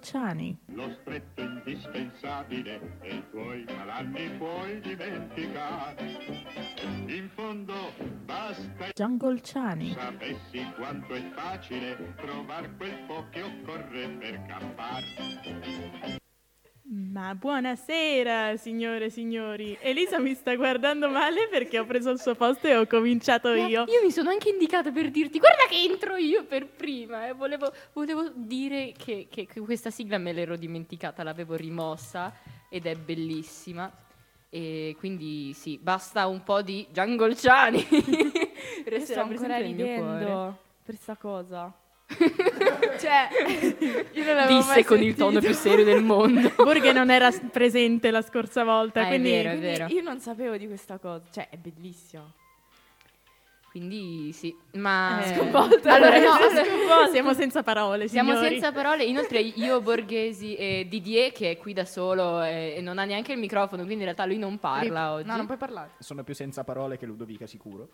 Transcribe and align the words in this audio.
Chani. 0.00 0.58
lo 0.74 0.92
stretto 1.00 1.40
indispensabile 1.40 2.98
e 3.00 3.14
i 3.14 3.24
tuoi 3.30 3.64
malanni 3.64 4.28
puoi 4.36 4.80
dimenticare. 4.80 6.18
In 7.06 7.30
fondo 7.34 7.74
basta 8.26 8.90
Jungle 8.92 9.40
Chani. 9.42 9.94
sapessi 9.94 10.62
quanto 10.76 11.14
è 11.14 11.22
facile 11.30 12.14
trovare 12.16 12.70
quel 12.76 12.98
po' 13.06 13.24
che 13.30 13.40
occorre 13.40 14.08
per 14.18 14.42
campare. 14.46 16.26
Ma 16.90 17.34
buonasera, 17.34 18.56
signore 18.56 19.06
e 19.06 19.10
signori. 19.10 19.76
Elisa 19.78 20.18
mi 20.18 20.32
sta 20.34 20.54
guardando 20.54 21.10
male 21.10 21.46
perché 21.48 21.78
ho 21.78 21.84
preso 21.84 22.08
il 22.08 22.18
suo 22.18 22.34
posto 22.34 22.66
e 22.66 22.76
ho 22.78 22.86
cominciato 22.86 23.50
Ma 23.50 23.66
io. 23.66 23.84
Io 23.88 24.00
mi 24.02 24.10
sono 24.10 24.30
anche 24.30 24.48
indicata 24.48 24.90
per 24.90 25.10
dirti, 25.10 25.38
guarda 25.38 25.64
che 25.68 25.76
entro 25.76 26.16
io 26.16 26.44
per 26.46 26.66
prima. 26.66 27.28
eh. 27.28 27.34
Volevo, 27.34 27.70
volevo 27.92 28.30
dire 28.34 28.94
che, 28.96 29.26
che- 29.30 29.44
che 29.44 29.60
questa 29.60 29.90
sigla 29.90 30.16
me 30.16 30.32
l'ero 30.32 30.56
dimenticata, 30.56 31.22
l'avevo 31.22 31.56
rimossa 31.56 32.32
ed 32.70 32.86
è 32.86 32.94
bellissima. 32.94 33.92
E 34.48 34.96
quindi 34.98 35.52
sì, 35.52 35.78
basta 35.78 36.26
un 36.26 36.42
po' 36.42 36.62
di 36.62 36.86
Jungle 36.90 37.36
Ciani. 37.36 37.86
Io 37.86 38.00
sto 38.02 38.40
Resterà 38.88 39.22
ancora 39.24 39.58
ridendo 39.58 40.58
per 40.82 40.94
sta 40.94 41.16
cosa. 41.16 41.70
cioè, 42.98 43.28
io 44.12 44.24
non 44.24 44.34
l'avevo 44.34 44.56
Disse 44.58 44.68
mai 44.72 44.84
con 44.84 45.02
il 45.02 45.14
tono 45.14 45.40
più 45.40 45.52
sentito. 45.52 45.68
serio 45.68 45.84
del 45.84 46.02
mondo. 46.02 46.50
Borghe 46.56 46.92
non 46.92 47.10
era 47.10 47.30
presente 47.30 48.10
la 48.10 48.22
scorsa 48.22 48.64
volta, 48.64 49.00
Ah, 49.00 49.04
è 49.04 49.08
quindi 49.08 49.30
vero, 49.30 49.48
è 49.50 49.52
Quindi 49.58 49.66
vero. 49.66 49.86
Io 49.88 50.02
non 50.02 50.18
sapevo 50.20 50.56
di 50.56 50.66
questa 50.66 50.98
cosa. 50.98 51.22
Cioè, 51.30 51.48
è 51.50 51.56
bellissimo. 51.56 52.32
Quindi 53.70 54.32
sì, 54.32 54.52
ma... 54.72 55.22
Eh, 55.22 55.34
Sconvolta. 55.36 55.94
Allora, 55.94 56.18
no, 56.18 56.32
Sconvolta. 56.64 57.10
siamo 57.12 57.34
senza 57.34 57.62
parole, 57.62 58.08
Siamo 58.08 58.30
signori. 58.34 58.48
senza 58.52 58.72
parole. 58.72 59.04
Inoltre, 59.04 59.40
io, 59.40 59.80
Borghesi 59.82 60.56
e 60.56 60.86
Didier, 60.88 61.30
che 61.32 61.50
è 61.52 61.56
qui 61.58 61.74
da 61.74 61.84
solo 61.84 62.42
e, 62.42 62.74
e 62.78 62.80
non 62.80 62.98
ha 62.98 63.04
neanche 63.04 63.32
il 63.32 63.38
microfono, 63.38 63.82
quindi 63.84 63.98
in 64.04 64.04
realtà 64.04 64.24
lui 64.24 64.38
non 64.38 64.58
parla 64.58 65.12
oggi. 65.12 65.28
No, 65.28 65.36
non 65.36 65.44
puoi 65.44 65.58
parlare. 65.58 65.90
Sono 65.98 66.24
più 66.24 66.34
senza 66.34 66.64
parole 66.64 66.96
che 66.96 67.04
Ludovica, 67.04 67.46
sicuro. 67.46 67.88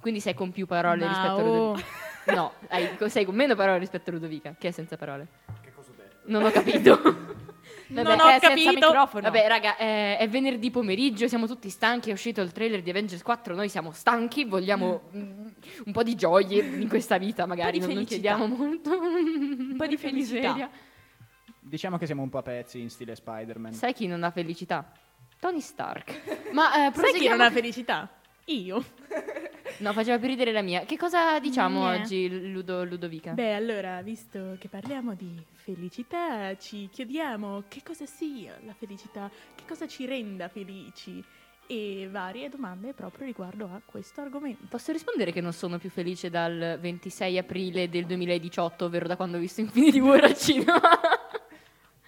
Quindi 0.00 0.20
sei 0.20 0.34
con 0.34 0.50
più 0.50 0.66
parole 0.66 1.04
Ma 1.04 1.08
rispetto 1.08 1.30
a 1.30 1.42
oh. 1.42 1.66
Ludovica. 1.72 2.34
No, 2.34 2.52
hai- 2.68 3.10
sei 3.10 3.24
con 3.24 3.34
meno 3.34 3.54
parole 3.54 3.78
rispetto 3.78 4.10
a 4.10 4.12
Ludovica, 4.12 4.54
che 4.58 4.68
è 4.68 4.70
senza 4.70 4.96
parole. 4.96 5.26
Che 5.62 5.72
cosa 5.74 5.90
ho 5.90 5.94
detto? 5.96 6.16
Non 6.24 6.44
ho 6.44 6.50
capito. 6.50 7.00
Non 7.86 8.04
Vabbè, 8.04 8.22
ho 8.22 8.26
è 8.26 8.30
senza 8.32 8.48
capito. 8.48 8.70
microfono. 8.70 9.22
Vabbè, 9.22 9.46
raga, 9.46 9.76
è, 9.76 10.16
è 10.18 10.28
venerdì 10.28 10.70
pomeriggio, 10.70 11.28
siamo 11.28 11.46
tutti 11.46 11.68
stanchi, 11.68 12.10
è 12.10 12.12
uscito 12.12 12.40
il 12.40 12.50
trailer 12.50 12.82
di 12.82 12.90
Avengers 12.90 13.22
4, 13.22 13.54
noi 13.54 13.68
siamo 13.68 13.92
stanchi, 13.92 14.44
vogliamo 14.44 15.02
mm, 15.14 15.46
un 15.84 15.92
po' 15.92 16.02
di 16.02 16.14
gioie 16.14 16.62
in 16.62 16.88
questa 16.88 17.18
vita, 17.18 17.46
magari, 17.46 17.78
non, 17.78 17.92
non 17.92 18.04
chiediamo 18.04 18.46
molto. 18.46 18.90
Un 18.90 19.74
po' 19.76 19.86
di 19.86 19.96
felicità. 19.98 20.68
Diciamo 21.60 21.98
che 21.98 22.06
siamo 22.06 22.22
un 22.22 22.30
po' 22.30 22.38
a 22.38 22.42
pezzi 22.42 22.80
in 22.80 22.90
stile 22.90 23.14
Spider-Man. 23.14 23.72
Sai 23.72 23.92
chi 23.92 24.06
non 24.06 24.22
ha 24.24 24.30
felicità? 24.30 24.90
Tony 25.38 25.60
Stark. 25.60 26.52
Ma 26.52 26.86
eh, 26.86 26.92
Sai 26.94 27.12
chi 27.12 27.28
non 27.28 27.40
ha 27.40 27.50
felicità? 27.50 28.08
Io. 28.46 28.82
No, 29.78 29.92
faceva 29.92 30.18
per 30.18 30.28
ridere 30.28 30.52
la 30.52 30.62
mia. 30.62 30.84
Che 30.84 30.96
cosa 30.96 31.38
diciamo 31.40 31.84
Niente. 31.88 32.02
oggi, 32.02 32.50
Ludo, 32.52 32.84
Ludovica? 32.84 33.32
Beh, 33.32 33.54
allora, 33.54 34.00
visto 34.02 34.56
che 34.58 34.68
parliamo 34.68 35.14
di 35.14 35.34
felicità, 35.52 36.56
ci 36.56 36.88
chiediamo 36.90 37.64
che 37.68 37.80
cosa 37.84 38.06
sia 38.06 38.58
la 38.64 38.74
felicità, 38.74 39.30
che 39.54 39.64
cosa 39.66 39.86
ci 39.86 40.06
renda 40.06 40.48
felici 40.48 41.22
e 41.66 42.08
varie 42.10 42.50
domande 42.50 42.92
proprio 42.92 43.24
riguardo 43.24 43.64
a 43.64 43.80
questo 43.84 44.20
argomento. 44.20 44.66
Posso 44.68 44.92
rispondere 44.92 45.32
che 45.32 45.40
non 45.40 45.52
sono 45.52 45.78
più 45.78 45.88
felice 45.90 46.28
dal 46.30 46.78
26 46.80 47.38
aprile 47.38 47.88
del 47.88 48.04
2018, 48.04 48.84
ovvero 48.84 49.06
da 49.06 49.16
quando 49.16 49.38
ho 49.38 49.40
visto 49.40 49.60
Infinity 49.60 49.98
War 50.00 50.24
al 50.24 50.36
cinema? 50.36 50.80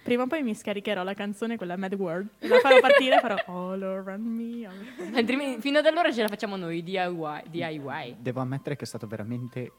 Prima 0.07 0.23
o 0.23 0.27
poi 0.27 0.41
mi 0.41 0.55
scaricherò 0.55 1.03
la 1.03 1.13
canzone, 1.13 1.57
quella 1.57 1.75
Mad 1.75 1.93
World, 1.95 2.29
la 2.39 2.59
farò 2.59 2.79
partire 2.79 3.17
e 3.17 3.19
farò 3.19 3.35
All 3.47 3.83
Around 3.83 4.25
Me. 4.25 4.65
all 4.65 4.71
around 4.71 5.11
me. 5.11 5.17
Altrimenti, 5.17 5.59
fino 5.59 5.79
ad 5.79 5.85
allora 5.85 6.13
ce 6.13 6.21
la 6.21 6.29
facciamo 6.29 6.55
noi, 6.55 6.81
DIY. 6.81 7.43
DIY. 7.49 8.15
Devo 8.17 8.39
ammettere 8.39 8.77
che 8.77 8.85
è 8.85 8.87
stato 8.87 9.05
veramente 9.05 9.69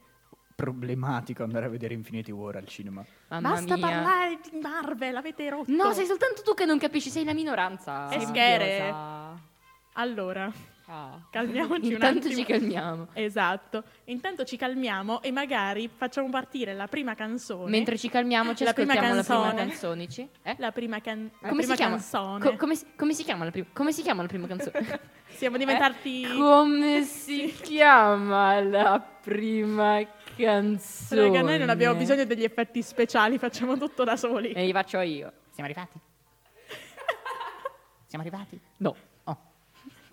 problematico 0.54 1.44
andare 1.44 1.64
a 1.64 1.68
vedere 1.70 1.94
Infinity 1.94 2.30
War 2.30 2.56
al 2.56 2.66
cinema. 2.66 3.02
Mamma 3.28 3.52
Basta 3.52 3.74
mia. 3.76 3.86
parlare 3.86 4.38
di 4.42 4.58
Marvel, 4.60 5.16
avete 5.16 5.48
rotto. 5.48 5.72
No, 5.72 5.94
sei 5.94 6.04
soltanto 6.04 6.42
tu 6.42 6.52
che 6.52 6.66
non 6.66 6.76
capisci, 6.76 7.08
sei 7.08 7.24
la 7.24 7.32
minoranza. 7.32 8.10
E 8.10 8.20
schere. 8.20 9.47
Allora, 9.94 10.50
Ah. 10.90 11.18
calmiamoci 11.30 11.86
un 11.88 11.92
Intanto 11.92 12.18
attimo. 12.28 12.34
ci 12.34 12.44
calmiamo. 12.44 13.08
Esatto. 13.12 13.82
Intanto 14.04 14.44
ci 14.44 14.56
calmiamo 14.56 15.20
e 15.22 15.30
magari 15.32 15.90
facciamo 15.94 16.30
partire 16.30 16.72
la 16.72 16.86
prima 16.86 17.14
canzone. 17.14 17.68
Mentre 17.68 17.98
ci 17.98 18.08
calmiamo, 18.08 18.54
ci 18.54 18.64
La 18.64 18.72
prima 18.72 18.92
ascoltiamo 18.92 19.16
la 19.16 19.22
prima 19.24 19.42
canzone. 19.42 19.68
canzonici. 19.68 20.28
Eh? 20.42 20.54
La 20.58 20.70
prima, 20.72 21.00
can- 21.00 21.30
la 21.40 21.48
Come 21.48 21.60
prima 21.60 21.74
si 21.74 21.80
chiama? 21.80 21.96
canzone. 21.96 22.44
Co- 22.44 22.56
come, 22.56 22.74
si, 22.76 22.86
come 22.96 23.12
si 23.12 23.24
chiama 23.24 23.44
la 23.44 23.50
prima? 23.50 23.66
Come 23.72 23.92
si 23.92 24.02
chiama 24.02 24.22
la 24.22 24.28
prima 24.28 24.46
canzone? 24.46 25.00
Siamo 25.28 25.56
diventati... 25.58 26.26
come 26.36 27.02
si 27.02 27.54
chiama 27.60 28.58
la 28.60 28.98
prima 28.98 30.00
canzone? 30.36 31.20
Raga, 31.22 31.42
noi 31.42 31.58
non 31.58 31.68
abbiamo 31.68 31.98
bisogno 31.98 32.24
degli 32.24 32.44
effetti 32.44 32.80
speciali, 32.82 33.36
facciamo 33.38 33.76
tutto 33.76 34.04
da 34.04 34.16
soli. 34.16 34.52
E 34.52 34.64
li 34.64 34.72
faccio 34.72 35.00
io. 35.00 35.32
Siamo 35.50 35.68
arrivati? 35.68 35.98
Siamo 38.06 38.24
arrivati? 38.24 38.58
No. 38.78 38.96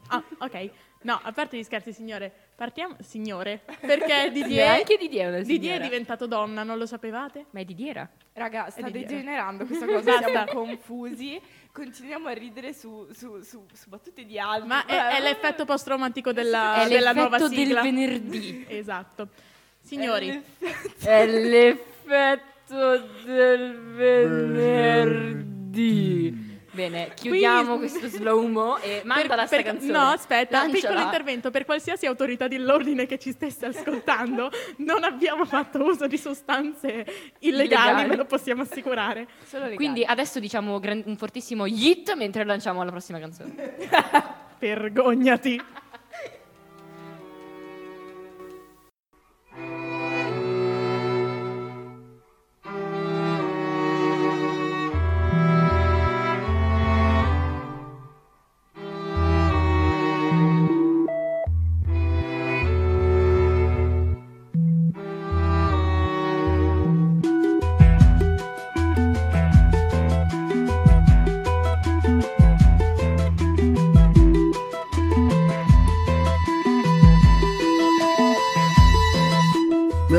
Ah, 0.08 0.24
ok. 0.40 0.70
No, 1.02 1.20
a 1.22 1.32
parte 1.32 1.56
gli 1.58 1.64
scherzi, 1.64 1.94
signore, 1.94 2.32
partiamo... 2.56 2.96
Signore, 3.02 3.62
perché 3.80 4.32
Didier... 4.34 4.70
anche 4.70 4.98
Didier 4.98 5.26
è 5.26 5.28
una 5.30 5.38
Didier 5.42 5.60
è 5.60 5.64
signora. 5.76 5.84
diventato 5.84 6.26
donna, 6.26 6.64
non 6.64 6.80
lo 6.80 6.88
sapevate? 6.88 7.46
Ma 7.52 7.60
è 7.60 7.64
Didiera? 7.66 8.10
Raga, 8.34 8.72
sta 8.72 8.82
di 8.88 8.92
dire. 8.92 9.06
degenerando 9.06 9.66
questa 9.68 9.86
cosa. 9.86 10.02
Basta. 10.20 10.28
Siamo 10.30 10.46
confusi. 10.52 11.40
Continuiamo 11.72 12.28
a 12.30 12.32
ridere 12.32 12.74
su, 12.74 13.08
su, 13.14 13.40
su, 13.44 13.66
su 13.72 13.90
battute 13.90 14.26
di 14.26 14.40
altri. 14.40 14.68
Ma 14.68 14.86
è, 14.86 15.18
è 15.18 15.22
l'effetto 15.22 15.64
post-traumatico 15.66 16.32
della, 16.34 16.84
È 16.84 16.88
della 16.88 17.12
l'effetto 17.12 17.20
nuova 17.20 17.38
del 17.38 17.50
sigla. 17.50 17.82
venerdì. 17.82 18.66
Esatto. 18.70 19.28
Signori, 19.82 20.42
È 21.04 21.26
l'effetto 21.28 22.98
del 23.26 23.78
venerdì. 25.26 26.54
Bene, 26.76 27.12
chiudiamo 27.16 27.78
Qui- 27.78 27.90
questo 27.90 28.08
slow-mo 28.10 28.78
e 28.80 29.02
mandala 29.06 29.46
sta 29.48 29.56
per- 29.56 29.66
canzone. 29.66 29.92
No, 29.92 30.10
aspetta, 30.10 30.60
Lanciala. 30.60 30.74
piccolo 30.80 31.00
intervento. 31.00 31.50
Per 31.52 31.66
qualsiasi 31.66 32.06
autorità 32.06 32.48
dell'ordine 32.48 33.06
che 33.06 33.18
ci 33.18 33.32
stesse 33.32 33.66
ascoltando, 33.66 34.52
non 34.78 35.04
abbiamo 35.04 35.46
fatto 35.46 35.82
uso 35.84 36.06
di 36.08 36.18
sostanze 36.18 37.06
illegali, 37.40 37.66
Illegali. 37.66 38.10
ve 38.10 38.16
lo 38.18 38.26
possiamo 38.26 38.62
assicurare. 38.64 39.26
Quindi 39.76 40.04
adesso 40.04 40.40
diciamo 40.40 40.80
un 40.84 41.16
fortissimo 41.18 41.66
yeet 41.66 42.14
mentre 42.16 42.44
lanciamo 42.44 42.84
la 42.84 42.92
prossima 42.92 43.20
canzone. 43.20 43.56
Vergognati. 44.60 45.62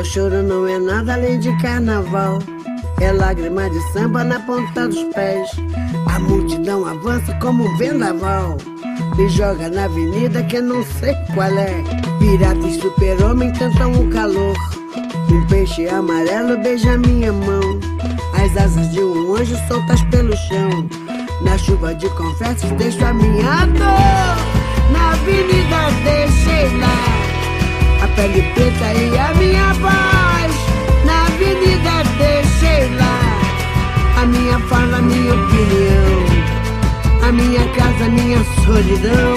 Choro 0.07 0.41
não 0.41 0.67
é 0.67 0.79
nada 0.79 1.13
além 1.13 1.39
de 1.39 1.55
carnaval. 1.61 2.39
É 3.01 3.11
lágrima 3.11 3.69
de 3.69 3.79
samba 3.91 4.23
na 4.23 4.39
ponta 4.39 4.87
dos 4.87 5.03
pés. 5.13 5.49
A 6.13 6.19
multidão 6.19 6.85
avança 6.85 7.33
como 7.35 7.65
um 7.65 7.77
vendaval. 7.77 8.57
Me 9.17 9.29
joga 9.29 9.69
na 9.69 9.85
avenida 9.85 10.43
que 10.43 10.61
não 10.61 10.83
sei 10.83 11.13
qual 11.33 11.51
é. 11.57 11.83
Pirata 12.19 12.67
e 12.67 12.79
super-homem 12.79 13.51
tentam 13.53 13.91
o 13.91 14.09
calor. 14.09 14.55
Um 15.29 15.45
peixe 15.47 15.87
amarelo 15.89 16.57
beija 16.57 16.97
minha 16.97 17.33
mão. 17.33 17.79
As 18.33 18.55
asas 18.57 18.89
de 18.91 19.01
um 19.01 19.35
anjo 19.35 19.57
soltas 19.67 20.01
pelo 20.03 20.35
chão. 20.35 20.87
Na 21.43 21.57
chuva 21.57 21.93
de 21.93 22.09
confetes 22.11 22.71
deixo 22.77 23.03
a 23.05 23.13
minha 23.13 23.65
dor. 23.65 24.91
Na 24.91 25.11
avenida 25.11 25.91
deixei 26.03 26.77
lá. 26.79 27.16
Pele 28.17 28.41
preta 28.55 28.93
e 28.95 29.15
a 29.15 29.31
minha 29.35 29.73
voz 29.73 30.51
Na 31.05 31.27
avenida 31.27 32.03
deixei 32.17 32.89
lá 32.95 33.19
A 34.19 34.25
minha 34.25 34.59
fala, 34.61 34.97
a 34.97 35.01
minha 35.03 35.35
opinião 35.35 36.25
A 37.21 37.31
minha 37.31 37.63
casa, 37.75 38.05
a 38.05 38.09
minha 38.09 38.43
solidão. 38.65 39.35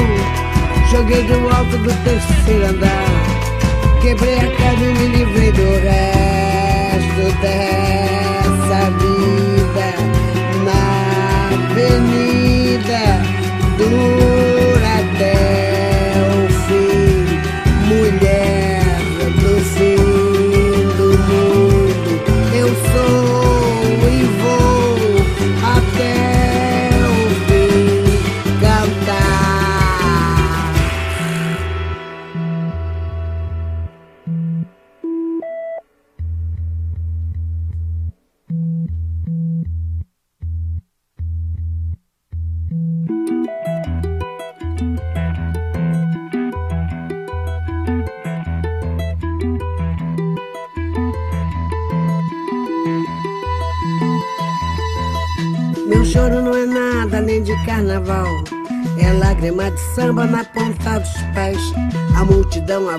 Joguei 0.91 1.23
do 1.25 1.47
alto 1.55 1.77
do 1.77 1.93
terceiro 2.05 2.69
andar 2.69 4.01
Quebrei 4.01 4.39
a 4.39 4.51
cara 4.57 4.81
e 4.81 4.95
me 4.95 5.09
livrei 5.09 5.53
do 5.53 5.73
resto 5.85 7.41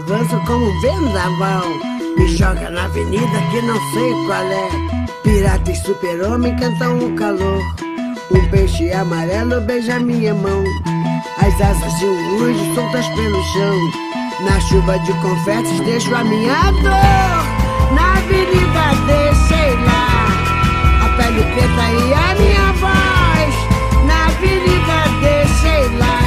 avança 0.01 0.37
como 0.47 0.81
vendaval. 0.81 1.63
Me 2.17 2.27
joga 2.35 2.69
na 2.69 2.85
avenida 2.85 3.41
que 3.51 3.61
não 3.61 3.79
sei 3.91 4.11
qual 4.25 4.43
é. 4.43 4.69
Pirata 5.23 5.71
e 5.71 5.75
super-homem 5.75 6.55
cantam 6.57 6.97
o 6.99 7.15
calor. 7.15 7.61
Um 8.31 8.49
peixe 8.49 8.91
amarelo 8.91 9.61
beija 9.61 9.99
minha 9.99 10.33
mão. 10.33 10.63
As 11.37 11.53
asas 11.61 11.99
de 11.99 12.05
um 12.05 12.43
anjo 12.43 12.75
soltas 12.75 13.07
pelo 13.09 13.43
chão. 13.53 13.77
Na 14.45 14.59
chuva 14.61 14.97
de 14.99 15.13
confetes 15.21 15.79
deixo 15.81 16.15
a 16.15 16.23
minha 16.23 16.71
dor. 16.71 17.93
Na 17.93 18.13
avenida 18.17 18.85
deixei 19.05 19.75
lá 19.85 20.27
a 21.05 21.09
pele 21.17 21.43
preta 21.43 21.85
e 21.91 22.13
a 22.13 22.35
minha 22.35 22.73
voz. 22.81 23.53
Na 24.07 24.25
avenida 24.25 24.97
deixei 25.21 25.97
lá 25.97 26.21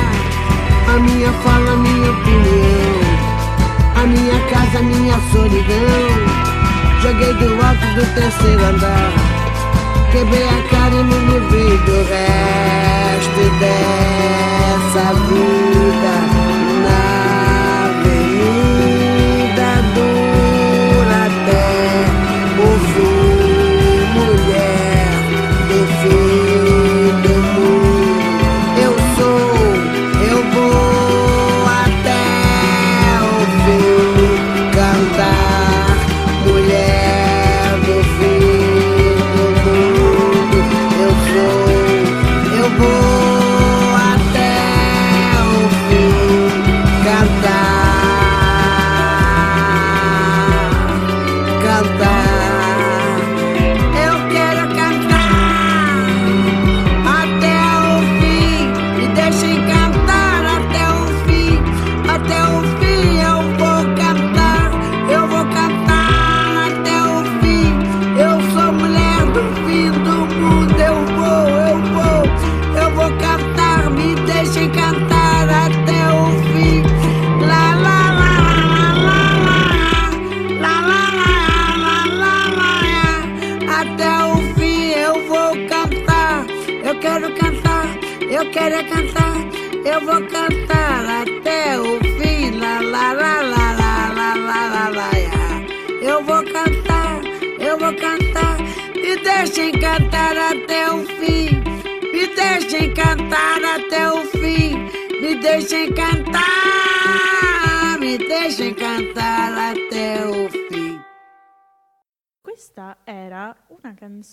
a 0.94 0.98
minha 1.00 1.32
fala, 1.32 1.72
a 1.72 1.76
minha 1.76 2.10
opinião. 2.12 2.93
Minha 4.06 4.38
casa, 4.50 4.82
minha 4.82 5.18
solidão. 5.32 5.64
Joguei 7.00 7.32
do 7.34 7.54
alto 7.54 7.86
do 7.94 8.04
terceiro 8.14 8.64
andar. 8.64 9.12
Quebrei 10.12 10.46
a 10.46 10.62
cara 10.68 10.94
e 10.94 11.02
me 11.04 11.18
livrei 11.32 11.78
do 11.78 11.96
resto 12.10 13.44
dessa 13.60 15.14
vida 15.28 16.33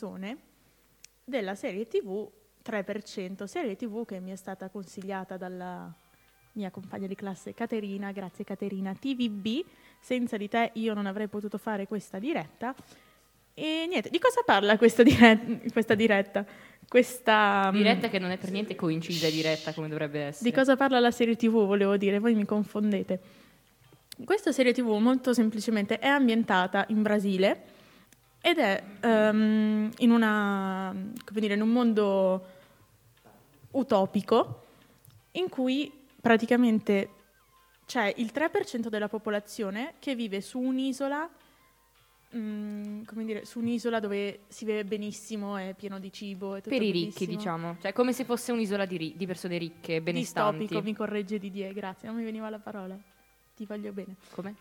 canzone 0.01 0.37
della 1.23 1.53
serie 1.53 1.87
TV 1.87 2.27
3%, 2.65 3.43
serie 3.43 3.75
TV 3.75 4.03
che 4.03 4.19
mi 4.19 4.31
è 4.31 4.35
stata 4.35 4.69
consigliata 4.69 5.37
dalla 5.37 5.93
mia 6.53 6.71
compagna 6.71 7.05
di 7.05 7.15
classe 7.15 7.53
Caterina, 7.53 8.11
grazie 8.11 8.43
Caterina, 8.43 8.93
TVB, 8.93 9.63
senza 9.99 10.37
di 10.37 10.49
te 10.49 10.71
io 10.73 10.95
non 10.95 11.05
avrei 11.05 11.27
potuto 11.27 11.59
fare 11.59 11.87
questa 11.87 12.17
diretta. 12.17 12.73
E 13.53 13.85
niente, 13.87 14.09
di 14.09 14.17
cosa 14.17 14.41
parla 14.43 14.75
questa, 14.77 15.03
dire- 15.03 15.61
questa 15.71 15.93
diretta? 15.93 16.45
Questa 16.87 17.69
mm, 17.71 17.75
Diretta 17.75 18.09
che 18.09 18.17
non 18.19 18.31
è 18.31 18.37
per 18.37 18.49
niente 18.49 18.75
coincisa 18.75 19.27
e 19.27 19.31
diretta 19.31 19.71
come 19.73 19.87
dovrebbe 19.87 20.19
essere. 20.21 20.49
di 20.49 20.55
cosa 20.55 20.75
parla 20.75 20.99
la 20.99 21.11
serie 21.11 21.35
TV, 21.35 21.65
volevo 21.65 21.95
dire, 21.95 22.17
voi 22.17 22.33
mi 22.33 22.45
confondete. 22.45 23.19
Questa 24.25 24.51
serie 24.51 24.73
TV 24.73 24.89
molto 24.97 25.33
semplicemente 25.33 25.99
è 25.99 26.07
ambientata 26.07 26.85
in 26.89 27.01
Brasile 27.01 27.79
ed 28.41 28.57
è 28.57 28.83
ehm, 29.01 29.91
in, 29.99 30.11
una, 30.11 30.93
come 31.23 31.39
dire, 31.39 31.53
in 31.53 31.61
un 31.61 31.69
mondo 31.69 32.45
utopico 33.71 34.65
in 35.33 35.47
cui 35.47 35.91
praticamente 36.19 37.09
c'è 37.85 38.13
il 38.17 38.31
3% 38.33 38.87
della 38.87 39.07
popolazione 39.07 39.93
che 39.99 40.15
vive 40.15 40.41
su 40.41 40.59
un'isola, 40.59 41.29
mm, 42.35 43.03
come 43.03 43.25
dire, 43.25 43.45
su 43.45 43.59
un'isola 43.59 43.99
dove 43.99 44.41
si 44.47 44.65
vive 44.65 44.85
benissimo, 44.85 45.57
è 45.57 45.73
pieno 45.77 45.99
di 45.99 46.11
cibo. 46.11 46.55
È 46.55 46.61
tutto 46.61 46.75
Per 46.75 46.81
i 46.81 46.91
ricchi, 46.91 47.27
diciamo. 47.27 47.77
Cioè, 47.81 47.93
come 47.93 48.13
se 48.13 48.23
fosse 48.23 48.51
un'isola 48.51 48.85
di, 48.85 48.97
ri- 48.97 49.13
di 49.15 49.25
persone 49.25 49.57
ricche, 49.57 50.01
benestanti. 50.01 50.59
Distopico, 50.59 50.83
mi 50.87 50.95
corregge 50.95 51.37
Didier, 51.37 51.73
grazie, 51.73 52.07
non 52.07 52.17
mi 52.17 52.23
veniva 52.23 52.49
la 52.49 52.59
parola. 52.59 52.97
Ti 53.55 53.65
voglio 53.65 53.91
bene. 53.91 54.15
Come? 54.31 54.55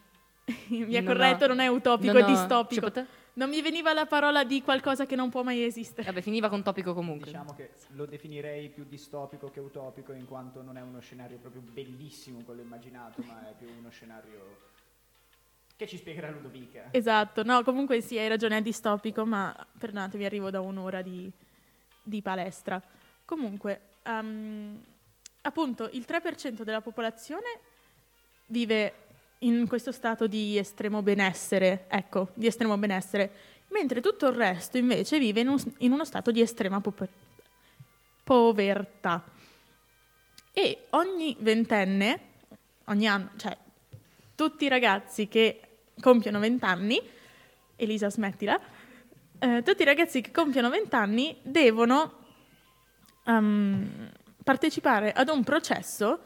mi 0.68 0.96
ha 0.96 1.04
corretto, 1.04 1.44
ho- 1.44 1.48
non 1.48 1.60
è 1.60 1.68
utopico, 1.68 2.12
non 2.12 2.22
è 2.22 2.24
ho- 2.24 2.28
distopico. 2.28 2.90
Pot- 2.90 3.06
Non 3.34 3.48
mi 3.48 3.62
veniva 3.62 3.92
la 3.92 4.06
parola 4.06 4.44
di 4.44 4.62
qualcosa 4.62 5.06
che 5.06 5.14
non 5.16 5.30
può 5.30 5.42
mai 5.42 5.62
esistere. 5.62 6.06
Vabbè, 6.06 6.20
finiva 6.20 6.48
con 6.48 6.62
topico 6.62 6.94
comunque. 6.94 7.26
Diciamo 7.26 7.54
che 7.54 7.70
lo 7.94 8.06
definirei 8.06 8.68
più 8.68 8.84
distopico 8.84 9.50
che 9.50 9.60
utopico 9.60 10.12
in 10.12 10.26
quanto 10.26 10.62
non 10.62 10.76
è 10.76 10.80
uno 10.80 11.00
scenario 11.00 11.38
proprio 11.38 11.62
bellissimo 11.62 12.40
quello 12.40 12.60
immaginato, 12.60 13.22
ma 13.22 13.48
è 13.48 13.54
più 13.56 13.68
uno 13.78 13.90
scenario 13.90 14.68
che 15.76 15.86
ci 15.86 15.96
spiegherà 15.96 16.28
Ludovica. 16.28 16.88
Esatto, 16.90 17.42
no, 17.42 17.62
comunque 17.62 18.02
sì, 18.02 18.18
hai 18.18 18.28
ragione, 18.28 18.58
è 18.58 18.62
distopico, 18.62 19.24
ma 19.24 19.54
perdonatevi, 19.78 20.26
arrivo 20.26 20.50
da 20.50 20.60
un'ora 20.60 21.00
di, 21.00 21.30
di 22.02 22.20
palestra. 22.20 22.82
Comunque, 23.24 23.80
ehm, 24.02 24.78
appunto, 25.40 25.88
il 25.92 26.04
3% 26.06 26.64
della 26.64 26.82
popolazione 26.82 27.60
vive 28.46 28.99
in 29.40 29.66
questo 29.68 29.92
stato 29.92 30.26
di 30.26 30.58
estremo 30.58 31.02
benessere, 31.02 31.86
ecco, 31.88 32.28
di 32.34 32.46
estremo 32.46 32.76
benessere, 32.76 33.30
mentre 33.68 34.00
tutto 34.00 34.26
il 34.26 34.34
resto 34.34 34.76
invece 34.76 35.18
vive 35.18 35.40
in, 35.40 35.48
un- 35.48 35.72
in 35.78 35.92
uno 35.92 36.04
stato 36.04 36.30
di 36.30 36.40
estrema 36.40 36.80
pope- 36.80 37.08
povertà. 38.24 39.24
E 40.52 40.86
ogni 40.90 41.36
ventenne, 41.40 42.20
ogni 42.86 43.06
anno, 43.06 43.30
cioè 43.36 43.56
tutti 44.34 44.64
i 44.64 44.68
ragazzi 44.68 45.28
che 45.28 45.60
compiono 46.00 46.38
20 46.38 46.64
anni, 46.64 47.00
Elisa 47.76 48.10
smettila, 48.10 48.60
eh, 49.38 49.62
tutti 49.62 49.82
i 49.82 49.86
ragazzi 49.86 50.20
che 50.20 50.32
compiono 50.32 50.68
20 50.68 50.94
anni 50.94 51.36
devono 51.42 52.18
ehm, 53.24 54.10
partecipare 54.44 55.12
ad 55.12 55.28
un 55.28 55.42
processo 55.44 56.24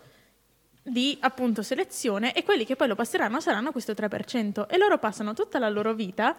di 0.87 1.17
appunto 1.21 1.63
selezione 1.63 2.35
e 2.35 2.45
quelli 2.45 2.67
che 2.67 2.77
poi 2.77 2.89
lo 2.89 2.95
passeranno 2.95 3.41
saranno 3.41 3.73
questo 3.73 3.93
3% 3.93 4.69
e 4.69 4.77
loro 4.77 4.99
passano 4.99 5.33
tutta 5.33 5.59
la 5.59 5.71
loro 5.71 5.95
vita 5.95 6.37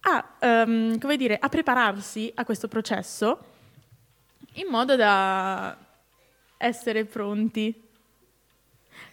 a, 0.00 0.36
ehm, 0.40 0.98
come 0.98 1.16
dire, 1.16 1.38
a 1.40 1.48
prepararsi 1.48 2.32
a 2.34 2.44
questo 2.44 2.66
processo 2.66 3.38
in 4.54 4.66
modo 4.68 4.96
da 4.96 5.76
essere 6.56 7.04
pronti. 7.04 7.86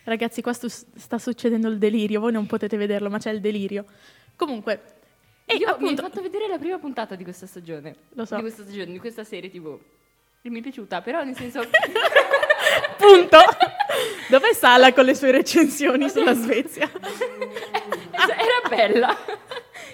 Ragazzi, 0.04 0.42
qua 0.42 0.54
stu- 0.54 0.70
sta 0.70 1.20
succedendo 1.20 1.68
il 1.68 1.78
delirio, 1.78 2.20
voi 2.20 2.32
non 2.32 2.48
potete 2.48 2.78
vederlo, 2.78 3.10
ma 3.10 3.20
c'è 3.20 3.32
il 3.32 3.42
delirio. 3.42 3.86
Comunque, 4.36 4.96
e 5.46 5.56
Io 5.58 5.60
mi 5.60 5.66
hai 5.66 5.74
appunto, 5.74 6.02
fatto 6.02 6.22
vedere 6.24 6.48
la 6.48 6.58
prima 6.58 6.80
puntata 6.80 7.14
di 7.14 7.24
questa 7.24 7.46
stagione. 7.46 7.96
Lo 8.14 8.26
so. 8.26 8.36
Di 8.36 8.42
questa 8.42 8.64
stagione, 8.64 8.92
di 8.92 9.00
questa 9.00 9.24
serie 9.24 9.52
TV. 9.52 9.78
E 10.42 10.50
mi 10.50 10.60
è 10.60 10.62
piaciuta, 10.62 11.02
però 11.02 11.24
nel 11.24 11.36
senso... 11.36 11.62
punto. 12.98 13.38
Dov'è 14.30 14.54
Sala 14.54 14.94
con 14.94 15.06
le 15.06 15.16
sue 15.16 15.32
recensioni 15.32 16.10
sulla 16.10 16.34
Svezia? 16.34 16.90
era 18.12 18.68
bella. 18.70 19.16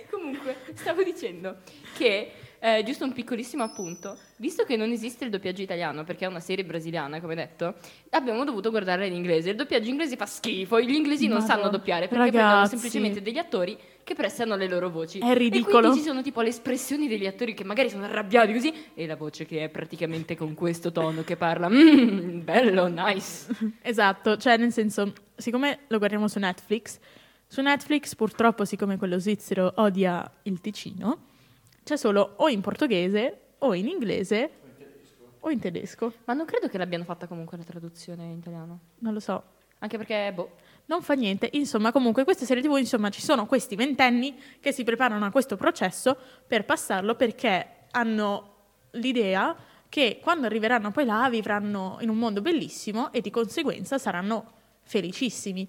Comunque, 0.10 0.58
stavo 0.74 1.04
dicendo 1.04 1.58
che 1.98 2.32
eh, 2.64 2.84
giusto 2.84 3.06
un 3.06 3.12
piccolissimo 3.12 3.64
appunto. 3.64 4.18
Visto 4.38 4.64
che 4.64 4.76
non 4.76 4.92
esiste 4.92 5.24
il 5.24 5.32
doppiaggio 5.32 5.64
italiano, 5.64 6.04
perché 6.04 6.26
è 6.26 6.28
una 6.28 6.40
serie 6.40 6.64
brasiliana, 6.64 7.20
come 7.20 7.34
detto, 7.36 7.76
abbiamo 8.12 8.44
dovuto 8.44 8.70
guardarla 8.70 9.06
in 9.06 9.14
inglese. 9.14 9.50
Il 9.50 9.56
doppiaggio 9.56 9.90
inglese 9.90 10.16
fa 10.16 10.28
schifo, 10.28 10.80
gli 10.80 10.94
inglesi 10.94 11.28
non 11.28 11.40
Madonna. 11.40 11.56
sanno 11.56 11.70
doppiare 11.70 12.08
perché 12.08 12.30
prendono 12.30 12.54
Ragazzi. 12.54 12.70
semplicemente 12.78 13.22
degli 13.22 13.40
attori 13.40 13.78
che 14.04 14.16
prestano 14.16 14.56
le 14.56 14.68
loro 14.68 14.90
voci. 14.90 15.20
È 15.20 15.26
E 15.30 15.34
ridicolo. 15.34 15.80
quindi 15.90 16.00
ci 16.00 16.06
sono 16.06 16.22
tipo 16.22 16.42
le 16.42 16.50
espressioni 16.50 17.08
degli 17.08 17.26
attori 17.26 17.54
che 17.54 17.64
magari 17.64 17.90
sono 17.90 18.04
arrabbiati 18.06 18.54
così 18.54 18.74
e 18.94 19.06
la 19.06 19.16
voce 19.16 19.46
che 19.46 19.64
è 19.64 19.70
praticamente 19.70 20.36
con 20.36 20.54
questo 20.54 20.92
tono 20.92 21.24
che 21.24 21.36
parla. 21.38 21.70
"Mm, 21.70 22.44
bello, 22.44 22.88
nice. 22.88 23.48
Esatto, 23.82 24.38
cioè 24.38 24.58
nel 24.58 24.72
senso, 24.72 25.14
siccome 25.36 25.80
lo 25.88 25.98
guardiamo 25.98 26.28
su 26.28 26.40
Netflix, 26.40 27.00
su 27.48 27.62
Netflix 27.62 28.16
purtroppo 28.16 28.66
siccome 28.66 28.98
quello 28.98 29.20
svizzero 29.20 29.74
odia 29.78 30.30
il 30.44 30.60
Ticino, 30.62 31.26
c'è 31.84 31.98
solo 31.98 32.34
o 32.38 32.48
in 32.50 32.62
portoghese 32.62 33.40
o 33.60 33.74
in 33.74 33.88
inglese 33.88 34.50
o 35.44 35.50
in 35.50 35.60
tedesco, 35.60 36.14
Ma 36.26 36.34
non 36.34 36.46
credo 36.46 36.68
che 36.68 36.78
l'abbiano 36.78 37.04
fatta 37.04 37.26
comunque 37.28 37.58
la 37.58 37.64
traduzione 37.64 38.26
in 38.26 38.38
italiano. 38.38 38.80
non 39.00 39.14
lo 39.14 39.20
so. 39.20 39.44
Anche 39.80 39.98
perché, 39.98 40.32
boh, 40.34 40.52
Non 40.86 41.02
fa 41.02 41.14
niente, 41.14 41.50
insomma, 41.54 41.92
comunque 41.92 42.24
queste 42.24 42.46
serie 42.46 42.62
TV, 42.62 42.78
insomma, 42.78 43.10
ci 43.10 43.22
sono 43.22 43.46
questi 43.46 43.76
ventenni 43.76 44.36
che 44.60 44.72
si 44.72 44.84
preparano 44.84 45.26
a 45.26 45.32
questo 45.32 45.56
processo 45.56 46.18
per 46.46 46.66
passarlo 46.66 47.16
perché 47.16 47.86
hanno 47.92 48.56
l'idea 48.92 49.56
che 49.88 50.20
quando 50.22 50.46
arriveranno 50.46 50.92
poi 50.92 51.06
là 51.06 51.30
vivranno 51.30 51.98
in 52.02 52.10
un 52.10 52.18
mondo 52.18 52.42
bellissimo 52.42 53.12
e 53.12 53.22
di 53.22 53.30
conseguenza 53.30 53.98
saranno 53.98 54.52
felicissimi. 54.84 55.68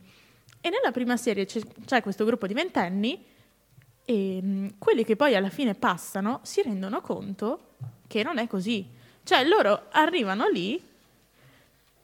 E 0.60 0.70
nella 0.70 0.92
prima 0.92 1.16
serie 1.16 1.44
c'è, 1.44 1.60
c'è 1.84 2.02
questo 2.02 2.24
gruppo 2.24 2.46
di 2.46 2.54
ventenni 2.54 3.24
e 4.04 4.40
mh, 4.40 4.78
quelli 4.78 5.04
che 5.04 5.16
poi 5.16 5.34
alla 5.34 5.50
fine 5.50 5.74
passano 5.74 6.40
si 6.42 6.62
rendono 6.62 7.00
conto 7.00 7.74
che 8.06 8.22
non 8.22 8.38
è 8.38 8.46
così. 8.46 8.86
Cioè 9.24 9.44
loro 9.44 9.86
arrivano 9.90 10.48
lì 10.48 10.80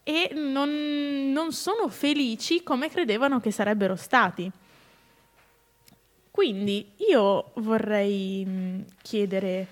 e 0.09 0.31
non, 0.33 1.31
non 1.33 1.53
sono 1.53 1.87
felici 1.91 2.63
come 2.63 2.89
credevano 2.89 3.41
che 3.41 3.51
sarebbero 3.51 3.95
stati. 3.95 4.51
Quindi 6.31 6.93
io 7.11 7.51
vorrei 7.57 8.43
mh, 8.43 8.85
chiedere 9.03 9.67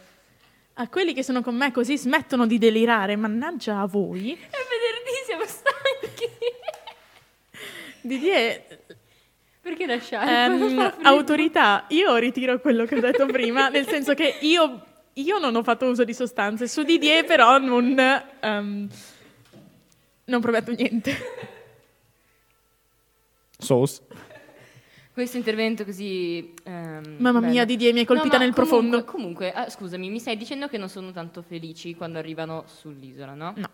a 0.74 0.88
quelli 0.90 1.14
che 1.14 1.22
sono 1.22 1.40
con 1.40 1.56
me 1.56 1.72
così 1.72 1.96
smettono 1.96 2.46
di 2.46 2.58
delirare, 2.58 3.16
mannaggia 3.16 3.80
a 3.80 3.86
voi, 3.86 4.32
È 4.32 4.56
venerdì, 4.68 5.24
siamo 5.24 5.44
stanchi. 5.46 6.28
Didier, 8.02 8.62
Perché 9.62 9.86
lasciare? 9.86 10.44
ehm, 10.44 10.96
autorità, 11.04 11.86
io 11.88 12.14
ritiro 12.16 12.60
quello 12.60 12.84
che 12.84 12.96
ho 12.96 13.00
detto 13.00 13.24
prima, 13.24 13.70
nel 13.70 13.86
senso 13.88 14.12
che 14.12 14.36
io, 14.42 14.84
io 15.14 15.38
non 15.38 15.56
ho 15.56 15.62
fatto 15.62 15.86
uso 15.86 16.04
di 16.04 16.12
sostanze, 16.12 16.68
su 16.68 16.82
Didier 16.82 17.24
però 17.24 17.56
non, 17.56 17.98
ehm, 18.40 18.88
non 20.26 20.40
prometto 20.40 20.70
niente. 20.72 21.14
Sauce. 23.58 24.02
Questo 25.12 25.38
intervento 25.38 25.84
così... 25.84 26.52
ehm, 26.64 27.16
Mamma 27.18 27.40
bello. 27.40 27.52
mia, 27.52 27.64
Didier, 27.64 27.92
mi 27.94 28.00
hai 28.00 28.04
colpita 28.04 28.36
No, 28.36 28.38
ma 28.40 28.44
nel 28.44 28.54
comunque- 28.54 28.78
profondo. 28.78 29.04
Comunque, 29.10 29.52
ah, 29.52 29.70
scusami, 29.70 30.10
mi 30.10 30.18
stai 30.18 30.36
dicendo 30.36 30.68
che 30.68 30.76
non 30.76 30.90
sono 30.90 31.10
tanto 31.10 31.40
felici 31.40 31.94
quando 31.94 32.18
arrivano 32.18 32.64
sull'isola, 32.66 33.32
no? 33.32 33.54
No. 33.56 33.70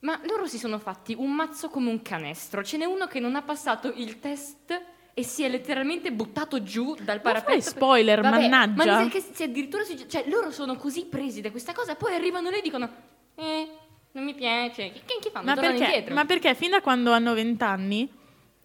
Ma 0.00 0.20
loro 0.24 0.46
si 0.46 0.58
sono 0.58 0.78
fatti 0.78 1.14
un 1.18 1.34
mazzo 1.34 1.68
come 1.68 1.90
un 1.90 2.00
canestro. 2.02 2.62
Ce 2.62 2.76
n'è 2.76 2.84
uno 2.84 3.06
che 3.08 3.18
non 3.18 3.34
ha 3.34 3.42
passato 3.42 3.92
il 3.96 4.20
test 4.20 4.80
e 5.12 5.22
si 5.24 5.42
è 5.42 5.48
letteralmente 5.48 6.12
buttato 6.12 6.62
giù 6.62 6.94
dal 7.00 7.20
parapetto. 7.20 7.50
fai 7.50 7.60
spoiler, 7.62 8.20
Vabbè, 8.20 8.48
mannaggia. 8.48 9.02
Ma 9.02 9.08
che 9.08 9.20
se 9.20 9.42
addirittura 9.44 9.82
si- 9.82 10.08
cioè 10.08 10.24
loro 10.28 10.52
sono 10.52 10.76
così 10.76 11.04
presi 11.06 11.40
da 11.40 11.50
questa 11.50 11.72
cosa, 11.72 11.96
poi 11.96 12.14
arrivano 12.14 12.48
lì 12.48 12.58
e 12.58 12.62
dicono 12.62 12.88
"Eh, 13.34 13.68
non 14.12 14.24
mi 14.24 14.34
piace". 14.34 14.92
Che, 14.92 15.02
che 15.20 15.30
fanno? 15.30 15.46
Ma 15.46 15.54
Tornano 15.54 15.76
perché, 15.76 15.92
indietro. 15.92 16.14
ma 16.14 16.24
perché 16.24 16.54
fin 16.54 16.70
da 16.70 16.80
quando 16.80 17.12
hanno 17.12 17.34
vent'anni, 17.34 18.08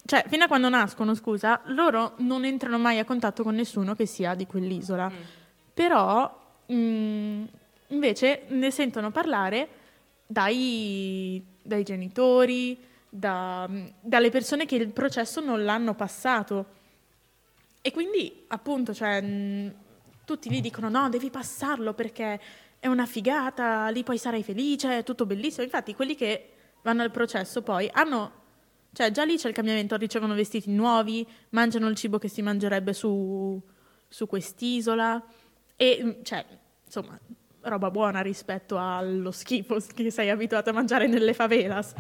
cioè 0.06 0.24
fino 0.28 0.44
a 0.44 0.48
quando 0.48 0.70
nascono, 0.70 1.16
scusa, 1.16 1.62
loro 1.66 2.14
non 2.18 2.46
entrano 2.46 2.78
mai 2.78 3.00
a 3.00 3.06
contatto 3.06 3.44
con 3.44 3.56
nessuno 3.56 3.96
che 3.96 4.06
sia 4.06 4.36
di 4.36 4.46
quell'isola. 4.46 5.10
Mm. 5.10 5.14
Però 5.74 6.42
mh, 6.68 7.44
invece 7.88 8.44
ne 8.48 8.72
sentono 8.72 9.12
parlare 9.12 9.68
dai, 10.28 11.44
dai 11.62 11.84
genitori, 11.84 12.78
da- 13.10 13.70
dalle 14.00 14.30
persone 14.30 14.66
che 14.66 14.76
il 14.76 14.90
processo 14.90 15.42
non 15.42 15.64
l'hanno 15.64 15.94
passato. 15.94 16.66
E 17.82 17.92
quindi, 17.92 18.46
appunto, 18.48 18.94
cioè, 18.94 19.22
mh, 19.22 19.74
tutti 20.26 20.50
gli 20.52 20.60
dicono: 20.62 20.90
no, 20.90 21.08
devi 21.10 21.30
passarlo 21.30 21.94
perché 21.94 22.40
è 22.86 22.88
una 22.88 23.08
figata, 23.08 23.90
lì 23.90 24.04
poi 24.04 24.20
sarai 24.20 24.44
felice, 24.44 25.00
è 25.00 25.04
tutto 25.04 25.26
bellissimo. 25.26 25.64
Infatti, 25.64 25.96
quelli 25.96 26.14
che 26.14 26.50
vanno 26.84 27.02
al 27.02 27.10
processo 27.10 27.64
poi 27.64 27.90
hanno. 27.92 28.44
Cioè, 28.94 29.10
già 29.10 29.24
lì 29.24 29.38
c'è 29.38 29.48
il 29.48 29.56
cambiamento, 29.56 29.96
ricevono 29.98 30.36
vestiti 30.36 30.70
nuovi, 30.70 31.28
mangiano 31.50 31.88
il 31.88 31.96
cibo 31.96 32.20
che 32.20 32.28
si 32.28 32.44
mangerebbe 32.44 32.94
su, 32.94 33.60
su 34.08 34.28
quest'isola. 34.28 35.22
E, 35.76 36.04
mh, 36.04 36.24
cioè, 36.24 36.46
insomma, 36.86 37.20
roba 37.62 37.90
buona 37.90 38.22
rispetto 38.22 38.78
allo 38.78 39.32
schifo 39.32 39.80
che 39.94 40.12
sei 40.12 40.30
abituato 40.30 40.70
a 40.70 40.74
mangiare 40.74 41.08
nelle 41.08 41.34
favelas. 41.34 41.96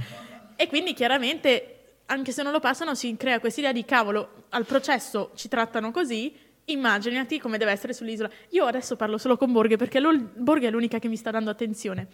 E 0.55 0.67
quindi 0.67 0.93
chiaramente, 0.93 1.95
anche 2.05 2.31
se 2.31 2.43
non 2.43 2.51
lo 2.51 2.59
passano, 2.59 2.93
si 2.93 3.17
crea 3.17 3.39
questa 3.39 3.59
idea 3.61 3.73
di 3.73 3.85
cavolo, 3.85 4.43
al 4.49 4.65
processo 4.65 5.31
ci 5.33 5.47
trattano 5.47 5.89
così, 5.89 6.31
immaginati 6.65 7.39
come 7.39 7.57
deve 7.57 7.71
essere 7.71 7.93
sull'isola. 7.93 8.29
Io 8.49 8.65
adesso 8.65 8.95
parlo 8.95 9.17
solo 9.17 9.37
con 9.37 9.51
Borghe 9.51 9.77
perché 9.77 9.99
Borghe 10.01 10.67
è 10.67 10.71
l'unica 10.71 10.99
che 10.99 11.07
mi 11.07 11.17
sta 11.17 11.31
dando 11.31 11.49
attenzione. 11.49 12.07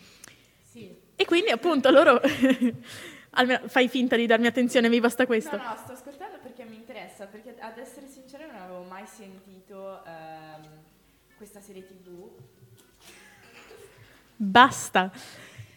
E 1.16 1.26
quindi 1.26 1.52
appunto 1.52 1.92
loro... 1.92 2.20
almeno 3.32 3.68
fai 3.68 3.88
finta 3.88 4.16
di 4.16 4.26
darmi 4.26 4.48
attenzione, 4.48 4.90
mi 4.90 5.00
basta 5.00 5.26
questo. 5.26 5.56
No, 5.56 5.64
no, 5.64 5.76
sto 5.78 5.94
ascoltando 5.94 6.38
perché 6.42 6.64
mi 6.64 6.76
interessa, 6.76 7.26
perché 7.26 7.56
ad 7.60 7.78
essere 7.78 8.08
sincera 8.08 8.46
non 8.46 8.56
avevo 8.56 8.84
mai 8.84 9.06
sentito 9.06 10.04
ehm, 10.04 10.62
questa 11.38 11.62
serie 11.62 11.86
tv. 11.86 12.30
Basta. 14.36 15.12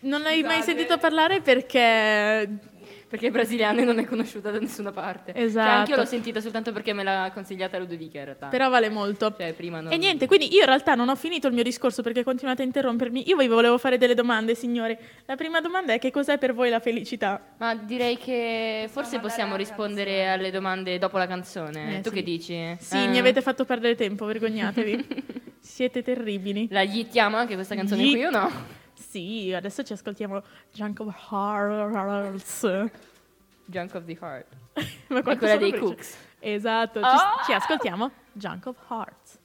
Non 0.01 0.23
l'hai 0.23 0.43
mai 0.43 0.63
sentito 0.63 0.99
parlare 0.99 1.41
perché... 1.41 2.73
Perché 3.15 3.31
brasiliana 3.31 3.85
non 3.85 4.01
è 4.01 4.05
conosciuta 4.07 4.51
da 4.51 4.59
nessuna 4.59 4.91
parte. 4.91 5.33
Cioè, 5.33 5.41
Esatto. 5.41 5.71
anche 5.71 5.91
io 5.93 5.97
l'ho 5.99 6.05
sentita 6.05 6.41
soltanto 6.41 6.73
perché 6.73 6.93
me 6.93 7.05
l'ha 7.05 7.31
consigliata 7.33 7.79
Ludovica 7.79 8.19
in 8.19 8.25
realtà. 8.25 8.47
Però 8.49 8.69
vale 8.69 8.89
molto. 8.89 9.33
Cioè, 9.39 9.53
prima 9.53 9.81
non... 9.81 9.93
E 9.93 9.97
niente, 9.99 10.27
quindi 10.27 10.53
io 10.53 10.63
in 10.63 10.67
realtà 10.67 10.97
non 10.97 11.09
ho 11.09 11.15
finito 11.15 11.47
il 11.47 11.55
mio 11.55 11.63
discorso 11.63 12.03
perché 12.03 12.25
continuate 12.25 12.63
a 12.63 12.65
interrompermi. 12.65 13.29
Io 13.29 13.37
vi 13.37 13.47
volevo 13.47 13.79
fare 13.79 13.99
delle 13.99 14.15
domande, 14.15 14.57
signore. 14.57 14.99
La 15.27 15.37
prima 15.37 15.61
domanda 15.61 15.93
è 15.93 16.01
che 16.01 16.11
cos'è 16.11 16.39
per 16.39 16.55
voi 16.55 16.71
la 16.71 16.81
felicità? 16.81 17.41
Ma 17.59 17.77
direi 17.77 18.19
che 18.19 18.89
forse 18.91 19.21
possiamo 19.21 19.55
rispondere 19.55 20.29
alle 20.29 20.51
domande 20.51 20.99
dopo 20.99 21.17
la 21.17 21.29
canzone. 21.29 21.99
Eh, 21.99 22.01
tu 22.01 22.09
sì. 22.09 22.17
che 22.17 22.23
dici? 22.25 22.77
Sì, 22.81 22.97
Eh? 22.97 23.07
mi 23.07 23.19
avete 23.19 23.43
fatto 23.43 23.65
perdere 23.65 23.95
tempo, 23.95 24.25
vergognatevi. 24.27 25.07
Siete 25.61 26.03
terribili. 26.03 26.67
La 26.73 26.83
yittiamo 26.83 27.37
anche 27.37 27.55
questa 27.55 27.77
canzone 27.77 28.03
Yeet. 28.03 28.15
qui 28.17 28.25
o 28.25 28.31
no? 28.31 28.83
Sì, 29.15 29.53
adesso 29.55 29.85
ci 29.85 29.93
ascoltiamo 29.93 30.43
Junk 30.73 30.99
of 30.99 31.31
Hearts. 31.31 32.63
Junk 33.67 33.95
of 33.95 34.05
the 34.07 34.19
Heart. 34.21 34.47
Ma 35.07 35.23
quella 35.37 35.57
dei. 35.57 35.73
Cooks. 35.73 36.17
Esatto, 36.41 36.99
ci, 36.99 37.07
Ah! 37.09 37.41
ci 37.45 37.53
ascoltiamo 37.53 38.11
Junk 38.33 38.67
of 38.67 38.77
Hearts. 38.89 39.39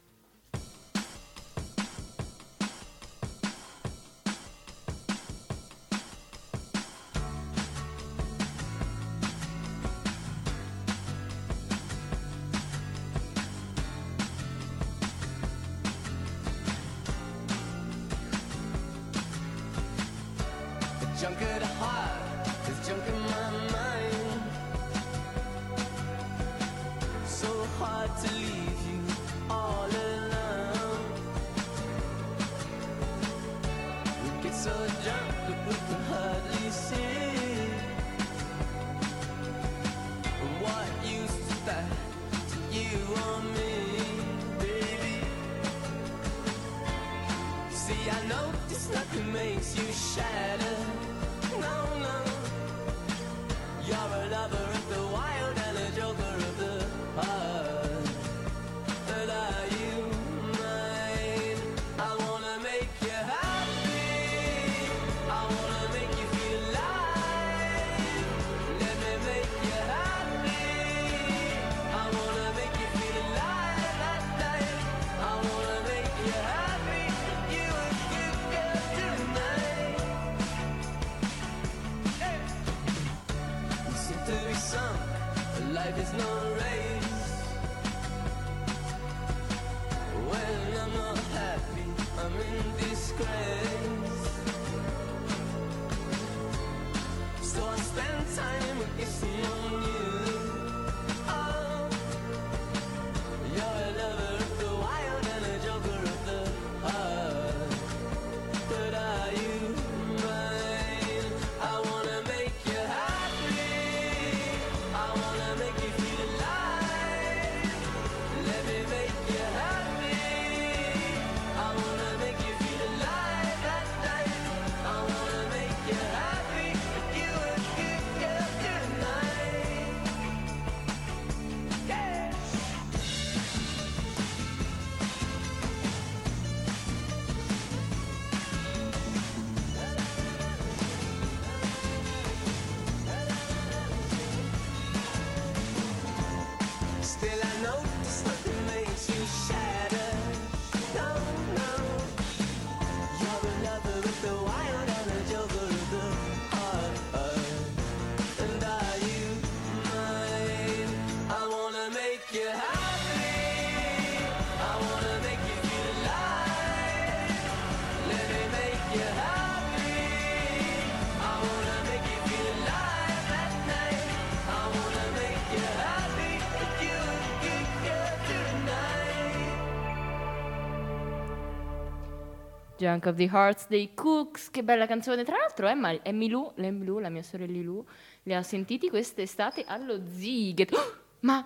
Junk 182.80 183.06
of 183.08 183.16
the 183.16 183.30
Hearts 183.30 183.68
dei 183.68 183.94
Cooks, 183.94 184.50
che 184.50 184.64
bella 184.64 184.88
canzone. 184.88 185.26
Tra 185.26 185.36
l'altro 185.38 185.68
Emma, 185.68 185.92
Emmy 186.02 186.30
Lou, 186.30 186.52
l'Emmy 186.56 186.86
Lou, 186.86 187.00
la 187.00 187.10
mia 187.10 187.24
sorella 187.24 187.62
Lou, 187.62 187.86
li 188.24 188.34
ha 188.34 188.42
sentiti 188.42 188.90
quest'estate 188.90 189.66
allo 189.68 190.00
Ziget. 190.16 190.74
Oh, 190.74 190.94
ma 191.22 191.46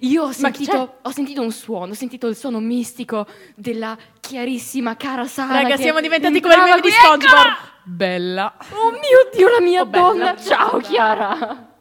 io 0.00 0.24
ho 0.24 0.32
sentito, 0.32 0.98
ho 1.00 1.10
sentito 1.10 1.40
un 1.40 1.50
suono, 1.50 1.92
ho 1.92 1.94
sentito 1.94 2.26
il 2.26 2.36
suono 2.36 2.60
mistico 2.60 3.26
della 3.54 3.96
chiarissima 4.20 4.94
cara 4.96 5.26
Sara. 5.26 5.62
Raga, 5.62 5.78
siamo 5.78 6.00
diventati 6.02 6.38
come 6.40 6.54
il 6.54 6.60
meme 6.62 6.80
di. 6.82 6.90
SpongeBob. 6.90 7.46
Bella. 7.84 8.54
Oh 8.72 8.90
mio 8.90 9.30
Dio, 9.34 9.48
la 9.48 9.60
mia 9.60 9.80
Oh, 9.82 9.86
bella. 9.86 10.02
donna! 10.04 10.36
Ciao 10.36 10.78
Chiara! 10.78 11.72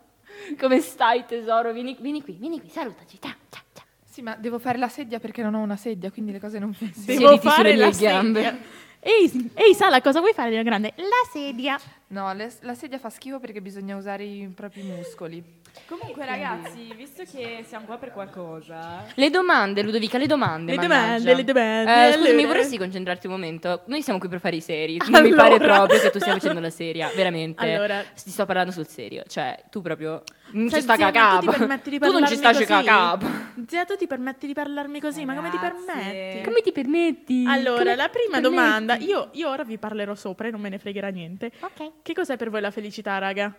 Come 0.58 0.80
stai 0.80 1.26
tesoro? 1.26 1.74
Vieni, 1.74 1.98
vieni 2.00 2.22
qui, 2.22 2.34
vieni 2.39 2.60
qui, 2.62 2.70
salutaci. 2.70 3.18
Ciao, 3.22 3.34
ciao. 3.50 3.62
Sì, 4.10 4.22
ma 4.22 4.36
devo 4.36 4.60
fare 4.60 4.78
la 4.78 4.89
sedia 4.89 5.20
perché 5.20 5.42
non 5.42 5.56
ho 5.56 5.62
una 5.62 5.76
sedia, 5.76 6.12
quindi 6.12 6.32
le 6.32 6.39
cose 6.39 6.60
non 6.60 6.72
funzionano. 6.74 7.20
Devo 7.20 7.28
Siediti 7.32 7.48
fare 7.48 7.72
sulle 7.72 7.84
la 7.84 7.89
gambe. 7.89 8.44
sedia. 8.44 8.60
Ehi, 9.06 9.52
ehi, 9.54 9.74
Sala, 9.74 10.02
cosa 10.02 10.20
vuoi 10.22 10.32
fare 10.34 10.50
di 10.56 10.63
grande? 10.63 10.94
La 10.96 11.30
sedia. 11.32 11.78
No, 12.08 12.34
le- 12.34 12.54
la 12.62 12.74
sedia 12.74 12.98
fa 13.00 13.10
schifo 13.10 13.39
perché 13.39 13.62
bisogna 13.62 13.98
usare 13.98 14.24
i 14.24 14.48
propri 14.56 14.82
muscoli. 14.84 15.44
Comunque, 15.88 16.25
ragazzi, 16.25 16.93
visto 16.95 17.23
che 17.23 17.63
siamo 17.67 17.86
qua 17.86 17.97
per 17.97 18.12
qualcosa, 18.12 19.05
Le 19.15 19.29
domande, 19.29 19.81
Ludovica, 19.81 20.17
le 20.17 20.27
domande. 20.27 20.71
Le 20.75 20.77
mannaggia. 20.77 21.03
domande, 21.23 21.36
le 21.36 21.43
domande, 21.43 21.91
Eh, 22.09 22.12
scusami, 22.13 22.29
allora. 22.29 22.47
vorresti 22.47 22.77
concentrarti 22.77 23.25
un 23.27 23.33
momento? 23.33 23.81
Noi 23.88 24.01
siamo 24.03 24.19
qui 24.19 24.29
per 24.29 24.39
fare 24.39 24.55
i 24.55 24.62
seri. 24.62 24.97
Non 25.09 25.21
mi 25.23 25.33
pare 25.33 25.55
Allora. 25.55 25.75
proprio 25.77 25.99
che 25.99 26.09
tu 26.12 26.19
stia 26.19 26.33
facendo 26.33 26.59
la 26.59 26.69
seria, 26.69 27.12
veramente. 27.15 27.63
Allora. 27.73 28.01
Ti 28.01 28.29
sto 28.29 28.45
parlando 28.45 28.71
sul 28.71 28.88
serio. 28.88 29.23
Cioè, 29.27 29.63
tu 29.69 29.81
proprio. 29.81 30.23
Non 30.51 30.69
Cioè, 30.69 30.77
ci 30.77 30.83
sta 30.83 30.95
zia, 30.95 31.05
ma 31.05 31.12
cacap. 31.12 31.81
tu 31.81 32.12
non 32.12 32.27
ci 32.27 32.36
sta 32.36 32.51
così? 32.51 32.65
cacap. 32.65 33.23
Zia, 33.67 33.86
tu 33.86 33.95
ti 33.95 34.05
permetti 34.07 34.45
di 34.47 34.53
parlarmi 34.53 34.99
così, 35.01 35.25
ma 35.25 35.33
come 35.36 35.49
ti 35.49 35.57
permetti? 35.57 36.43
Come 36.43 36.62
ti 36.62 36.71
permetti? 36.71 37.45
Allora, 37.47 37.79
Come 37.79 37.95
la 37.95 38.09
prima 38.09 38.39
permetti? 38.39 38.41
domanda, 38.55 38.95
io, 38.97 39.29
io 39.33 39.49
ora 39.49 39.63
vi 39.63 39.77
parlerò 39.77 40.13
sopra 40.15 40.47
e 40.47 40.51
non 40.51 40.62
me 40.62 40.69
ne 40.69 40.77
fregherà 40.77 41.09
niente. 41.09 41.51
Ok. 41.62 41.91
Che 42.03 42.13
cos'è 42.13 42.38
per 42.38 42.49
voi 42.51 42.62
la 42.62 42.71
felicità, 42.71 43.17
raga? 43.17 43.51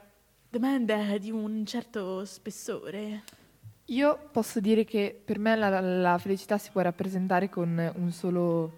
Domanda 0.54 1.18
di 1.18 1.32
un 1.32 1.66
certo 1.66 2.24
spessore. 2.24 3.24
Io 3.86 4.28
posso 4.30 4.60
dire 4.60 4.84
che 4.84 5.20
per 5.24 5.40
me 5.40 5.56
la, 5.56 5.80
la 5.80 6.16
felicità 6.16 6.58
si 6.58 6.70
può 6.70 6.80
rappresentare 6.80 7.48
con 7.48 7.92
un 7.96 8.12
solo, 8.12 8.72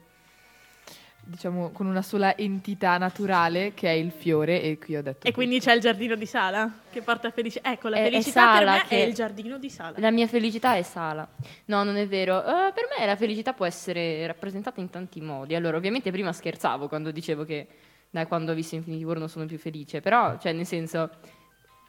diciamo, 1.23 1.73
con 1.73 1.85
una 1.85 2.01
sola 2.01 2.35
entità 2.35 2.97
naturale 2.97 3.75
che 3.75 3.89
è 3.89 3.93
il 3.93 4.11
fiore 4.11 4.63
e 4.63 4.79
qui 4.79 4.97
ho 4.97 5.03
detto 5.03 5.27
E 5.27 5.33
quindi 5.33 5.61
c'è 5.61 5.75
il 5.75 5.83
giardino 5.83 6.15
di 6.15 6.25
Sala 6.25 6.81
che 6.89 7.03
porta 7.03 7.31
felicità. 7.31 7.71
Ecco, 7.71 7.89
la 7.89 7.99
È- 7.99 8.07
è 8.07 8.11
felicità 8.11 8.41
per 8.41 8.59
Sala 8.59 8.73
me 8.73 8.89
è 8.89 8.95
il 9.03 9.13
giardino 9.13 9.59
di 9.59 9.69
Sala. 9.69 9.99
La 9.99 10.11
mia 10.11 10.27
felicità 10.27 10.77
è 10.77 10.83
Sala. 10.83 11.29
No, 11.67 11.85
non 11.85 11.97
è 11.97 12.09
vero. 12.09 12.39
Eh, 12.41 12.73
per 12.73 12.85
me 12.99 13.05
la 13.05 13.17
felicità 13.17 13.53
può 13.53 13.67
essere 13.67 14.27
rappresentata 14.27 14.81
in 14.81 14.89
tanti 14.89 15.21
modi. 15.21 15.55
Allora, 15.55 15.77
ovviamente 15.77 16.11
prima 16.11 16.33
scherzavo 16.33 16.89
quando 16.89 17.11
dicevo 17.11 17.45
che 17.45 17.69
da 18.09 18.27
quando 18.27 18.53
ho 18.53 18.55
visto 18.55 18.77
Infinity 18.77 19.05
War 19.05 19.19
non 19.19 19.29
sono 19.29 19.45
più 19.45 19.59
felice, 19.59 20.01
però, 20.01 20.39
cioè, 20.39 20.55
nel 20.55 20.65
senso... 20.65 21.11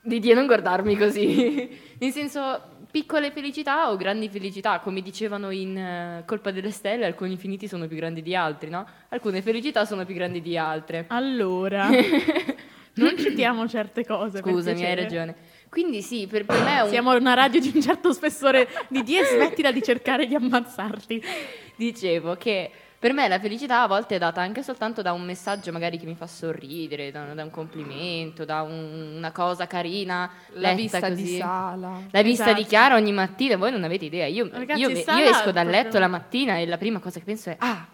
Didier, 0.07 0.35
non 0.35 0.45
guardarmi 0.45 0.95
così. 0.95 1.69
nel 1.99 2.11
senso, 2.11 2.61
piccole 2.89 3.29
felicità 3.31 3.91
o 3.91 3.97
grandi 3.97 4.29
felicità. 4.29 4.79
Come 4.79 5.01
dicevano 5.01 5.51
in 5.51 5.77
eh, 5.77 6.23
Colpa 6.25 6.51
delle 6.51 6.71
Stelle, 6.71 7.05
alcuni 7.05 7.31
infiniti 7.31 7.67
sono 7.67 7.87
più 7.87 7.97
grandi 7.97 8.21
di 8.21 8.33
altri, 8.33 8.69
no? 8.69 8.87
Alcune 9.09 9.41
felicità 9.41 9.83
sono 9.83 10.05
più 10.05 10.15
grandi 10.15 10.41
di 10.41 10.57
altre. 10.57 11.05
Allora, 11.09 11.89
non 12.95 13.17
citiamo 13.17 13.67
certe 13.67 14.05
cose. 14.05 14.39
Scusami, 14.39 14.85
hai 14.85 14.95
ragione. 14.95 15.35
Quindi 15.67 16.01
sì, 16.01 16.25
per, 16.25 16.45
per 16.45 16.63
me 16.63 16.77
è 16.77 16.81
un... 16.83 16.89
Siamo 16.89 17.13
una 17.13 17.33
radio 17.33 17.59
di 17.59 17.71
un 17.75 17.81
certo 17.81 18.13
spessore. 18.13 18.69
Didier, 18.87 19.25
smettila 19.25 19.73
di 19.73 19.83
cercare 19.83 20.25
di 20.25 20.35
ammazzarti. 20.35 21.21
Dicevo 21.75 22.35
che 22.35 22.71
per 22.99 23.13
me 23.13 23.27
la 23.27 23.39
felicità 23.39 23.83
a 23.83 23.87
volte 23.87 24.15
è 24.15 24.17
data 24.17 24.41
anche 24.41 24.63
soltanto 24.63 25.01
da 25.03 25.11
un 25.13 25.23
messaggio 25.23 25.71
magari 25.71 25.99
che 25.99 26.05
mi 26.05 26.15
fa 26.15 26.25
sorridere, 26.25 27.11
da, 27.11 27.25
da 27.33 27.43
un 27.43 27.51
complimento, 27.51 28.43
da 28.43 28.63
un- 28.63 29.13
una 29.17 29.31
cosa 29.31 29.67
carina, 29.67 30.29
la 30.53 30.73
vista 30.73 30.99
così. 30.99 31.21
di 31.23 31.37
sala. 31.37 32.01
La 32.11 32.21
vista 32.23 32.45
Esatto. 32.45 32.61
di 32.61 32.67
Chiara 32.67 32.95
ogni 32.95 33.11
mattina, 33.11 33.55
voi 33.57 33.71
non 33.71 33.83
avete 33.83 34.05
idea. 34.05 34.25
Io, 34.25 34.49
Ragazzi, 34.51 34.79
io 34.81 34.89
io 34.89 34.95
esco 34.97 35.51
dal 35.51 35.65
proprio- 35.65 35.71
letto 35.71 35.99
la 35.99 36.07
mattina 36.07 36.57
e 36.57 36.65
la 36.65 36.77
prima 36.77 36.99
cosa 36.99 37.19
che 37.19 37.25
penso 37.25 37.49
è 37.51 37.55
Ah, 37.59 37.85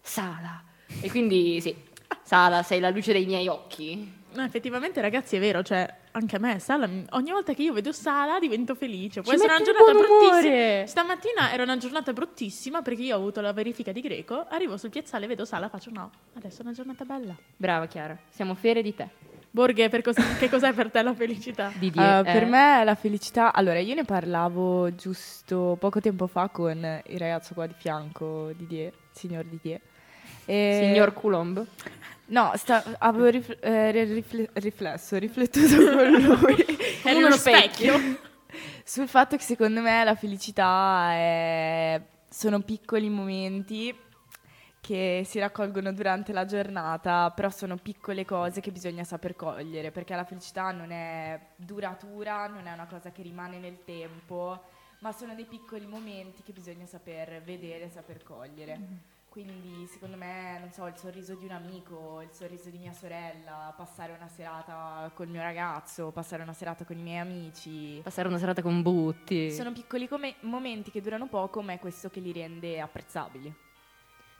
Sala. 0.00 0.62
E 1.00 1.10
quindi 1.10 1.60
sì, 1.60 1.74
Sala, 2.22 2.62
sei 2.62 2.78
la 2.80 2.90
luce 2.90 3.12
dei 3.12 3.24
miei 3.26 3.48
occhi. 3.48 4.20
No, 4.34 4.42
effettivamente, 4.44 5.00
ragazzi, 5.00 5.36
è 5.36 5.40
vero. 5.40 5.62
Cioè, 5.62 5.92
anche 6.12 6.36
a 6.36 6.38
me, 6.38 6.58
Sala, 6.58 6.88
ogni 7.10 7.30
volta 7.30 7.52
che 7.54 7.62
io 7.62 7.72
vedo 7.72 7.90
Sala 7.92 8.38
divento 8.38 8.74
felice. 8.74 9.20
Può 9.22 9.32
Ci 9.32 9.38
essere 9.38 9.54
una 9.54 9.64
giornata 9.64 9.92
bruttissima. 9.92 10.30
umore. 10.30 10.86
Stamattina 10.86 11.52
era 11.52 11.62
una 11.62 11.76
giornata 11.76 12.12
bruttissima 12.12 12.82
perché 12.82 13.02
io 13.02 13.16
ho 13.16 13.18
avuto 13.18 13.40
la 13.40 13.52
verifica 13.52 13.92
di 13.92 14.00
greco. 14.00 14.46
Arrivo 14.48 14.76
sul 14.76 14.90
piazzale, 14.90 15.26
vedo 15.26 15.44
Sala, 15.44 15.68
faccio 15.68 15.90
no. 15.92 16.10
Adesso 16.34 16.60
è 16.60 16.64
una 16.64 16.72
giornata 16.72 17.04
bella. 17.04 17.34
Brava 17.56 17.86
Chiara, 17.86 18.16
siamo 18.30 18.54
fiere 18.54 18.82
di 18.82 18.94
te. 18.94 19.08
Borghe, 19.54 19.90
per 19.90 20.00
cos- 20.00 20.38
che 20.38 20.48
cos'è 20.48 20.72
per 20.72 20.90
te 20.90 21.02
la 21.02 21.12
felicità? 21.14 21.70
Didier, 21.74 22.20
Uh, 22.20 22.24
per 22.24 22.42
eh. 22.44 22.46
me 22.46 22.84
la 22.84 22.94
felicità, 22.94 23.52
allora 23.52 23.80
io 23.80 23.94
ne 23.94 24.04
parlavo 24.04 24.94
giusto 24.94 25.76
poco 25.78 26.00
tempo 26.00 26.26
fa 26.26 26.48
con 26.48 26.78
il 27.06 27.18
ragazzo 27.18 27.52
qua 27.52 27.66
di 27.66 27.74
fianco, 27.76 28.50
Didier, 28.56 28.92
signor 29.10 29.44
Didier. 29.44 29.78
E- 30.46 30.78
Signor 30.90 31.12
Coulomb. 31.12 31.66
No, 32.32 32.52
sta- 32.56 32.82
avevo 32.98 33.26
rif- 33.28 33.58
eh, 33.60 33.90
rifle- 34.04 34.48
riflesso, 34.54 35.18
riflettuto 35.18 35.76
con 35.94 36.10
lui 36.10 36.64
Eri 37.04 37.16
uno 37.18 37.26
uno 37.26 37.36
specchio. 37.36 37.98
specchio. 37.98 38.30
sul 38.84 39.06
fatto 39.06 39.36
che 39.36 39.42
secondo 39.42 39.82
me 39.82 40.02
la 40.02 40.14
felicità 40.14 41.10
è- 41.12 42.00
sono 42.30 42.60
piccoli 42.60 43.10
momenti 43.10 43.94
che 44.80 45.22
si 45.26 45.38
raccolgono 45.38 45.92
durante 45.92 46.32
la 46.32 46.46
giornata, 46.46 47.30
però 47.30 47.50
sono 47.50 47.76
piccole 47.76 48.24
cose 48.24 48.60
che 48.60 48.72
bisogna 48.72 49.04
saper 49.04 49.36
cogliere, 49.36 49.90
perché 49.90 50.14
la 50.16 50.24
felicità 50.24 50.72
non 50.72 50.90
è 50.90 51.38
duratura, 51.54 52.46
non 52.48 52.66
è 52.66 52.72
una 52.72 52.86
cosa 52.86 53.12
che 53.12 53.22
rimane 53.22 53.58
nel 53.58 53.84
tempo, 53.84 54.58
ma 55.00 55.12
sono 55.12 55.34
dei 55.34 55.44
piccoli 55.44 55.86
momenti 55.86 56.42
che 56.42 56.52
bisogna 56.52 56.86
saper 56.86 57.42
vedere, 57.42 57.90
saper 57.90 58.22
cogliere. 58.24 58.80
Quindi 59.32 59.86
secondo 59.86 60.18
me, 60.18 60.58
non 60.60 60.70
so, 60.72 60.84
il 60.84 60.94
sorriso 60.94 61.34
di 61.36 61.46
un 61.46 61.52
amico, 61.52 62.20
il 62.20 62.28
sorriso 62.32 62.68
di 62.68 62.76
mia 62.76 62.92
sorella, 62.92 63.72
passare 63.74 64.12
una 64.12 64.28
serata 64.28 65.10
col 65.14 65.28
mio 65.28 65.40
ragazzo, 65.40 66.10
passare 66.10 66.42
una 66.42 66.52
serata 66.52 66.84
con 66.84 66.98
i 66.98 67.02
miei 67.02 67.16
amici. 67.16 67.98
Passare 68.02 68.28
una 68.28 68.36
serata 68.36 68.60
con 68.60 68.82
Butti. 68.82 69.50
Sono 69.50 69.72
piccoli 69.72 70.06
come- 70.06 70.34
momenti 70.40 70.90
che 70.90 71.00
durano 71.00 71.28
poco, 71.28 71.62
ma 71.62 71.72
è 71.72 71.78
questo 71.78 72.10
che 72.10 72.20
li 72.20 72.30
rende 72.30 72.78
apprezzabili. 72.78 73.54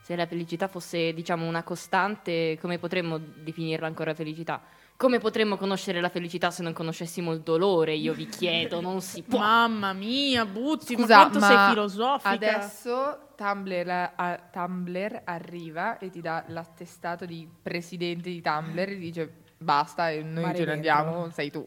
se 0.02 0.14
la 0.14 0.26
felicità 0.26 0.68
fosse, 0.68 1.14
diciamo, 1.14 1.46
una 1.46 1.62
costante, 1.62 2.58
come 2.60 2.78
potremmo 2.78 3.16
definirla 3.16 3.86
ancora 3.86 4.12
felicità? 4.12 4.60
Come 5.02 5.18
potremmo 5.18 5.56
conoscere 5.56 6.00
la 6.00 6.08
felicità 6.08 6.52
se 6.52 6.62
non 6.62 6.72
conoscessimo 6.72 7.32
il 7.32 7.40
dolore? 7.40 7.92
Io 7.96 8.12
vi 8.12 8.26
chiedo, 8.26 8.80
non 8.80 9.00
si 9.00 9.24
può. 9.24 9.40
Mamma 9.40 9.92
mia, 9.92 10.46
Buzzi, 10.46 10.94
Scusa, 10.94 11.16
ma 11.16 11.20
quanto 11.22 11.38
ma 11.40 11.46
sei 11.48 11.68
filosofica. 11.70 12.28
Adesso 12.30 13.18
Tumblr, 13.34 14.12
a- 14.14 14.40
Tumblr 14.52 15.22
arriva 15.24 15.98
e 15.98 16.08
ti 16.08 16.20
dà 16.20 16.44
l'attestato 16.46 17.24
di 17.24 17.48
presidente 17.60 18.30
di 18.30 18.40
Tumblr 18.40 18.90
e 18.90 18.96
dice 18.96 19.41
basta 19.62 20.10
e 20.10 20.22
noi 20.22 20.54
ce 20.54 20.64
ne 20.64 20.72
andiamo, 20.72 21.30
sei 21.30 21.50
tu. 21.50 21.64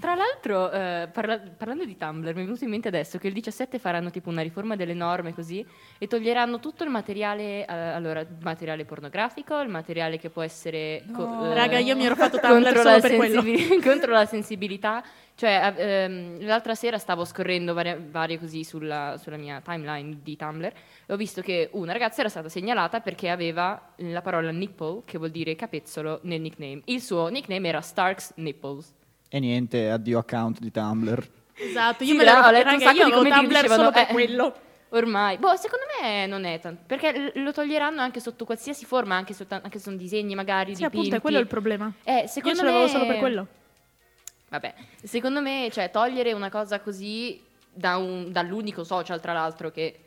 Tra 0.00 0.14
l'altro, 0.14 0.70
eh, 0.70 1.08
parla- 1.12 1.40
parlando 1.56 1.84
di 1.84 1.96
Tumblr, 1.96 2.34
mi 2.34 2.42
è 2.42 2.44
venuto 2.44 2.62
in 2.64 2.70
mente 2.70 2.88
adesso 2.88 3.18
che 3.18 3.26
il 3.26 3.32
17 3.32 3.78
faranno 3.78 4.10
tipo 4.10 4.28
una 4.30 4.42
riforma 4.42 4.76
delle 4.76 4.94
norme 4.94 5.34
così 5.34 5.64
e 5.98 6.06
toglieranno 6.06 6.60
tutto 6.60 6.84
il 6.84 6.90
materiale, 6.90 7.66
eh, 7.66 7.72
allora, 7.72 8.20
il 8.20 8.28
materiale 8.42 8.84
pornografico, 8.84 9.58
il 9.60 9.68
materiale 9.68 10.18
che 10.18 10.30
può 10.30 10.42
essere... 10.42 11.02
co- 11.12 11.50
eh, 11.50 11.54
Raga, 11.54 11.78
io 11.78 11.96
mi 11.96 12.04
ero 12.04 12.14
fatto 12.16 12.38
Tumblr 12.42 12.76
solo 12.76 13.00
per 13.00 13.16
quello. 13.16 13.42
sensibil- 13.42 13.82
contro 13.84 14.12
la 14.12 14.26
sensibilità. 14.26 15.02
Cioè, 15.40 15.72
eh, 15.74 15.82
ehm, 15.82 16.44
l'altra 16.44 16.74
sera 16.74 16.98
stavo 16.98 17.24
scorrendo 17.24 17.72
varie, 17.72 17.98
varie 18.10 18.38
così 18.38 18.62
sulla, 18.62 19.16
sulla 19.16 19.38
mia 19.38 19.62
timeline 19.64 20.18
di 20.22 20.36
Tumblr 20.36 20.66
e 21.06 21.10
ho 21.10 21.16
visto 21.16 21.40
che 21.40 21.70
una 21.72 21.92
ragazza 21.94 22.20
era 22.20 22.28
stata 22.28 22.50
segnalata 22.50 23.00
perché 23.00 23.30
aveva 23.30 23.92
la 23.96 24.20
parola 24.20 24.50
nipple, 24.50 25.00
che 25.06 25.16
vuol 25.16 25.30
dire 25.30 25.56
capezzolo, 25.56 26.20
nel 26.24 26.42
nickname. 26.42 26.82
Il 26.84 27.00
suo 27.00 27.28
nickname 27.28 27.68
era 27.68 27.80
Starks 27.80 28.34
Nipples. 28.36 28.92
E 29.30 29.40
niente, 29.40 29.88
addio 29.88 30.18
account 30.18 30.58
di 30.58 30.70
Tumblr. 30.70 31.26
Esatto, 31.54 32.04
io 32.04 32.10
Sì, 32.10 32.16
me 32.18 32.24
l'ero 32.24 32.40
ho 32.46 32.50
letto 32.50 32.68
un 32.68 32.78
raga, 32.78 32.84
sacco 32.84 32.98
io 32.98 33.04
di 33.06 33.10
commenti 33.12 33.30
che 33.30 33.40
Tumblr 33.40 33.56
dicevano, 33.56 33.80
solo 33.80 33.92
per 33.92 34.02
eh, 34.02 34.12
quello. 34.12 34.54
Ormai, 34.90 35.38
boh, 35.38 35.56
secondo 35.56 35.84
me 36.02 36.26
non 36.26 36.44
è 36.44 36.60
tanto, 36.60 36.82
perché 36.86 37.32
lo 37.36 37.52
toglieranno 37.52 38.02
anche 38.02 38.20
sotto 38.20 38.44
qualsiasi 38.44 38.84
forma, 38.84 39.16
anche, 39.16 39.32
soltan- 39.32 39.60
anche 39.64 39.78
se 39.78 39.84
sono 39.84 39.96
disegni 39.96 40.34
magari 40.34 40.76
Sì, 40.76 40.84
appunto, 40.84 41.04
dipinti. 41.04 41.16
è 41.16 41.20
quello 41.22 41.38
il 41.38 41.46
problema. 41.46 41.90
Eh, 42.04 42.18
Io 42.20 42.26
secondo 42.26 42.58
ce 42.58 42.64
l'avevo 42.66 42.82
me- 42.82 42.88
solo 42.90 43.06
per 43.06 43.16
quello. 43.16 43.46
Vabbè, 44.50 44.74
secondo 45.02 45.40
me, 45.40 45.68
cioè, 45.72 45.90
togliere 45.90 46.32
una 46.32 46.50
cosa 46.50 46.80
così 46.80 47.40
da 47.72 47.96
un- 47.96 48.30
dall'unico 48.32 48.82
social, 48.84 49.20
tra 49.20 49.32
l'altro, 49.32 49.70
che 49.70 49.98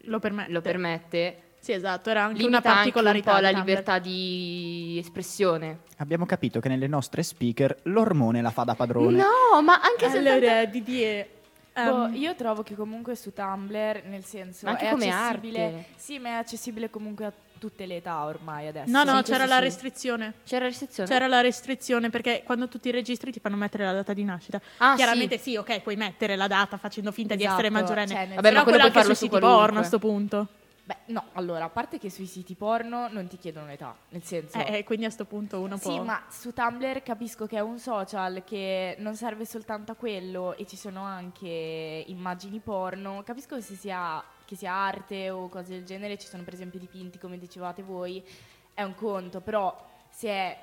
Lo 0.00 0.18
permette. 0.18 0.52
lo 0.52 0.60
permette, 0.60 1.40
Sì, 1.58 1.72
esatto, 1.72 2.10
era 2.10 2.22
anche 2.24 2.44
una 2.44 2.58
anche 2.58 2.68
un 2.68 2.74
particolarità. 2.74 3.34
po' 3.34 3.40
la 3.40 3.50
libertà 3.50 3.98
di 3.98 4.96
espressione. 5.00 5.80
Abbiamo 5.96 6.26
capito 6.26 6.60
che 6.60 6.68
nelle 6.68 6.86
nostre 6.86 7.22
speaker 7.22 7.74
l'ormone 7.84 8.40
la 8.42 8.50
fa 8.50 8.62
da 8.64 8.74
padrone. 8.74 9.16
No, 9.16 9.62
ma 9.62 9.80
anche 9.80 10.08
se... 10.10 10.18
Allora, 10.18 10.64
Didier, 10.66 11.26
Boh, 11.74 12.06
ehm, 12.06 12.14
io 12.14 12.34
trovo 12.36 12.62
che 12.62 12.74
comunque 12.76 13.16
su 13.16 13.32
Tumblr, 13.32 14.02
nel 14.04 14.24
senso, 14.24 14.66
Ma 14.66 14.72
anche 14.72 14.88
è 14.88 14.90
come 14.90 15.08
accessibile. 15.10 15.64
arte. 15.64 15.84
Sì, 15.96 16.18
ma 16.18 16.28
è 16.28 16.32
accessibile 16.32 16.90
comunque 16.90 17.24
a 17.24 17.32
tutte 17.58 17.86
le 17.86 17.96
età 17.96 18.24
ormai 18.24 18.68
adesso. 18.68 18.90
no, 18.90 19.04
no, 19.04 19.16
Sì, 19.24 19.32
c'era 19.32 19.46
la 19.46 19.56
sì. 19.56 19.62
restrizione. 19.62 20.34
C'era 20.44 20.64
restrizione? 20.66 21.08
C'era 21.08 21.26
la 21.26 21.40
restrizione 21.40 22.10
perché 22.10 22.42
quando 22.44 22.68
tu 22.68 22.78
ti 22.78 22.90
registri 22.90 23.32
ti 23.32 23.40
fanno 23.40 23.56
mettere 23.56 23.84
la 23.84 23.92
data 23.92 24.12
di 24.12 24.24
nascita. 24.24 24.60
Ah, 24.78 24.94
Chiaramente 24.96 25.38
sì. 25.38 25.56
ok, 25.56 25.80
puoi 25.80 25.96
mettere 25.96 26.36
la 26.36 26.46
data 26.46 26.76
facendo 26.76 27.12
finta 27.12 27.34
di 27.34 27.42
Esatto, 27.42 27.60
essere 27.60 27.70
maggiorenne. 27.70 28.12
cioè, 28.12 28.26
Vabbè, 28.28 28.34
ma 28.34 28.40
Però 28.40 28.62
quello 28.62 28.78
puoi 28.78 28.80
anche 28.80 28.98
farlo 28.98 29.14
sui 29.14 29.28
su 29.28 29.34
siti 29.34 29.46
porno 29.46 29.78
a 29.80 29.82
sto 29.82 29.98
punto. 29.98 30.48
Beh, 30.86 30.96
no, 31.06 31.24
allora, 31.32 31.64
a 31.64 31.68
parte 31.68 31.98
che 31.98 32.10
sui 32.10 32.26
siti 32.26 32.54
porno 32.54 33.08
non 33.10 33.26
ti 33.26 33.36
chiedono 33.38 33.66
l'età, 33.66 33.92
nel 34.10 34.22
senso... 34.22 34.56
Eh, 34.58 34.76
eh, 34.78 34.84
quindi 34.84 35.04
a 35.04 35.10
sto 35.10 35.24
punto 35.24 35.58
uno 35.58 35.78
può... 35.78 35.90
Sì, 35.90 35.98
ma 35.98 36.22
su 36.30 36.52
Tumblr 36.52 37.02
capisco 37.02 37.46
che 37.46 37.56
è 37.56 37.60
un 37.60 37.80
social 37.80 38.44
che 38.44 38.94
non 39.00 39.16
serve 39.16 39.44
soltanto 39.46 39.90
a 39.90 39.94
quello 39.96 40.56
e 40.56 40.64
ci 40.64 40.76
sono 40.76 41.02
anche 41.02 42.04
immagini 42.06 42.60
porno. 42.60 43.24
Capisco 43.24 43.56
che 43.56 43.62
se 43.62 43.74
sia, 43.74 44.22
che 44.46 44.56
sia 44.56 44.72
arte 44.72 45.28
o 45.28 45.48
cose 45.50 45.72
del 45.72 45.84
genere, 45.84 46.16
ci 46.16 46.26
sono 46.28 46.42
per 46.44 46.54
esempio 46.54 46.78
dipinti 46.78 47.18
come 47.18 47.36
dicevate 47.38 47.82
voi, 47.82 48.24
è 48.72 48.82
un 48.82 48.94
conto, 48.94 49.40
però 49.40 49.76
se 50.10 50.28
è 50.28 50.58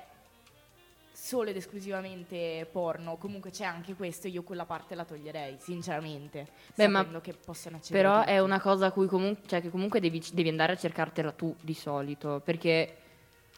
solo 1.12 1.50
ed 1.50 1.56
esclusivamente 1.56 2.66
porno, 2.70 3.16
comunque 3.16 3.50
c'è 3.50 3.64
anche 3.64 3.94
questo, 3.94 4.26
io 4.26 4.42
quella 4.42 4.64
parte 4.64 4.94
la 4.96 5.04
toglierei, 5.04 5.56
sinceramente, 5.60 6.48
Beh, 6.74 6.88
ma 6.88 7.06
che 7.20 7.34
possono 7.34 7.76
accedere 7.76 8.02
Però 8.02 8.18
tutti. 8.20 8.30
è 8.32 8.38
una 8.40 8.60
cosa 8.60 8.86
a 8.86 8.90
cui 8.90 9.06
comunque, 9.06 9.46
cioè 9.46 9.60
che 9.60 9.70
comunque 9.70 10.00
devi, 10.00 10.20
devi 10.32 10.48
andare 10.48 10.72
a 10.72 10.76
cercartela 10.76 11.30
tu 11.32 11.54
di 11.60 11.74
solito, 11.74 12.40
perché 12.44 12.96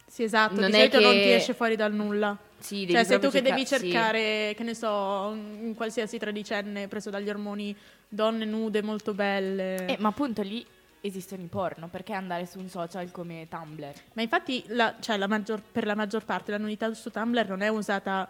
Sì, 0.06 0.22
esatto, 0.22 0.60
Non 0.60 0.66
di 0.70 0.76
è 0.76 0.78
solito 0.80 1.00
non 1.00 1.14
che- 1.14 1.22
ti 1.22 1.30
esce 1.32 1.54
fuori 1.54 1.76
dal 1.76 1.92
nulla. 1.94 2.36
sì, 2.58 2.80
devi 2.80 2.92
Cioè, 2.92 3.04
sei 3.04 3.14
tu 3.14 3.20
proprio 3.22 3.42
che 3.42 3.48
devi 3.48 3.66
cerca- 3.66 3.84
sì. 3.84 3.90
cercare, 3.90 4.54
che 4.54 4.62
ne 4.62 4.74
so, 4.74 4.88
un 5.32 5.72
qualsiasi 5.74 6.18
tredicenne 6.18 6.86
preso 6.88 7.10
dagli 7.10 7.28
ormoni, 7.30 7.76
donne 8.09 8.45
nude 8.45 8.83
molto 8.83 9.14
belle. 9.14 9.87
Eh, 9.87 9.97
ma 9.99 10.09
appunto 10.09 10.42
lì 10.42 10.64
esistono 11.01 11.42
i 11.42 11.47
porno, 11.47 11.88
perché 11.88 12.12
andare 12.12 12.47
su 12.47 12.59
un 12.59 12.69
social 12.69 13.11
come 13.11 13.47
Tumblr? 13.49 13.92
Ma 14.14 14.23
infatti, 14.23 14.64
la- 14.69 14.95
cioè, 15.01 15.16
la 15.16 15.27
maggior- 15.29 15.62
per 15.71 15.87
la 15.87 15.95
maggior 15.95 16.25
parte 16.25 16.51
la 16.51 16.59
nudità 16.59 16.92
su 16.95 17.11
Tumblr 17.11 17.49
non 17.49 17.61
è 17.62 17.69
usata 17.69 18.29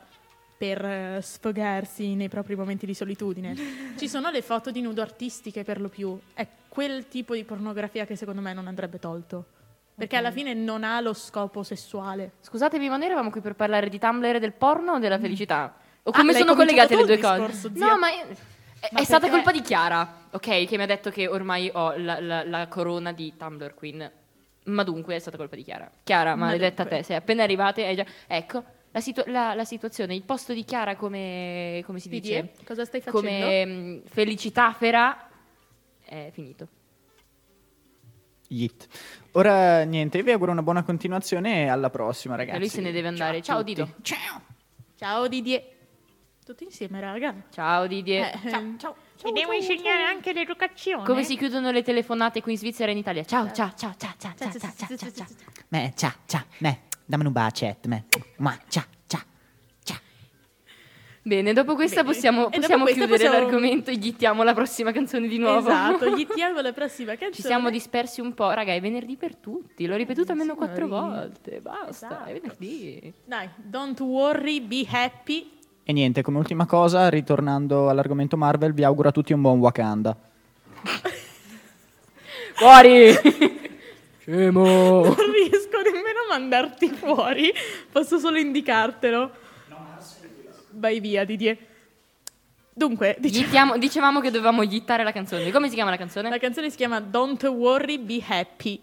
per 0.59 0.85
eh, 0.85 1.19
sfogarsi 1.23 2.15
nei 2.15 2.29
propri 2.29 2.55
momenti 2.57 2.87
di 2.87 2.95
solitudine. 2.95 3.55
Ci 3.97 4.09
sono 4.09 4.31
le 4.31 4.43
foto 4.43 4.71
di 4.71 4.81
nudo 4.81 5.01
artistiche 5.03 5.65
per 5.65 5.81
lo 5.81 5.89
più. 5.89 6.19
È 6.35 6.47
quel 6.69 7.09
tipo 7.09 7.35
di 7.35 7.45
pornografia 7.45 8.05
che 8.07 8.17
secondo 8.17 8.41
me 8.41 8.53
non 8.53 8.67
andrebbe 8.67 8.99
tolto. 8.99 9.45
Perché 9.95 10.17
alla 10.17 10.31
fine 10.31 10.53
non 10.53 10.85
ha 10.85 11.01
lo 11.01 11.15
scopo 11.15 11.63
sessuale. 11.63 12.33
Scusatemi, 12.43 12.87
ma 12.91 12.99
noi 12.99 13.07
eravamo 13.07 13.31
qui 13.31 13.41
per 13.41 13.55
parlare 13.55 13.89
di 13.89 13.99
Tumblr 13.99 14.35
e 14.35 14.39
del 14.41 14.53
porno 14.53 14.93
o 14.93 14.99
della 14.99 15.19
felicità? 15.19 15.75
O 16.03 16.11
Ah, 16.11 16.13
come 16.19 16.33
l'hai 16.33 16.41
sono 16.43 16.55
collegate 16.55 16.95
le 16.97 17.05
due 17.07 17.19
cose? 17.19 17.35
discorso. 17.47 17.71
No, 17.75 17.97
ma 17.99 18.11
io- 18.11 18.27
è, 18.89 18.95
Ma 18.95 19.01
è 19.01 19.05
stata 19.05 19.27
perché- 19.27 19.35
colpa 19.43 19.53
di 19.53 19.61
Chiara, 19.63 20.27
ok? 20.31 20.65
Che 20.67 20.77
mi 20.77 20.83
ha 20.83 20.87
detto 20.87 21.11
che 21.11 21.27
ormai 21.29 21.71
ho 21.73 21.95
la, 21.97 22.21
la- 22.21 22.45
la 22.45 22.67
corona 22.69 23.13
di 23.13 23.35
Tumblr 23.37 23.75
Queen. 23.75 24.11
Ma 24.65 24.83
dunque 24.83 25.15
è 25.15 25.19
stata 25.19 25.37
colpa 25.37 25.55
di 25.57 25.63
Chiara. 25.63 25.91
Chiara, 26.03 26.35
Ma 26.35 26.47
maledetta 26.47 26.83
dunque. 26.83 26.99
te, 27.01 27.05
sei 27.05 27.17
appena 27.17 27.43
arrivate 27.45 27.87
hai 27.87 27.95
già... 27.97 28.05
Ecco, 28.27 28.65
la, 28.91 29.01
situ- 29.01 29.27
la- 29.27 29.55
la 29.55 29.65
situazione, 29.65 30.15
il 30.15 30.23
posto 30.25 30.53
di 30.53 30.65
Chiara 30.65 30.97
come, 30.97 31.83
come 31.87 31.99
si 32.01 32.09
dice? 32.09 32.21
Didier, 32.43 32.65
cosa 32.65 32.85
stai 32.85 33.01
facendo? 33.01 33.27
Come 33.29 33.67
mm, 33.67 33.99
felicitafera 34.07 35.29
è 36.05 36.31
finito. 36.33 36.69
Yeet. 38.49 38.87
Ora 39.33 39.83
niente, 39.83 40.19
io 40.19 40.25
vi 40.25 40.31
auguro 40.31 40.53
una 40.53 40.63
buona 40.63 40.83
continuazione 40.85 41.65
e 41.65 41.69
alla 41.69 41.91
prossima 41.91 42.37
ragazzi. 42.37 42.57
E 42.57 42.61
lui 42.61 42.69
se 42.69 42.81
ne 42.81 42.93
deve 42.93 43.09
andare. 43.09 43.43
Ciao, 43.43 43.59
tutti. 43.59 43.75
Dido. 43.75 43.89
Ciao 44.97 45.29
Didier. 45.29 45.75
Tutti 46.47 46.63
insieme, 46.63 47.01
raga. 47.01 47.35
Ciao 47.51 47.89
Didier. 47.89 48.27
Eh, 48.45 48.51
ciao, 48.51 48.75
ciao. 48.79 48.97
Vi 49.25 49.33
devo 49.33 49.51
insegnare 49.51 50.05
anche 50.05 50.33
l'educazione. 50.33 51.05
Come 51.05 51.25
si 51.25 51.37
chiudono 51.37 51.73
le 51.73 51.83
telefonate 51.83 52.41
qui 52.41 52.53
in 52.53 52.59
Svizzera 52.59 52.89
e 52.91 52.93
in 52.93 52.99
Italia? 52.99 53.25
Ciao, 53.25 53.51
ciao, 53.51 53.73
ciao, 53.77 53.93
ciao, 53.99 54.13
ciao, 54.17 54.33
ciao, 54.37 54.51
ciao, 54.53 54.73
ciao, 54.77 54.97
ciao, 54.97 55.11
ciao. 55.11 55.27
Me, 55.71 55.93
ciao, 55.97 56.13
ciao, 56.25 56.45
me, 56.59 56.83
dammi 57.05 57.27
un 57.27 57.33
bacetto, 57.33 57.89
me. 57.89 58.05
Ma, 58.37 58.57
ciao, 58.69 58.85
ciao, 59.09 59.23
ciao. 59.83 59.99
Bene, 61.23 61.53
dopo 61.53 61.75
questa 61.75 62.03
Bene. 62.03 62.15
possiamo, 62.15 62.41
E 62.43 62.45
dopo 62.45 62.59
possiamo 62.61 62.83
questa 62.85 63.07
chiudere 63.07 63.25
possiamo- 63.29 63.45
l'argomento 63.51 63.91
e 63.91 63.99
gittiamo 63.99 64.43
la 64.45 64.55
prossima 64.55 64.93
canzone 64.93 65.27
di 65.27 65.39
nuovo. 65.39 65.69
Esatto, 65.69 66.09
gli 66.17 66.27
tiamo 66.29 66.61
la 66.61 66.73
prossima 66.73 67.11
canzone. 67.17 67.33
Ci 67.35 67.43
siamo 67.43 67.71
dispersi 67.71 68.21
un 68.21 68.35
po', 68.35 68.53
raga, 68.53 68.73
è 68.73 68.81
venerdì 68.81 69.17
per 69.17 69.35
tutti. 69.35 69.85
L'ho 69.85 69.97
ripetuta 69.97 70.31
almeno 70.31 70.55
quattro 70.55 70.87
volte. 70.87 71.59
Basta, 71.61 72.25
è 72.27 72.33
venerdì. 72.39 73.13
Dai, 73.25 73.49
don't 73.57 73.99
worry, 73.99 74.61
be 74.61 74.87
happy. 74.89 75.55
E 75.89 75.93
niente, 75.93 76.21
come 76.21 76.39
ultima 76.39 76.67
cosa, 76.67 77.09
ritornando 77.09 77.89
all'argomento 77.89 78.37
Marvel, 78.37 78.75
vi 78.75 78.83
auguro 78.83 79.11
a 79.11 79.13
tutti 79.13 79.33
un 79.33 79.41
buon 79.41 79.61
Wakanda. 79.61 80.17
Fuori! 82.55 83.13
Scemo! 84.19 85.05
Non 85.05 85.15
riesco 85.33 85.81
nemmeno 85.85 86.19
a 86.25 86.37
mandarti 86.37 86.89
fuori, 86.89 87.53
posso 87.93 88.19
solo 88.19 88.37
indicartelo. 88.37 89.31
Vai 90.71 90.99
via, 90.99 91.25
Didier. 91.25 91.57
Dunque, 92.73 93.17
diciamo, 93.21 93.45
Gittiamo- 93.45 93.79
dicevamo 93.79 94.21
che 94.21 94.33
dovevamo 94.33 94.67
gittare 94.67 95.05
la 95.05 95.13
canzone. 95.13 95.53
Come 95.53 95.69
si 95.69 95.77
chiama 95.77 95.91
la 95.91 95.97
canzone? 95.97 96.29
la 96.29 96.39
canzone 96.39 96.69
si 96.69 96.77
chiama 96.77 96.99
Don't 96.99 97.45
worry, 97.45 97.99
be 97.99 98.21
happy. 98.27 98.83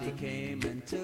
Came 0.00 0.60
and 0.64 0.84
took 0.86 0.99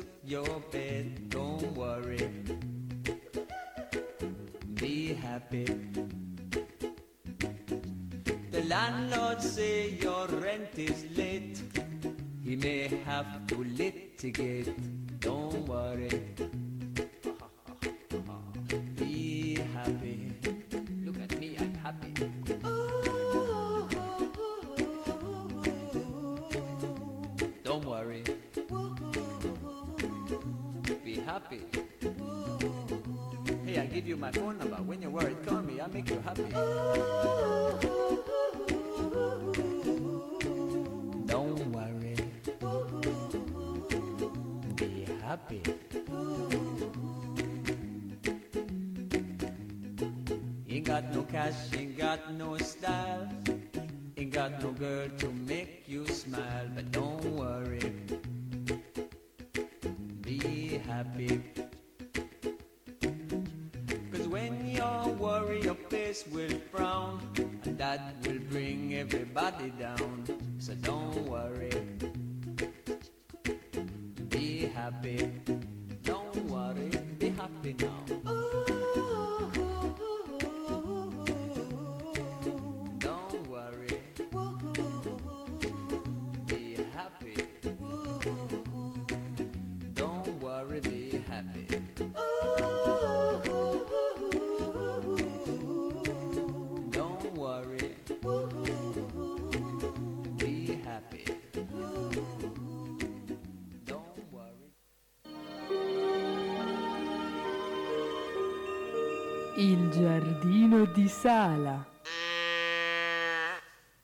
di 110.96 111.08
Sala. 111.08 111.86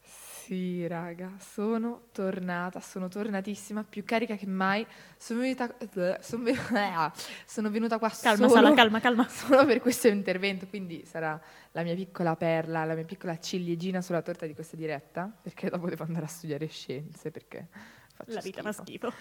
Sì, 0.02 0.87
raga, 0.87 1.33
sono 1.38 2.09
tornata, 2.12 2.81
sono 2.81 3.09
tornatissima, 3.09 3.83
più 3.83 4.05
carica 4.05 4.37
che 4.37 4.46
mai. 4.46 4.87
Sono 5.16 5.40
venuta, 5.40 5.74
sono 6.20 6.42
ve- 6.42 7.11
sono 7.46 7.70
venuta 7.70 7.98
qua 7.98 8.11
Calma, 8.11 8.46
solo, 8.48 8.61
Sala, 8.62 8.74
calma, 8.74 9.00
calma. 9.00 9.26
solo 9.33 9.64
per 9.64 9.81
questo 9.81 10.09
intervento, 10.09 10.66
quindi 10.66 11.07
sarà 11.07 11.40
la 11.70 11.83
mia 11.83 11.94
piccola 11.94 12.37
perla, 12.37 12.85
la 12.85 12.94
mia 12.94 13.05
piccola 13.05 13.38
ciliegina 13.38 14.02
sulla 14.02 14.20
torta 14.20 14.44
di 14.44 14.52
questa 14.52 14.76
diretta, 14.76 15.33
perché 15.40 15.70
dopo 15.70 15.88
devo 15.88 16.05
andare 16.05 16.26
a 16.26 16.28
studiare 16.28 16.66
scienze, 16.66 17.31
perché 17.31 17.68
faccio 18.14 18.35
La 18.35 18.40
vita 18.42 18.61
fa 18.61 18.72
schifo. 18.72 19.09
schifo. 19.11 19.12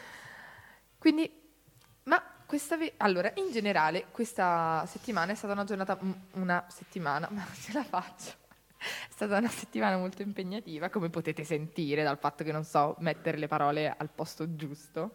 Quindi, 0.98 1.32
ma 2.04 2.22
questa 2.52 2.76
ve- 2.76 2.96
allora, 2.98 3.32
in 3.36 3.50
generale, 3.50 4.08
questa 4.12 4.84
settimana 4.86 5.32
è 5.32 5.36
stata 5.36 5.54
una 5.54 5.64
giornata, 5.64 5.98
una 6.34 6.66
settimana, 6.68 7.30
ma 7.32 7.46
non 7.46 7.56
ce 7.56 7.72
la 7.72 7.82
faccio. 7.82 8.32
È 8.78 9.10
stata 9.10 9.38
una 9.38 9.48
settimana 9.48 9.96
molto 9.96 10.22
impegnativa, 10.22 10.90
come 10.90 11.10
potete 11.10 11.46
sentire 11.46 12.04
dal 12.04 12.18
fatto 12.18 12.44
che 12.44 12.52
non 12.52 12.66
so 12.66 12.98
mettere 13.00 13.38
le 13.38 13.48
parole 13.48 13.96
al 13.98 14.10
posto 14.14 14.54
giusto, 14.58 15.12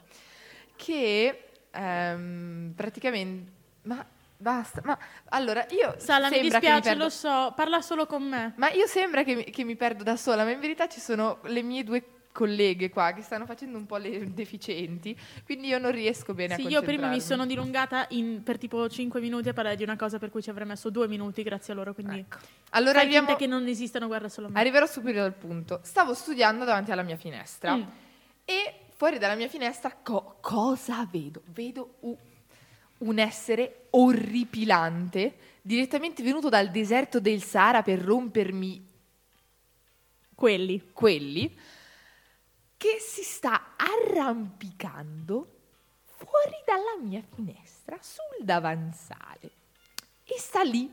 che 0.76 1.50
ehm, 1.70 2.72
praticamente... 2.74 3.52
Ma 3.82 4.02
basta, 4.38 4.80
ma 4.82 4.98
allora 5.28 5.66
io... 5.72 5.96
Sala, 5.98 6.30
mi 6.30 6.40
dispiace, 6.40 6.88
perdo- 6.88 7.04
lo 7.04 7.10
so, 7.10 7.52
parla 7.54 7.82
solo 7.82 8.06
con 8.06 8.22
me. 8.22 8.54
ma 8.56 8.70
io 8.70 8.86
sembra 8.86 9.24
che 9.24 9.34
mi, 9.34 9.44
che 9.44 9.62
mi 9.62 9.76
perdo 9.76 10.02
da 10.02 10.16
sola, 10.16 10.42
ma 10.42 10.52
in 10.52 10.60
verità 10.60 10.88
ci 10.88 11.00
sono 11.00 11.40
le 11.42 11.60
mie 11.60 11.84
due 11.84 12.02
colleghe 12.36 12.90
qua 12.90 13.12
che 13.12 13.22
stanno 13.22 13.46
facendo 13.46 13.78
un 13.78 13.86
po' 13.86 13.96
le 13.96 14.30
deficienti, 14.34 15.16
quindi 15.46 15.68
io 15.68 15.78
non 15.78 15.90
riesco 15.90 16.34
bene 16.34 16.54
Sì, 16.56 16.66
a 16.66 16.68
io 16.68 16.82
prima 16.82 17.08
mi 17.08 17.14
concentrarmi. 17.14 17.20
sono 17.20 17.46
dilungata 17.46 18.06
in- 18.10 18.42
per 18.42 18.58
tipo 18.58 18.86
5 18.88 19.20
minuti 19.22 19.48
a 19.48 19.54
parlare 19.54 19.74
di 19.76 19.82
una 19.84 19.96
cosa 19.96 20.18
per 20.18 20.28
cui 20.30 20.42
ci 20.42 20.50
avrei 20.50 20.66
messo 20.66 20.90
2 20.90 21.08
minuti, 21.08 21.42
grazie 21.42 21.72
a 21.72 21.76
loro, 21.76 21.94
quindi 21.94 22.18
Ecco. 22.18 22.36
Allora 22.70 23.00
arriviamo- 23.00 23.34
che 23.36 23.46
non 23.46 23.66
esistano, 23.66 24.06
guarda 24.06 24.28
solo 24.28 24.50
me. 24.50 24.60
Arriverò 24.60 24.84
subito 24.86 25.22
al 25.22 25.32
punto. 25.32 25.80
Stavo 25.82 26.12
studiando 26.12 26.66
davanti 26.66 26.90
alla 26.90 27.02
mia 27.02 27.16
finestra 27.16 27.74
Mm. 27.74 27.82
e 28.44 28.74
fuori 28.94 29.16
dalla 29.18 29.34
mia 29.34 29.48
finestra 29.48 29.96
co- 30.02 30.36
cosa 30.42 31.08
vedo? 31.10 31.42
Vedo 31.46 31.94
u- 32.00 32.18
un 32.98 33.18
essere 33.18 33.86
orripilante 33.90 35.36
direttamente 35.62 36.22
venuto 36.22 36.48
dal 36.50 36.70
deserto 36.70 37.18
del 37.18 37.42
Sahara 37.42 37.82
per 37.82 37.98
rompermi 38.00 38.84
quelli. 40.34 40.82
quelli 40.92 41.54
che 42.76 42.98
si 43.00 43.22
sta 43.22 43.74
arrampicando 43.76 45.46
fuori 46.04 46.56
dalla 46.64 46.96
mia 47.00 47.22
finestra 47.34 47.98
sul 48.00 48.44
davanzale 48.44 49.50
e 50.24 50.38
sta 50.38 50.62
lì 50.62 50.92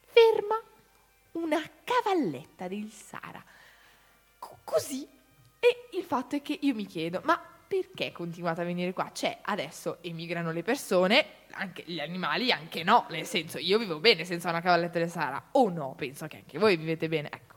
ferma 0.00 0.60
una 1.32 1.62
cavalletta 1.84 2.68
del 2.68 2.90
Sara. 2.90 3.42
Co- 4.38 4.58
così. 4.64 5.06
E 5.58 5.88
il 5.92 6.04
fatto 6.04 6.36
è 6.36 6.42
che 6.42 6.58
io 6.60 6.74
mi 6.74 6.86
chiedo, 6.86 7.20
ma 7.24 7.40
perché 7.66 8.12
continuate 8.12 8.60
a 8.62 8.64
venire 8.64 8.92
qua? 8.92 9.10
Cioè, 9.12 9.38
adesso 9.42 9.98
emigrano 10.02 10.52
le 10.52 10.62
persone, 10.62 11.26
anche 11.52 11.82
gli 11.86 11.98
animali, 11.98 12.52
anche 12.52 12.82
no. 12.82 13.06
Nel 13.10 13.26
senso, 13.26 13.58
io 13.58 13.78
vivo 13.78 13.98
bene 13.98 14.24
senza 14.24 14.48
una 14.48 14.60
cavalletta 14.60 14.98
del 14.98 15.10
Sara. 15.10 15.42
O 15.52 15.68
no, 15.68 15.94
penso 15.96 16.26
che 16.26 16.36
anche 16.36 16.58
voi 16.58 16.76
vivete 16.76 17.08
bene. 17.08 17.28
Ecco. 17.30 17.56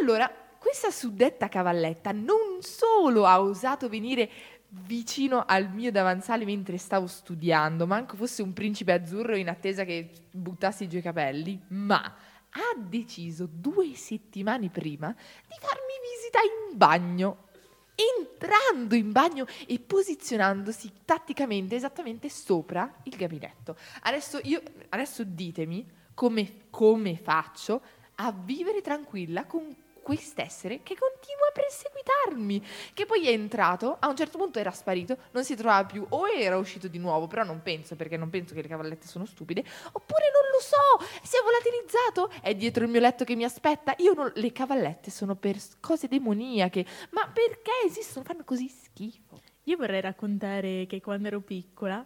Allora, 0.00 0.30
questa 0.68 0.90
suddetta 0.90 1.48
cavalletta 1.48 2.12
non 2.12 2.58
solo 2.60 3.24
ha 3.24 3.40
osato 3.40 3.88
venire 3.88 4.28
vicino 4.68 5.44
al 5.46 5.70
mio 5.70 5.90
davanzale 5.90 6.44
mentre 6.44 6.76
stavo 6.76 7.06
studiando, 7.06 7.86
manco 7.86 8.16
fosse 8.16 8.42
un 8.42 8.52
principe 8.52 8.92
azzurro 8.92 9.34
in 9.34 9.48
attesa 9.48 9.84
che 9.84 10.10
buttassi 10.30 10.86
giù 10.86 10.98
i 10.98 11.02
capelli, 11.02 11.58
ma 11.68 12.02
ha 12.02 12.76
deciso 12.76 13.48
due 13.50 13.94
settimane 13.94 14.68
prima 14.68 15.08
di 15.08 15.56
farmi 15.58 15.94
visita 16.14 16.40
in 16.42 16.76
bagno. 16.76 17.46
Entrando 17.94 18.94
in 18.94 19.10
bagno 19.10 19.46
e 19.66 19.80
posizionandosi 19.80 20.92
tatticamente 21.06 21.76
esattamente 21.76 22.28
sopra 22.28 22.92
il 23.04 23.16
gabinetto. 23.16 23.74
Adesso, 24.02 24.40
io, 24.42 24.60
adesso 24.90 25.24
ditemi 25.24 25.84
come, 26.12 26.66
come 26.68 27.16
faccio 27.16 27.80
a 28.16 28.32
vivere 28.32 28.82
tranquilla 28.82 29.46
con 29.46 29.74
quest'essere 30.08 30.80
che 30.82 30.96
continua 30.96 31.48
a 31.48 31.52
perseguitarmi. 31.52 32.66
Che 32.94 33.04
poi 33.04 33.26
è 33.26 33.30
entrato, 33.30 33.98
a 34.00 34.08
un 34.08 34.16
certo 34.16 34.38
punto 34.38 34.58
era 34.58 34.70
sparito, 34.70 35.18
non 35.32 35.44
si 35.44 35.54
trovava 35.54 35.84
più, 35.84 36.06
o 36.08 36.26
era 36.26 36.56
uscito 36.56 36.88
di 36.88 36.96
nuovo, 36.96 37.26
però 37.26 37.44
non 37.44 37.60
penso 37.62 37.94
perché 37.94 38.16
non 38.16 38.30
penso 38.30 38.54
che 38.54 38.62
le 38.62 38.68
cavallette 38.68 39.06
sono 39.06 39.26
stupide, 39.26 39.60
oppure 39.60 40.24
non 40.32 40.50
lo 40.50 40.60
so, 40.60 41.06
si 41.22 41.36
è 41.36 41.40
volatilizzato, 41.44 42.40
è 42.40 42.54
dietro 42.54 42.84
il 42.84 42.90
mio 42.90 43.00
letto 43.00 43.24
che 43.24 43.36
mi 43.36 43.44
aspetta. 43.44 43.94
Io 43.98 44.14
non, 44.14 44.32
le 44.34 44.50
cavallette 44.50 45.10
sono 45.10 45.36
per 45.36 45.58
cose 45.78 46.08
demoniache, 46.08 46.86
ma 47.10 47.28
perché 47.28 47.72
esistono? 47.84 48.24
Fanno 48.24 48.44
così 48.44 48.68
schifo. 48.68 49.38
Io 49.64 49.76
vorrei 49.76 50.00
raccontare 50.00 50.86
che 50.86 51.02
quando 51.02 51.28
ero 51.28 51.40
piccola, 51.40 52.02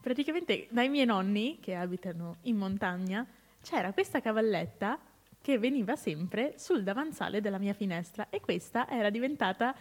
praticamente 0.00 0.66
dai 0.70 0.88
miei 0.88 1.04
nonni 1.04 1.58
che 1.60 1.74
abitano 1.74 2.38
in 2.44 2.56
montagna, 2.56 3.26
c'era 3.60 3.92
questa 3.92 4.22
cavalletta 4.22 4.98
che 5.48 5.58
veniva 5.58 5.96
sempre 5.96 6.52
sul 6.58 6.82
davanzale 6.82 7.40
della 7.40 7.56
mia 7.56 7.72
finestra 7.72 8.26
e 8.28 8.38
questa 8.38 8.86
era 8.86 9.08
diventata 9.08 9.74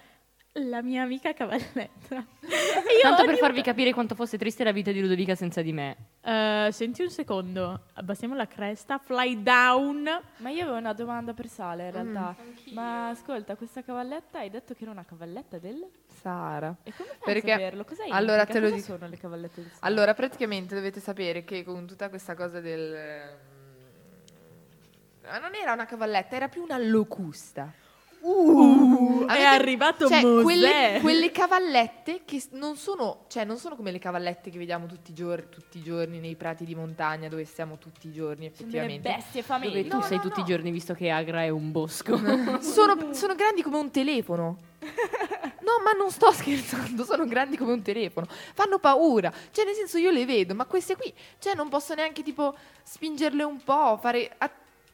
la 0.54 0.82
mia 0.82 1.04
amica 1.04 1.34
cavalletta. 1.34 2.26
E 2.88 2.94
io 2.96 3.02
Tanto 3.02 3.26
per 3.26 3.36
farvi 3.38 3.62
capire 3.62 3.92
quanto 3.92 4.16
fosse 4.16 4.38
triste 4.38 4.64
la 4.64 4.72
vita 4.72 4.92
di 4.94 5.02
Ludovica 5.02 5.36
senza 5.36 5.62
di 5.62 5.74
me. 5.74 5.98
Eh, 6.22 6.70
senti 6.72 7.02
un 7.02 7.10
secondo, 7.10 7.82
abbassiamo 7.96 8.34
la 8.34 8.48
cresta, 8.48 8.98
fly 8.98 9.44
down. 9.44 10.04
Ma 10.38 10.50
io 10.50 10.62
avevo 10.64 10.78
una 10.78 10.94
domanda 10.94 11.34
per 11.34 11.50
Sale 11.50 11.88
in 11.88 11.92
realtà. 11.92 12.34
Mm. 12.42 12.74
Ma 12.74 13.10
ascolta, 13.10 13.56
questa 13.58 13.84
cavalletta 13.84 14.40
hai 14.40 14.50
detto 14.50 14.74
che 14.74 14.84
era 14.84 14.92
una 14.92 15.04
cavalletta 15.04 15.58
del? 15.60 15.86
Sara. 16.22 16.74
E 16.84 16.94
come 16.96 17.10
fai 17.10 17.34
Perché- 17.34 17.52
a 17.52 17.56
saperlo? 17.56 17.84
Cosa 17.84 18.04
allora 18.10 18.42
indica? 18.44 18.54
te 18.54 18.60
lo 18.60 18.70
Cosa 18.70 18.76
dico. 18.82 18.94
sono 18.96 19.10
le 19.10 19.18
cavallette 19.18 19.62
del 19.62 19.70
Sale? 19.72 19.80
Allora, 19.82 20.14
praticamente 20.14 20.76
dovete 20.76 21.00
sapere 21.02 21.44
che 21.44 21.64
con 21.66 21.86
tutta 21.86 22.08
questa 22.08 22.36
cosa 22.36 22.62
del... 22.62 23.56
Ma 25.30 25.40
non 25.40 25.56
era 25.56 25.74
una 25.74 25.86
cavalletta, 25.86 26.36
era 26.36 26.48
più 26.48 26.63
una 26.63 26.78
locusta. 26.78 27.72
Uh, 28.20 29.22
è 29.28 29.32
Avete- 29.32 29.46
arrivato 29.46 30.08
cioè, 30.08 30.22
Mosè. 30.24 30.44
quelle, 30.44 30.98
quelle 31.02 31.32
cavallette 31.32 32.24
che 32.26 32.44
non 32.52 32.76
sono, 32.76 33.26
cioè, 33.28 33.46
non 33.46 33.58
sono 33.58 33.76
come 33.76 33.92
le 33.92 34.00
cavallette 34.00 34.50
che 34.50 34.58
vediamo 34.58 34.88
tutti 34.88 35.12
i, 35.12 35.13
giorni, 35.13 35.46
tutti 35.50 35.78
i 35.78 35.84
giorni 35.84 36.20
nei 36.20 36.36
prati 36.36 36.66
di 36.66 36.74
montagna 36.74 37.30
dove 37.30 37.46
stiamo 37.46 37.78
tutti 37.78 38.08
i 38.08 38.12
giorni 38.12 38.52
Sono 38.54 38.70
effettivamente. 38.70 39.10
bestie 39.10 39.44
famiglie. 39.44 39.84
Dove 39.84 39.88
tu 39.88 40.02
sei 40.02 40.20
tutti 40.20 40.40
i 40.40 40.44
giorni 40.44 40.72
visto 40.72 40.94
che 40.96 41.10
Agra 41.10 41.44
è 41.44 41.50
un 41.50 41.72
bosco. 41.72 42.18
Sono, 42.60 43.13
sono 43.13 43.36
grandi 43.36 43.62
come 43.62 43.78
un 43.78 43.92
telefono. 43.92 44.58
No, 45.68 45.84
ma 45.84 45.92
non 45.92 46.10
sto 46.12 46.32
scherzando, 46.32 47.04
sono 47.04 47.26
grandi 47.26 47.58
come 47.58 47.74
un 47.74 47.82
telefono. 47.82 48.26
Fanno 48.54 48.80
paura. 48.80 49.30
Cioè, 49.52 49.66
nel 49.66 49.74
senso, 49.74 49.98
io 49.98 50.12
le 50.12 50.26
vedo, 50.26 50.56
ma 50.56 50.63
queste 50.63 50.96
qui, 50.96 51.13
cioè, 51.40 51.56
non 51.56 51.68
posso 51.68 51.94
neanche 51.94 52.24
tipo 52.24 52.56
spingerle 52.84 53.44
un 53.44 53.62
po', 53.62 53.98
fare 54.02 54.34
a 54.38 54.50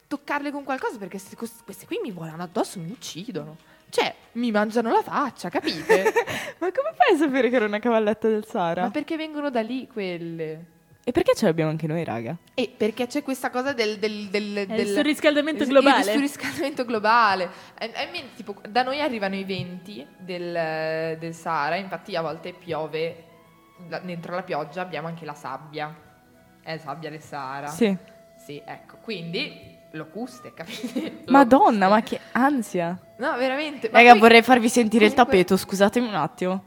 toccarle 0.07 0.51
con 0.51 0.63
qualcosa 0.63 0.97
perché 0.97 1.17
se- 1.17 1.35
queste 1.35 1.85
qui 1.85 1.99
mi 2.03 2.11
volano 2.11 2.43
addosso, 2.43 2.79
mi 2.79 2.91
uccidono. 2.91 3.57
Cioè, 3.89 4.13
mi 4.33 4.49
mangiano 4.51 4.91
la 4.91 5.03
faccia, 5.03 5.49
capite? 5.49 6.03
Ma 6.59 6.71
come 6.71 6.93
fai 6.95 7.13
a 7.13 7.17
sapere 7.17 7.49
che 7.49 7.55
era 7.55 7.65
una 7.65 7.79
cavalletta 7.79 8.27
del 8.27 8.45
Sara? 8.45 8.81
ma 8.83 8.89
perché 8.91 9.15
vengono 9.17 9.49
da 9.51 9.61
lì 9.61 9.87
quelle? 9.87 10.65
E 11.05 11.11
perché 11.11 11.35
ce 11.35 11.45
l'abbiamo 11.45 11.69
anche 11.69 11.85
noi, 11.85 12.03
raga? 12.05 12.35
E 12.53 12.73
perché 12.75 13.07
c'è 13.07 13.23
questa 13.23 13.49
cosa 13.49 13.73
del... 13.73 13.99
del, 13.99 14.29
del, 14.29 14.65
del 14.65 14.79
il 14.79 14.87
surriscaldamento 14.87 15.65
globale. 15.65 15.99
Il 15.99 16.05
surriscaldamento 16.11 16.85
globale. 16.85 17.49
I- 17.81 18.09
mean, 18.11 18.33
tipo, 18.35 18.55
da 18.69 18.83
noi 18.83 19.01
arrivano 19.01 19.35
i 19.35 19.43
venti 19.43 20.05
del, 20.17 21.17
del 21.19 21.33
Sahara, 21.33 21.75
infatti 21.75 22.15
a 22.15 22.21
volte 22.21 22.53
piove, 22.53 23.23
la- 23.89 23.99
dentro 23.99 24.33
la 24.33 24.43
pioggia 24.43 24.81
abbiamo 24.81 25.07
anche 25.07 25.25
la 25.25 25.33
sabbia. 25.33 25.93
È 26.61 26.77
sabbia 26.77 27.09
del 27.09 27.21
Sahara. 27.21 27.67
Sì. 27.67 27.95
Sì, 28.37 28.61
ecco, 28.65 28.97
quindi 29.01 29.72
locuste, 29.93 30.53
capite? 30.55 31.23
Madonna, 31.27 31.87
ma 31.89 32.01
che 32.03 32.19
ansia. 32.33 32.97
No, 33.17 33.35
veramente. 33.37 33.89
ma 33.91 33.97
Raga, 33.99 34.11
poi 34.11 34.19
vorrei 34.19 34.41
farvi 34.43 34.69
sentire 34.69 35.05
il 35.05 35.11
comunque- 35.13 35.37
tappeto, 35.37 35.57
scusatemi 35.57 36.07
un 36.07 36.15
attimo. 36.15 36.63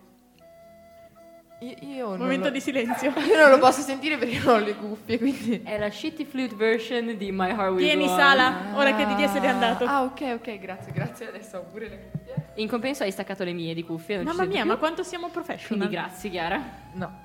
Io, 1.61 1.75
io 1.81 2.09
non 2.11 2.19
Momento 2.19 2.45
lo- 2.45 2.51
di 2.51 2.61
silenzio. 2.61 3.13
Io 3.17 3.37
non 3.41 3.49
lo 3.49 3.59
posso 3.59 3.81
sentire 3.81 4.19
perché 4.19 4.39
non 4.41 4.57
ho 4.57 4.59
le 4.59 4.77
cuffie, 4.77 5.17
quindi... 5.17 5.63
è 5.65 5.79
la 5.79 5.91
shitty 5.91 6.27
flute 6.27 6.55
version 6.55 7.17
di 7.17 7.33
My 7.33 7.49
Heart 7.49 7.71
Will 7.71 7.77
Vieni. 7.77 8.07
Sala, 8.09 8.73
ora 8.75 8.95
che 8.95 9.07
DD 9.07 9.25
se 9.25 9.41
n'è 9.41 9.47
andato. 9.47 9.85
Ah, 9.87 10.03
ok, 10.03 10.21
ok, 10.35 10.59
grazie, 10.59 10.93
grazie. 10.93 11.29
Adesso 11.29 11.57
ho 11.57 11.63
pure 11.63 11.89
le 11.89 12.11
cuffie. 12.11 12.35
In 12.57 12.69
compenso 12.69 13.05
hai 13.05 13.11
staccato 13.11 13.43
le 13.43 13.55
mie 13.55 13.73
di 13.73 13.85
cuffie. 13.85 14.23
Mamma 14.23 14.45
mia, 14.45 14.61
più. 14.63 14.71
ma 14.71 14.77
quanto 14.77 15.03
siamo 15.03 15.29
professional. 15.31 15.87
Quindi 15.89 15.95
grazie 15.97 16.29
Chiara. 16.31 16.61
No. 16.93 17.19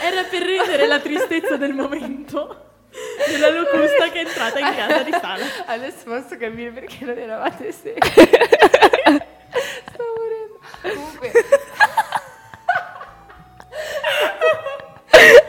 Era 0.00 0.24
per 0.24 0.42
rendere 0.42 0.86
la 0.86 1.00
tristezza 1.00 1.56
del 1.56 1.72
momento 1.72 2.66
della 3.28 3.50
locusta 3.50 4.10
che 4.10 4.22
è 4.22 4.26
entrata 4.26 4.58
in 4.58 4.74
casa 4.74 5.02
di 5.02 5.10
Sala. 5.12 5.44
Adesso 5.66 6.04
posso 6.04 6.36
capire 6.36 6.70
perché 6.70 7.04
non 7.04 7.18
eravate 7.18 7.72
seri. 7.72 7.98
Sto 9.88 10.04
morendo. 10.16 10.60
Comunque. 10.82 11.32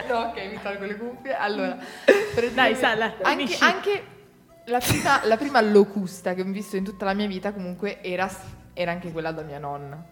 no, 0.08 0.20
ok, 0.20 0.38
mi 0.50 0.60
tolgo 0.62 0.86
le 0.86 0.98
cuffie. 0.98 1.36
Allora, 1.36 1.78
Dai, 2.54 2.76
Sala, 2.76 3.14
anche, 3.22 3.58
anche 3.60 4.04
la, 4.66 4.80
prima, 4.80 5.22
la 5.26 5.38
prima 5.38 5.62
locusta 5.62 6.34
che 6.34 6.42
ho 6.42 6.46
visto 6.46 6.76
in 6.76 6.84
tutta 6.84 7.06
la 7.06 7.14
mia 7.14 7.28
vita, 7.28 7.54
comunque, 7.54 8.02
era, 8.02 8.30
era 8.74 8.92
anche 8.92 9.12
quella 9.12 9.32
da 9.32 9.44
mia 9.44 9.60
nonna. 9.60 10.06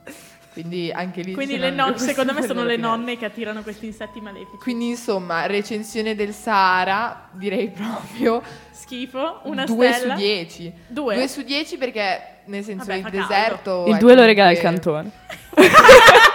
Quindi 0.62 0.92
anche 0.92 1.22
lì. 1.22 1.34
Quindi 1.34 1.58
le 1.58 1.70
nonne, 1.70 1.92
locuste 1.92 2.08
secondo 2.10 2.34
me 2.34 2.42
sono 2.44 2.64
le 2.64 2.78
nonne 2.78 3.18
che 3.18 3.26
attirano 3.26 3.62
questi 3.62 3.86
insetti 3.86 4.20
malefici. 4.22 4.58
Quindi, 4.58 4.90
insomma, 4.90 5.46
recensione 5.46 6.16
del 6.16 6.34
Sahara, 6.34 7.30
direi 7.32 7.70
proprio 7.72 8.42
Schifo, 8.72 9.42
una 9.44 9.66
2 9.66 9.92
stella. 9.94 10.14
su 10.16 10.20
10. 10.20 10.74
Due? 10.88 11.16
2 11.16 11.28
su 11.28 11.42
10 11.44 11.78
perché 11.78 12.22
nel 12.46 12.64
senso 12.64 12.86
Vabbè, 12.86 12.98
il 12.98 13.04
caldo. 13.04 13.18
deserto 13.20 13.86
Il 13.88 13.96
è 13.96 13.98
2 14.00 14.16
lo 14.16 14.24
regala 14.26 14.52
il 14.52 14.60
comunque- 14.60 14.92
cantone. 14.94 15.12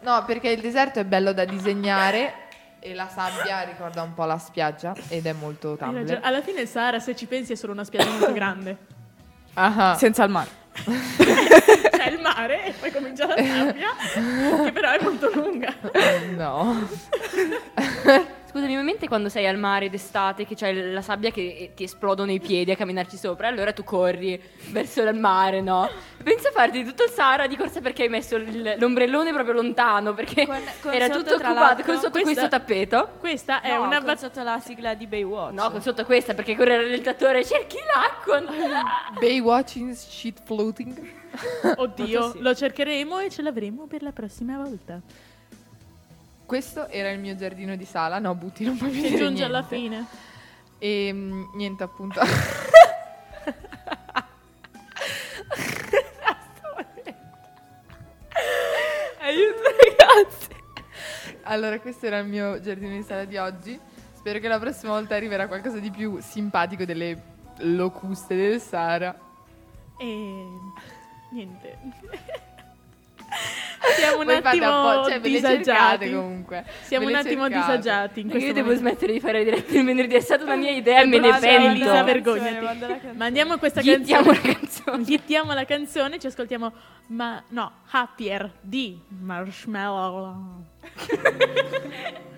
No, 0.00 0.24
perché 0.24 0.48
il 0.50 0.60
deserto 0.60 1.00
è 1.00 1.04
bello 1.04 1.32
da 1.32 1.44
disegnare 1.44 2.32
e 2.78 2.94
la 2.94 3.08
sabbia 3.08 3.60
ricorda 3.62 4.00
un 4.02 4.14
po' 4.14 4.24
la 4.24 4.38
spiaggia 4.38 4.94
ed 5.08 5.26
è 5.26 5.32
molto 5.32 5.72
Hai 5.72 5.76
ragione. 5.78 6.04
Tumblr. 6.04 6.20
Alla 6.22 6.40
fine 6.40 6.60
il 6.62 6.68
Sahara, 6.68 6.98
se 6.98 7.14
ci 7.14 7.26
pensi, 7.26 7.52
è 7.52 7.56
solo 7.56 7.72
una 7.72 7.84
spiaggia 7.84 8.08
molto 8.10 8.32
grande. 8.34 8.76
Ah, 9.54 9.96
Senza 9.98 10.24
il 10.24 10.30
mare. 10.30 10.48
C'è 11.90 12.10
il 12.10 12.20
mare 12.20 12.66
e 12.66 12.72
poi 12.72 12.90
comincia 12.90 13.26
la 13.26 13.36
sabbia, 13.36 13.94
che 14.64 14.72
però 14.72 14.90
è 14.90 15.02
molto 15.02 15.30
lunga. 15.34 15.74
no. 16.36 16.88
Scusami, 18.50 18.76
mi 18.76 18.82
mente 18.82 19.08
quando 19.08 19.28
sei 19.28 19.46
al 19.46 19.58
mare 19.58 19.90
d'estate 19.90 20.46
che 20.46 20.54
c'è 20.54 20.72
la 20.72 21.02
sabbia 21.02 21.30
che 21.30 21.40
eh, 21.42 21.72
ti 21.74 21.84
esplodono 21.84 22.30
i 22.32 22.40
piedi 22.40 22.70
a 22.70 22.76
camminarci 22.76 23.16
sopra 23.18 23.48
allora 23.48 23.72
tu 23.74 23.84
corri 23.84 24.40
verso 24.72 25.02
il 25.02 25.14
mare, 25.14 25.60
no? 25.60 25.88
Pensa 26.22 26.48
a 26.48 26.52
farti 26.52 26.82
tutto 26.82 27.04
il 27.04 27.10
Sahara 27.10 27.46
di 27.46 27.56
corsa 27.56 27.80
perché 27.82 28.04
hai 28.04 28.08
messo 28.08 28.36
il- 28.36 28.76
l'ombrellone 28.78 29.32
proprio 29.34 29.52
lontano 29.54 30.14
perché 30.14 30.46
Con- 30.46 30.56
con 30.80 30.92
era 30.94 31.06
sotto, 31.06 31.18
tutto 31.34 31.34
occupato 31.46 31.82
con 31.82 31.94
sotto 31.96 32.10
questa- 32.10 32.22
questo 32.22 32.48
tappeto. 32.48 33.08
Questa 33.20 33.60
è 33.60 33.74
No, 33.76 33.82
una 33.82 34.02
con 34.02 34.16
sotto 34.16 34.42
la 34.42 34.58
sigla 34.60 34.94
di 34.94 35.06
Baywatch. 35.06 35.52
No, 35.52 35.70
con 35.70 35.82
sotto 35.82 36.04
questa 36.06 36.32
perché 36.34 36.56
correre 36.56 36.88
nel 36.88 37.02
trattore 37.02 37.44
cerchi 37.44 37.76
l'acqua. 37.94 38.42
Baywatching 39.20 39.92
shit 39.92 40.40
floating. 40.44 41.16
Oddio, 41.76 42.32
sì. 42.32 42.40
lo 42.40 42.54
cercheremo 42.54 43.18
e 43.18 43.28
ce 43.30 43.42
l'avremo 43.42 43.86
per 43.86 44.02
la 44.02 44.12
prossima 44.12 44.56
volta. 44.56 45.00
Questo 46.48 46.88
era 46.88 47.10
il 47.10 47.20
mio 47.20 47.36
giardino 47.36 47.76
di 47.76 47.84
sala. 47.84 48.18
No, 48.18 48.34
Butti, 48.34 48.64
non 48.64 48.78
puoi 48.78 48.88
più 48.90 49.02
Che 49.02 49.08
dire 49.10 49.22
giunge 49.22 49.44
alla 49.44 49.62
fine. 49.62 50.06
E 50.78 51.10
mm, 51.12 51.42
niente, 51.52 51.82
appunto. 51.82 52.20
Aiuto, 59.20 59.60
ragazzi. 59.62 60.48
Allora, 61.42 61.78
questo 61.80 62.06
era 62.06 62.16
il 62.16 62.28
mio 62.28 62.58
giardino 62.60 62.94
di 62.94 63.02
sala 63.02 63.26
di 63.26 63.36
oggi. 63.36 63.78
Spero 64.14 64.38
che 64.38 64.48
la 64.48 64.58
prossima 64.58 64.92
volta 64.92 65.16
arriverà 65.16 65.48
qualcosa 65.48 65.78
di 65.78 65.90
più 65.90 66.18
simpatico 66.22 66.86
delle 66.86 67.22
locuste 67.58 68.34
del 68.34 68.58
Sahara. 68.58 69.14
E 69.98 70.46
niente. 71.30 71.78
Siamo 73.96 74.18
un 74.18 74.24
Voi 74.26 74.36
attimo 74.36 75.04
cioè, 75.04 75.20
disagiati. 75.20 76.10
comunque. 76.12 76.64
Siamo 76.82 77.06
un 77.06 77.14
attimo 77.14 77.48
cercate. 77.48 77.66
disagiati 77.76 78.20
in 78.20 78.26
Io 78.26 78.32
questo 78.32 78.52
devo 78.52 78.66
momento. 78.68 78.88
smettere 78.88 79.12
di 79.12 79.20
fare 79.20 79.44
dirette 79.44 79.78
il 79.78 79.84
venerdì, 79.84 80.14
è 80.14 80.20
stata 80.20 80.42
una 80.44 80.56
mia 80.56 80.70
idea 80.72 81.00
e 81.00 81.06
me 81.06 81.18
ne 81.18 81.38
pento. 81.38 81.66
Elisa, 81.70 82.02
vergognati. 82.02 82.58
canzone. 82.64 83.12
Mandiamo 83.14 83.56
questa 83.58 83.80
Gittiamo 83.80 84.32
canzone. 84.32 84.48
la 84.52 84.58
canzone. 84.58 85.04
Gittiamo 85.04 85.52
la 85.54 85.64
canzone, 85.64 86.18
ci 86.18 86.26
ascoltiamo 86.26 86.72
ma 87.08 87.42
no, 87.48 87.72
Happier 87.90 88.50
di 88.60 88.98
Marshmallow. 89.08 90.64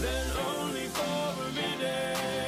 Then 0.00 0.30
only 0.46 0.86
for 0.94 1.42
a 1.42 1.52
minute, 1.52 2.47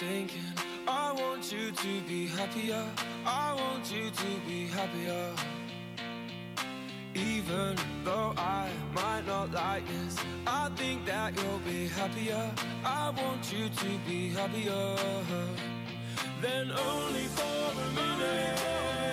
Thinking. 0.00 0.40
I 0.88 1.12
want 1.12 1.52
you 1.52 1.70
to 1.70 2.00
be 2.08 2.26
happier. 2.26 2.84
I 3.26 3.54
want 3.54 3.92
you 3.92 4.10
to 4.10 4.30
be 4.48 4.66
happier. 4.66 5.26
Even 7.14 7.76
though 8.02 8.32
I 8.38 8.70
might 8.94 9.26
not 9.26 9.52
like 9.52 9.86
this, 9.86 10.16
I 10.46 10.70
think 10.74 11.04
that 11.04 11.36
you'll 11.36 11.64
be 11.70 11.88
happier. 11.88 12.50
I 12.82 13.10
want 13.10 13.52
you 13.52 13.68
to 13.68 13.90
be 14.08 14.30
happier. 14.30 14.96
Then 16.40 16.70
only 16.70 17.26
for 17.36 17.60
a 17.84 17.88
minute, 17.98 19.09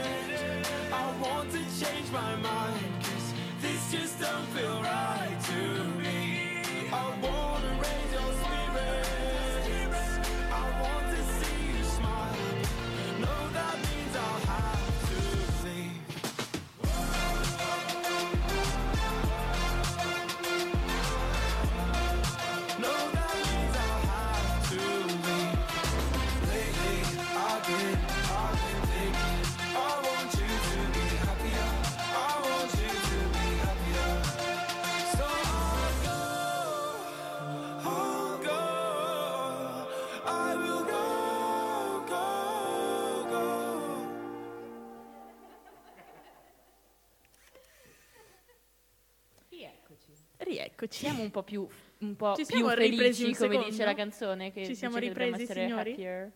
Siamo 51.18 51.24
un 51.24 51.32
po' 51.32 51.44
più, 51.44 51.68
un 52.00 52.16
po' 52.16 52.36
Ci 52.36 52.46
più 52.46 52.68
felici, 52.68 53.34
come 53.36 53.64
dice 53.64 53.84
la 53.84 53.96
canzone. 53.96 54.52
Che 54.52 54.66
Ci 54.66 54.76
siamo 54.76 54.98
ripresi, 54.98 55.42
essere 55.44 55.66
signori? 55.66 55.92
happier. 55.92 56.32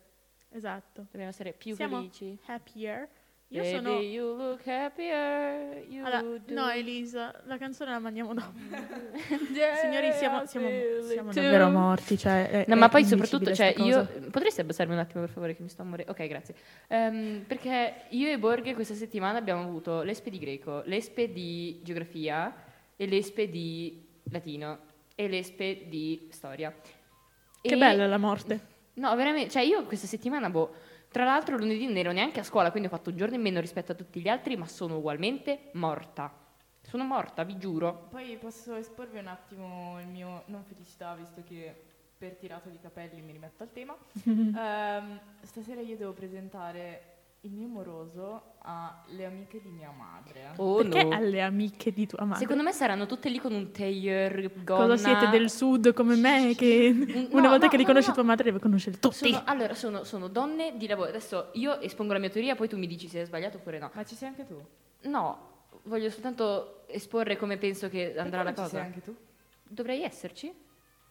Esatto. 0.53 1.05
Dobbiamo 1.09 1.29
essere 1.29 1.53
più 1.53 1.75
Siamo 1.75 1.97
felici. 1.97 2.37
happier. 2.47 3.07
Io 3.49 3.61
Baby, 3.63 3.75
sono... 3.75 3.99
you 3.99 4.35
look 4.37 4.65
happier. 4.65 5.83
You 5.89 6.05
Allora, 6.05 6.41
no 6.47 6.69
Elisa, 6.69 7.37
la 7.45 7.57
canzone 7.57 7.91
la 7.91 7.99
mandiamo 7.99 8.33
dopo. 8.33 8.53
Yeah, 9.53 9.75
Signori, 9.75 10.13
siamo, 10.13 10.45
siamo, 10.45 10.69
siamo 11.03 11.31
davvero 11.33 11.69
morti. 11.69 12.17
Cioè, 12.17 12.49
è- 12.49 12.65
No, 12.67 12.75
è 12.75 12.77
ma 12.77 12.87
poi 12.87 13.03
soprattutto, 13.03 13.53
cioè, 13.53 13.73
io... 13.77 14.07
Potresti 14.31 14.61
abbassarmi 14.61 14.93
un 14.93 14.99
attimo, 14.99 15.21
per 15.21 15.29
favore, 15.31 15.53
che 15.55 15.61
mi 15.63 15.67
sto 15.69 15.81
a 15.81 15.85
morire? 15.85 16.09
Ok, 16.09 16.25
grazie. 16.27 16.55
Ehm, 16.87 17.43
perché 17.45 18.05
io 18.09 18.29
e 18.29 18.39
Borghe 18.39 18.73
questa 18.73 18.93
settimana 18.93 19.37
abbiamo 19.37 19.61
avuto 19.63 20.01
l'espe 20.01 20.29
di 20.29 20.39
greco, 20.39 20.81
l'espe 20.85 21.31
di 21.33 21.81
geografia 21.83 22.55
e 22.95 23.05
l'espe 23.05 23.49
di 23.49 24.07
latino 24.31 24.79
e 25.15 25.27
l'espe 25.27 25.85
di 25.87 26.27
storia. 26.31 26.73
Che 27.61 27.73
E- 27.73 27.77
bella 27.77 28.07
la 28.07 28.17
morte. 28.17 28.69
No, 28.93 29.15
veramente, 29.15 29.51
cioè 29.51 29.61
io 29.61 29.83
questa 29.85 30.07
settimana, 30.07 30.49
boh, 30.49 30.73
tra 31.09 31.23
l'altro 31.23 31.57
lunedì 31.57 31.85
non 31.85 31.97
ero 31.97 32.11
neanche 32.11 32.39
a 32.39 32.43
scuola, 32.43 32.71
quindi 32.71 32.87
ho 32.87 32.91
fatto 32.91 33.09
un 33.09 33.17
giorno 33.17 33.35
in 33.35 33.41
meno 33.41 33.59
rispetto 33.59 33.91
a 33.91 33.95
tutti 33.95 34.19
gli 34.19 34.27
altri, 34.27 34.55
ma 34.57 34.67
sono 34.67 34.97
ugualmente 34.97 35.69
morta. 35.73 36.33
Sono 36.81 37.03
morta, 37.03 37.43
vi 37.43 37.57
giuro. 37.57 38.07
Poi 38.09 38.37
posso 38.37 38.75
esporvi 38.75 39.19
un 39.19 39.27
attimo 39.27 39.99
il 40.01 40.07
mio 40.07 40.43
non 40.47 40.63
felicità, 40.63 41.13
visto 41.15 41.43
che 41.47 41.73
per 42.17 42.35
tirato 42.35 42.69
di 42.69 42.79
capelli 42.79 43.21
mi 43.21 43.31
rimetto 43.31 43.63
al 43.63 43.71
tema. 43.71 43.95
Ehm, 44.53 45.19
stasera 45.41 45.81
io 45.81 45.95
devo 45.95 46.11
presentare 46.13 47.10
il 47.43 47.51
mio 47.51 47.67
moroso 47.67 48.53
alle 48.59 49.25
amiche 49.25 49.59
di 49.61 49.69
mia 49.69 49.89
madre. 49.89 50.53
Oh, 50.57 50.77
Perché 50.77 51.03
no. 51.03 51.15
alle 51.15 51.41
amiche 51.41 51.91
di 51.91 52.05
tua 52.05 52.23
madre? 52.23 52.39
Secondo 52.39 52.61
me 52.61 52.71
saranno 52.71 53.07
tutte 53.07 53.29
lì 53.29 53.39
con 53.39 53.51
un 53.51 53.71
tailleur, 53.71 54.63
gonna. 54.63 54.81
Cosa 54.81 54.97
siete 54.97 55.29
del 55.29 55.49
sud 55.49 55.91
come 55.93 56.15
me 56.15 56.53
che 56.55 56.89
una 57.31 57.41
no, 57.41 57.49
volta 57.49 57.65
no, 57.65 57.71
che 57.71 57.77
li 57.77 57.83
no, 57.83 57.87
conosce 57.87 58.09
no. 58.09 58.13
tua 58.13 58.23
madre 58.23 58.43
deve 58.43 58.59
conoscere 58.59 58.99
tutti. 58.99 59.31
Sono, 59.31 59.41
allora, 59.45 59.73
sono, 59.73 60.03
sono 60.03 60.27
donne 60.27 60.77
di 60.77 60.85
lavoro. 60.87 61.09
Adesso 61.09 61.49
io 61.53 61.79
espongo 61.79 62.13
la 62.13 62.19
mia 62.19 62.29
teoria, 62.29 62.55
poi 62.55 62.67
tu 62.67 62.77
mi 62.77 62.85
dici 62.85 63.07
se 63.07 63.21
è 63.21 63.25
sbagliato 63.25 63.57
oppure 63.57 63.79
no. 63.79 63.89
Ma 63.91 64.03
ci 64.03 64.13
sei 64.13 64.27
anche 64.27 64.45
tu? 64.45 64.63
No, 65.09 65.49
voglio 65.83 66.11
soltanto 66.11 66.83
esporre 66.87 67.37
come 67.37 67.57
penso 67.57 67.89
che 67.89 68.15
andrà 68.17 68.43
la 68.43 68.51
non 68.51 68.53
ci 68.53 68.61
cosa. 68.61 68.75
sei 68.75 68.81
anche 68.81 69.01
tu? 69.01 69.15
Dovrei 69.63 70.03
esserci? 70.03 70.53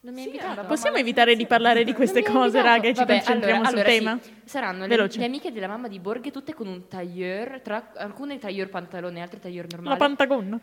Non 0.03 0.15
mi 0.15 0.21
hai 0.21 0.31
Sì, 0.31 0.35
invitato? 0.37 0.67
Possiamo 0.67 0.97
evitare 0.97 1.37
di 1.37 1.47
parlare 1.47 1.85
di 1.85 1.93
queste 1.93 2.23
cose, 2.23 2.63
raga, 2.63 2.89
e 2.89 2.95
ci 2.95 3.01
Vabbè, 3.01 3.13
concentriamo 3.17 3.63
allora, 3.67 3.69
sul 3.69 3.79
allora 3.79 3.89
tema? 3.91 4.19
sì. 4.23 4.35
Saranno 4.45 4.87
le, 4.87 4.97
le 4.97 5.25
amiche 5.25 5.53
della 5.53 5.67
mamma 5.67 5.89
di 5.89 5.99
Borghe 5.99 6.31
tutte 6.31 6.55
con 6.55 6.69
un 6.69 6.89
tailleur, 6.89 7.61
tra 7.61 7.93
alcune 7.97 8.39
tailleur 8.39 8.71
pantalone 8.71 9.21
altre 9.21 9.41
tailleur 9.41 9.67
normali. 9.71 9.91
La 9.91 9.97
Pantagonna. 9.97 10.59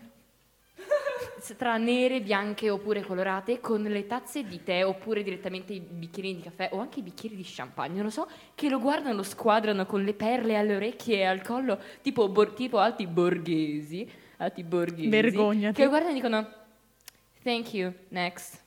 tra 1.55 1.77
nere, 1.77 2.21
bianche 2.21 2.71
oppure 2.71 3.01
colorate, 3.03 3.59
con 3.59 3.83
le 3.83 4.07
tazze 4.07 4.43
di 4.43 4.63
tè 4.63 4.83
oppure 4.83 5.21
direttamente 5.21 5.71
i 5.71 5.79
bicchierini 5.81 6.37
di 6.37 6.41
caffè 6.41 6.69
o 6.71 6.79
anche 6.79 6.99
i 6.99 7.03
bicchieri 7.03 7.35
di 7.35 7.43
champagne, 7.45 7.93
non 7.95 8.05
lo 8.05 8.09
so, 8.09 8.27
che 8.55 8.69
lo 8.69 8.79
guardano, 8.79 9.17
lo 9.17 9.23
squadrano 9.23 9.85
con 9.85 10.03
le 10.03 10.13
perle 10.15 10.57
alle 10.57 10.75
orecchie 10.77 11.17
e 11.19 11.25
al 11.25 11.43
collo, 11.43 11.79
tipo, 12.01 12.27
bor- 12.27 12.53
tipo 12.53 12.79
alti 12.79 13.05
borghesi, 13.05 14.09
alti 14.37 14.63
borghesi. 14.63 15.09
Vergognati. 15.09 15.75
Che 15.75 15.83
lo 15.83 15.89
guardano 15.89 16.11
e 16.11 16.15
dicono, 16.15 16.47
thank 17.43 17.71
you, 17.75 17.93
next. 18.09 18.65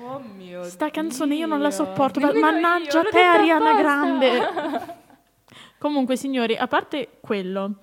Oh 0.00 0.20
mio 0.20 0.62
Sta 0.64 0.90
canzone 0.90 1.34
io 1.34 1.46
non 1.46 1.60
la 1.60 1.70
sopporto. 1.70 2.20
Nemmeno 2.20 2.40
Mannaggia 2.40 3.02
io, 3.02 3.10
te, 3.10 3.18
Ariana 3.20 3.70
apposta. 3.70 3.82
Grande. 3.82 4.96
Comunque, 5.78 6.16
signori, 6.16 6.56
a 6.56 6.66
parte 6.66 7.18
quello, 7.20 7.74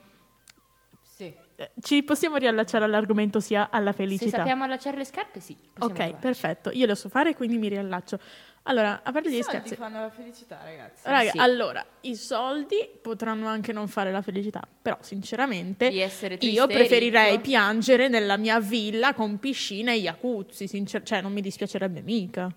Sì. 1.02 1.34
eh, 1.56 1.72
ci 1.82 2.04
possiamo 2.04 2.36
riallacciare 2.38 2.84
all'argomento 2.86 3.40
sia 3.40 3.70
alla 3.72 3.92
Se 3.92 3.98
felicità. 3.98 4.38
sappiamo 4.38 4.64
allacciare 4.66 4.98
le 4.98 5.06
scarpe, 5.06 5.40
sì. 5.40 5.56
Ok, 5.80 5.94
provarci. 5.94 6.16
perfetto. 6.20 6.70
Io 6.72 6.86
lo 6.86 6.96
so 6.96 7.10
fare, 7.10 7.36
quindi 7.36 7.58
mi 7.58 7.68
riallaccio. 7.70 8.20
Allora, 8.68 9.02
a 9.04 9.12
parte 9.12 9.30
I 9.30 9.32
gli 9.34 9.42
soldi 9.44 9.60
scherzi. 9.60 9.76
fanno 9.76 10.02
la 10.02 10.10
felicità, 10.10 10.60
ragazzi. 10.64 11.08
Raga, 11.08 11.30
Sì. 11.32 11.38
allora, 11.38 11.86
i 12.02 12.16
soldi 12.16 12.78
potranno 13.00 13.48
anche 13.48 13.72
non 13.72 13.88
fare 13.88 14.12
la 14.12 14.24
felicità, 14.24 14.68
però 14.82 14.98
sinceramente 15.02 15.90
Di 15.90 16.00
essere 16.00 16.38
triste 16.38 16.56
io 16.60 16.66
preferirei 16.66 17.32
ricco. 17.32 17.42
piangere 17.44 18.08
nella 18.08 18.38
mia 18.38 18.60
villa 18.60 19.14
con 19.14 19.38
piscina 19.38 19.92
e 19.92 20.00
jacuzzi, 20.00 20.68
sincer- 20.68 21.06
cioè 21.06 21.22
non 21.22 21.32
mi 21.32 21.42
dispiacerebbe 21.42 22.02
mica. 22.02 22.52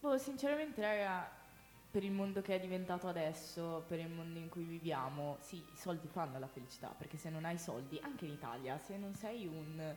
Boh, 0.00 0.18
sinceramente, 0.18 0.82
raga, 0.82 1.30
per 1.90 2.04
il 2.04 2.10
mondo 2.12 2.42
che 2.42 2.56
è 2.56 2.60
diventato 2.60 3.08
adesso, 3.08 3.84
per 3.88 4.00
il 4.00 4.08
mondo 4.10 4.38
in 4.38 4.50
cui 4.50 4.64
viviamo, 4.64 5.38
sì, 5.40 5.56
i 5.56 5.76
soldi 5.76 6.08
fanno 6.12 6.38
la 6.38 6.48
felicità, 6.48 6.94
perché 6.96 7.16
se 7.16 7.30
non 7.30 7.46
hai 7.46 7.56
soldi, 7.56 7.98
anche 8.02 8.26
in 8.26 8.32
Italia, 8.32 8.78
se 8.84 8.98
non 8.98 9.14
sei 9.14 9.46
un 9.46 9.94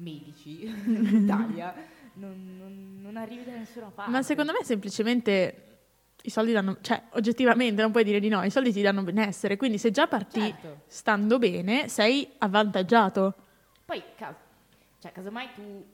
medici 0.00 0.64
in 0.66 1.20
Italia, 1.22 1.74
non, 2.14 2.56
non- 2.58 2.98
non 3.00 3.16
arrivi 3.16 3.44
da 3.44 3.52
nessuna 3.52 3.86
parte. 3.94 4.10
Ma 4.10 4.22
secondo 4.22 4.52
me 4.52 4.64
semplicemente 4.64 5.64
i 6.22 6.30
soldi 6.30 6.52
danno, 6.52 6.76
cioè 6.82 7.00
oggettivamente 7.12 7.80
non 7.80 7.90
puoi 7.92 8.04
dire 8.04 8.20
di 8.20 8.28
no, 8.28 8.42
i 8.42 8.50
soldi 8.50 8.72
ti 8.72 8.82
danno 8.82 9.02
benessere, 9.02 9.56
quindi 9.56 9.78
se 9.78 9.90
già 9.90 10.06
parti 10.06 10.40
Certo. 10.40 10.80
stando 10.86 11.38
bene 11.38 11.88
sei 11.88 12.28
avvantaggiato. 12.38 13.34
Poi, 13.84 14.02
ca- 14.16 14.36
cioè, 14.98 15.12
casomai 15.12 15.48
tu... 15.54 15.84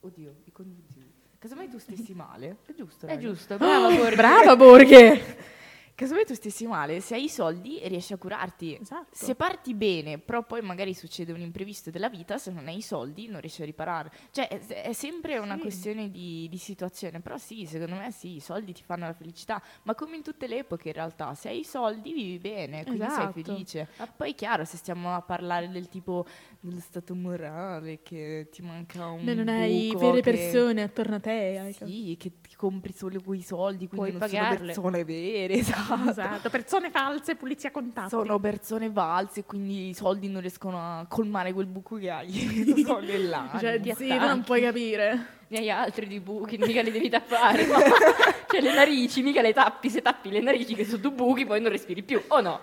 Oddio, 0.00 0.34
i 0.44 0.52
congiuntivi. 0.52 1.10
Casomai 1.38 1.68
tu 1.68 1.78
stessi 1.78 2.12
male, 2.14 2.58
è 2.66 2.74
giusto, 2.74 3.06
È 3.06 3.18
giusto, 3.18 3.56
brava 3.56 3.88
Borghi. 3.96 4.14
Brava 4.16 4.56
Borghe! 4.56 5.54
Casomai 5.96 6.26
tu 6.26 6.34
stessi 6.34 6.66
male, 6.66 7.00
se 7.00 7.14
hai 7.14 7.24
i 7.24 7.28
soldi 7.30 7.80
riesci 7.84 8.12
a 8.12 8.18
curarti. 8.18 8.78
Esatto. 8.82 9.06
Se 9.12 9.34
parti 9.34 9.72
bene, 9.72 10.18
però 10.18 10.44
poi 10.44 10.60
magari 10.60 10.92
succede 10.92 11.32
un 11.32 11.40
imprevisto 11.40 11.90
della 11.90 12.10
vita, 12.10 12.36
se 12.36 12.50
non 12.50 12.66
hai 12.66 12.76
i 12.76 12.82
soldi 12.82 13.28
non 13.28 13.40
riesci 13.40 13.62
a 13.62 13.64
riparare. 13.64 14.12
Cioè 14.30 14.46
è, 14.46 14.58
è 14.82 14.92
sempre 14.92 15.38
una 15.38 15.54
Sì. 15.54 15.60
questione 15.62 16.10
di, 16.10 16.48
di 16.50 16.58
situazione, 16.58 17.20
però 17.20 17.38
sì, 17.38 17.64
secondo 17.64 17.94
me 17.96 18.10
sì, 18.12 18.34
i 18.36 18.40
soldi 18.40 18.74
ti 18.74 18.82
fanno 18.82 19.06
la 19.06 19.14
felicità, 19.14 19.62
ma 19.84 19.94
come 19.94 20.16
in 20.16 20.22
tutte 20.22 20.46
le 20.46 20.58
epoche 20.58 20.88
in 20.88 20.94
realtà, 20.94 21.32
se 21.32 21.48
hai 21.48 21.60
i 21.60 21.64
soldi 21.64 22.12
vivi 22.12 22.38
bene, 22.40 22.84
quindi 22.84 23.06
Esatto. 23.06 23.32
sei 23.32 23.42
felice. 23.42 23.88
Poi 24.14 24.32
è 24.32 24.34
chiaro, 24.34 24.66
se 24.66 24.76
stiamo 24.76 25.14
a 25.14 25.22
parlare 25.22 25.70
del 25.70 25.88
tipo 25.88 26.26
dello 26.60 26.80
stato 26.80 27.14
morale, 27.14 28.02
che 28.02 28.48
ti 28.52 28.60
manca 28.60 29.06
un 29.08 29.24
Beh, 29.24 29.32
non 29.32 29.48
hai 29.48 29.94
vere 29.96 30.20
che- 30.20 30.30
persone 30.30 30.82
attorno 30.82 31.14
a 31.14 31.20
te. 31.20 31.74
Sì, 31.74 32.16
che 32.18 32.32
ti 32.42 32.54
compri 32.54 32.92
solo 32.92 33.18
quei 33.22 33.40
soldi, 33.40 33.88
quindi 33.88 34.10
Puoi 34.10 34.12
non 34.12 34.20
sono 34.28 34.42
pagarle. 34.42 34.66
persone 34.66 35.02
vere, 35.04 35.54
esatto. 35.85 35.85
Esatto, 36.08 36.50
persone 36.50 36.90
false, 36.90 37.36
pulizia 37.36 37.70
contatti. 37.70 38.08
Sono 38.08 38.38
persone 38.38 38.90
valse, 38.90 39.44
quindi 39.44 39.88
i 39.90 39.94
soldi 39.94 40.28
non 40.28 40.40
riescono 40.40 40.78
a 40.78 41.06
colmare 41.08 41.52
quel 41.52 41.66
buco 41.66 41.96
che 41.96 42.10
hai. 42.10 42.64
non 42.66 42.84
so, 42.84 42.98
nell'anima. 43.00 43.58
Cioè, 43.58 43.80
ti 43.80 43.92
sì, 43.94 44.10
attacchi. 44.10 44.26
non 44.28 44.42
puoi 44.42 44.60
capire. 44.62 45.26
Ne 45.48 45.58
hai 45.58 45.70
altri 45.70 46.06
di 46.08 46.18
buchi, 46.20 46.58
mica 46.58 46.82
li 46.82 46.90
devi 46.90 47.08
tappare. 47.08 47.66
no? 47.66 47.74
cioè 48.48 48.60
le 48.60 48.74
narici, 48.74 49.22
mica 49.22 49.40
le 49.42 49.52
tappi, 49.52 49.88
se 49.90 50.02
tappi 50.02 50.30
le 50.30 50.40
narici 50.40 50.74
che 50.74 50.84
sono 50.84 50.98
due 50.98 51.12
buchi 51.12 51.46
poi 51.46 51.60
non 51.60 51.70
respiri 51.70 52.02
più, 52.02 52.20
o 52.28 52.40
no? 52.40 52.58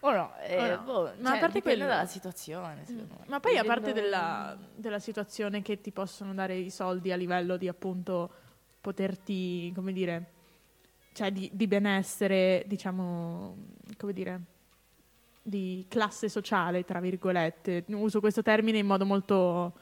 O 0.00 0.12
no, 0.12 0.32
eh, 0.46 0.56
Oh 0.56 0.66
no. 0.76 0.82
boh, 0.84 1.02
Ma 1.18 1.30
cioè, 1.30 1.36
a 1.36 1.40
parte 1.40 1.54
dipende 1.58 1.62
quello- 1.80 1.86
dalla 1.86 2.06
situazione, 2.06 2.84
secondo 2.86 3.14
me. 3.18 3.24
Ma 3.26 3.40
poi 3.40 3.58
a 3.58 3.64
parte 3.64 3.92
della, 3.92 4.56
della 4.76 5.00
situazione 5.00 5.60
che 5.62 5.80
ti 5.80 5.90
possono 5.90 6.32
dare 6.34 6.54
i 6.54 6.70
soldi 6.70 7.10
a 7.10 7.16
livello 7.16 7.56
di 7.56 7.66
appunto 7.66 8.30
poterti, 8.80 9.72
come 9.74 9.92
dire, 9.92 10.32
cioè 11.18 11.32
di, 11.32 11.50
di 11.52 11.66
benessere, 11.66 12.62
diciamo, 12.68 13.56
come 13.96 14.12
dire, 14.12 14.40
di 15.42 15.84
classe 15.88 16.28
sociale, 16.28 16.84
tra 16.84 17.00
virgolette. 17.00 17.84
Uso 17.88 18.20
questo 18.20 18.40
termine 18.40 18.78
in 18.78 18.86
modo 18.86 19.04
molto... 19.04 19.72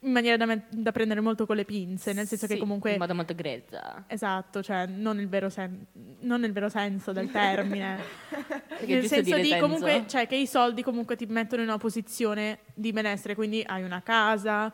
in 0.00 0.10
maniera 0.10 0.36
da, 0.36 0.46
me- 0.46 0.66
da 0.68 0.90
prendere 0.90 1.20
molto 1.20 1.46
con 1.46 1.54
le 1.54 1.64
pinze, 1.64 2.12
nel 2.12 2.26
senso 2.26 2.48
che 2.48 2.54
Sì, 2.54 2.58
comunque... 2.58 2.90
in 2.94 2.98
modo 2.98 3.14
molto 3.14 3.36
grezza. 3.36 4.02
Esatto, 4.08 4.64
cioè 4.64 4.86
non 4.86 5.14
nel 5.14 5.28
vero, 5.28 5.48
sen- 5.48 5.86
non 6.22 6.40
nel 6.40 6.50
vero 6.50 6.68
senso 6.68 7.12
del 7.12 7.30
termine. 7.30 8.00
Nel 8.84 9.06
senso 9.06 9.36
di 9.36 9.46
senso. 9.46 9.64
comunque, 9.64 10.06
cioè 10.08 10.26
che 10.26 10.34
i 10.34 10.48
soldi 10.48 10.82
comunque 10.82 11.14
ti 11.14 11.26
mettono 11.26 11.62
in 11.62 11.68
una 11.68 11.78
posizione 11.78 12.58
di 12.74 12.90
benessere, 12.90 13.36
quindi 13.36 13.62
hai 13.64 13.84
una 13.84 14.02
casa, 14.02 14.72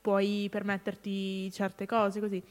puoi 0.00 0.48
permetterti 0.50 1.52
certe 1.52 1.84
cose 1.84 2.18
così. 2.18 2.42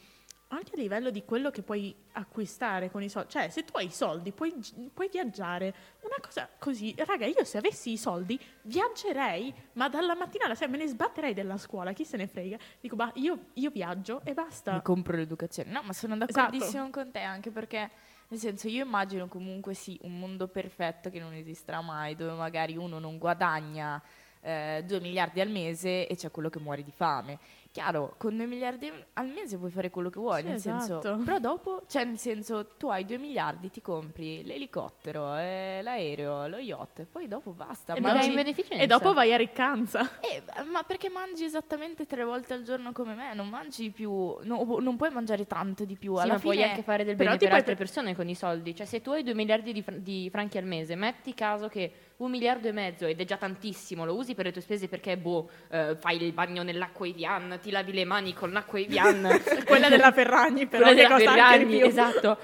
Anche 0.53 0.71
a 0.75 0.77
livello 0.77 1.11
di 1.11 1.23
quello 1.23 1.49
che 1.49 1.61
puoi 1.61 1.95
acquistare 2.11 2.91
con 2.91 3.01
i 3.01 3.07
soldi, 3.07 3.29
cioè 3.29 3.47
se 3.47 3.63
tu 3.63 3.77
hai 3.77 3.85
i 3.85 3.89
soldi 3.89 4.33
puoi, 4.33 4.53
puoi 4.93 5.07
viaggiare. 5.09 5.73
Una 6.01 6.17
cosa 6.21 6.49
così, 6.59 6.93
raga, 6.97 7.25
io 7.25 7.45
se 7.45 7.57
avessi 7.57 7.93
i 7.93 7.97
soldi 7.97 8.37
viaggerei, 8.63 9.53
ma 9.73 9.87
dalla 9.87 10.13
mattina 10.13 10.45
alla 10.45 10.55
sera 10.55 10.69
me 10.69 10.77
ne 10.77 10.87
sbatterei 10.87 11.33
della 11.33 11.57
scuola, 11.57 11.93
chi 11.93 12.03
se 12.03 12.17
ne 12.17 12.27
frega. 12.27 12.57
Dico, 12.81 12.97
bah, 12.97 13.11
io, 13.15 13.45
io 13.53 13.69
viaggio 13.69 14.21
e 14.25 14.33
basta. 14.33 14.73
Mi 14.73 14.81
compro 14.81 15.15
l'educazione. 15.15 15.71
No, 15.71 15.83
ma 15.83 15.93
sono 15.93 16.15
Esatto. 16.15 16.33
d'accordissimo 16.33 16.89
con 16.89 17.11
te, 17.11 17.19
anche 17.19 17.49
perché, 17.49 17.89
nel 18.27 18.39
senso, 18.39 18.67
io 18.67 18.83
immagino 18.83 19.29
comunque 19.29 19.73
sì, 19.73 19.97
un 20.01 20.19
mondo 20.19 20.49
perfetto 20.49 21.09
che 21.09 21.19
non 21.19 21.33
esisterà 21.33 21.79
mai, 21.79 22.15
dove 22.15 22.33
magari 22.33 22.75
uno 22.75 22.99
non 22.99 23.17
guadagna 23.17 24.01
eh, 24.41 24.83
2 24.85 24.99
miliardi 24.99 25.39
al 25.39 25.49
mese 25.49 26.07
e 26.07 26.15
c'è 26.15 26.31
quello 26.31 26.49
che 26.49 26.59
muore 26.59 26.83
di 26.83 26.91
fame. 26.91 27.39
Chiaro, 27.71 28.15
con 28.17 28.35
2 28.35 28.45
miliardi 28.47 28.91
al 29.13 29.27
mese 29.29 29.57
puoi 29.57 29.71
fare 29.71 29.89
quello 29.89 30.09
che 30.09 30.19
vuoi, 30.19 30.41
Sì, 30.41 30.47
nel 30.49 30.59
senso, 30.59 30.99
esatto. 30.99 31.21
però 31.23 31.39
dopo, 31.39 31.83
cioè 31.87 32.03
nel 32.03 32.17
senso, 32.17 32.71
tu 32.75 32.89
hai 32.89 33.05
2 33.05 33.17
miliardi, 33.17 33.69
ti 33.69 33.81
compri 33.81 34.43
l'elicottero, 34.43 35.37
eh, 35.37 35.79
l'aereo, 35.81 36.47
lo 36.47 36.57
yacht, 36.57 36.99
e 36.99 37.05
poi 37.05 37.29
dopo 37.29 37.51
basta. 37.51 37.93
E 37.93 38.01
mangi-. 38.01 38.65
E 38.67 38.87
dopo 38.87 39.13
vai 39.13 39.31
a 39.31 39.37
riccanza. 39.37 40.01
eh, 40.19 40.43
ma 40.69 40.83
perché 40.83 41.07
mangi 41.07 41.45
esattamente 41.45 42.05
tre 42.05 42.25
volte 42.25 42.53
al 42.55 42.63
giorno 42.63 42.91
come 42.91 43.13
me? 43.13 43.33
Non 43.33 43.47
mangi 43.47 43.89
più, 43.89 44.11
no- 44.41 44.77
non 44.81 44.97
puoi 44.97 45.09
mangiare 45.11 45.47
tanto 45.47 45.85
di 45.85 45.95
più. 45.95 46.15
Sì, 46.17 46.23
Alla 46.23 46.33
ma 46.33 46.39
puoi 46.39 46.57
fine 46.57 46.67
anche 46.71 46.83
fare 46.83 47.05
del 47.05 47.15
bene 47.15 47.29
per 47.29 47.37
puoi 47.39 47.51
altre 47.51 47.75
per- 47.75 47.85
persone 47.85 48.13
con 48.13 48.27
i 48.27 48.35
soldi. 48.35 48.75
Cioè, 48.75 48.85
se 48.85 49.01
tu 49.01 49.11
hai 49.11 49.23
2 49.23 49.33
miliardi 49.33 49.71
di, 49.71 49.81
fr- 49.81 49.95
di 49.95 50.29
franchi 50.29 50.57
al 50.57 50.65
mese, 50.65 50.95
metti 50.95 51.33
caso 51.33 51.69
che 51.69 51.89
un 52.23 52.31
miliardo 52.31 52.67
e 52.67 52.71
mezzo, 52.71 53.05
ed 53.05 53.19
è 53.19 53.25
già 53.25 53.37
tantissimo, 53.37 54.05
lo 54.05 54.15
usi 54.15 54.35
per 54.35 54.45
le 54.45 54.51
tue 54.51 54.61
spese 54.61 54.87
perché, 54.87 55.17
boh, 55.17 55.49
eh, 55.69 55.95
fai 55.99 56.21
il 56.21 56.31
bagno 56.33 56.63
nell'acqua 56.63 57.07
Evian, 57.07 57.59
ti 57.61 57.71
lavi 57.71 57.93
le 57.93 58.05
mani 58.05 58.33
con 58.33 58.51
l'acqua 58.51 58.79
Evian. 58.79 59.27
Quella 59.65 59.89
della 59.89 60.11
Ferragni, 60.11 60.67
però, 60.67 60.85
Quella 60.85 61.01
della 61.01 61.17
Ferragni, 61.17 61.81
esatto. 61.81 62.37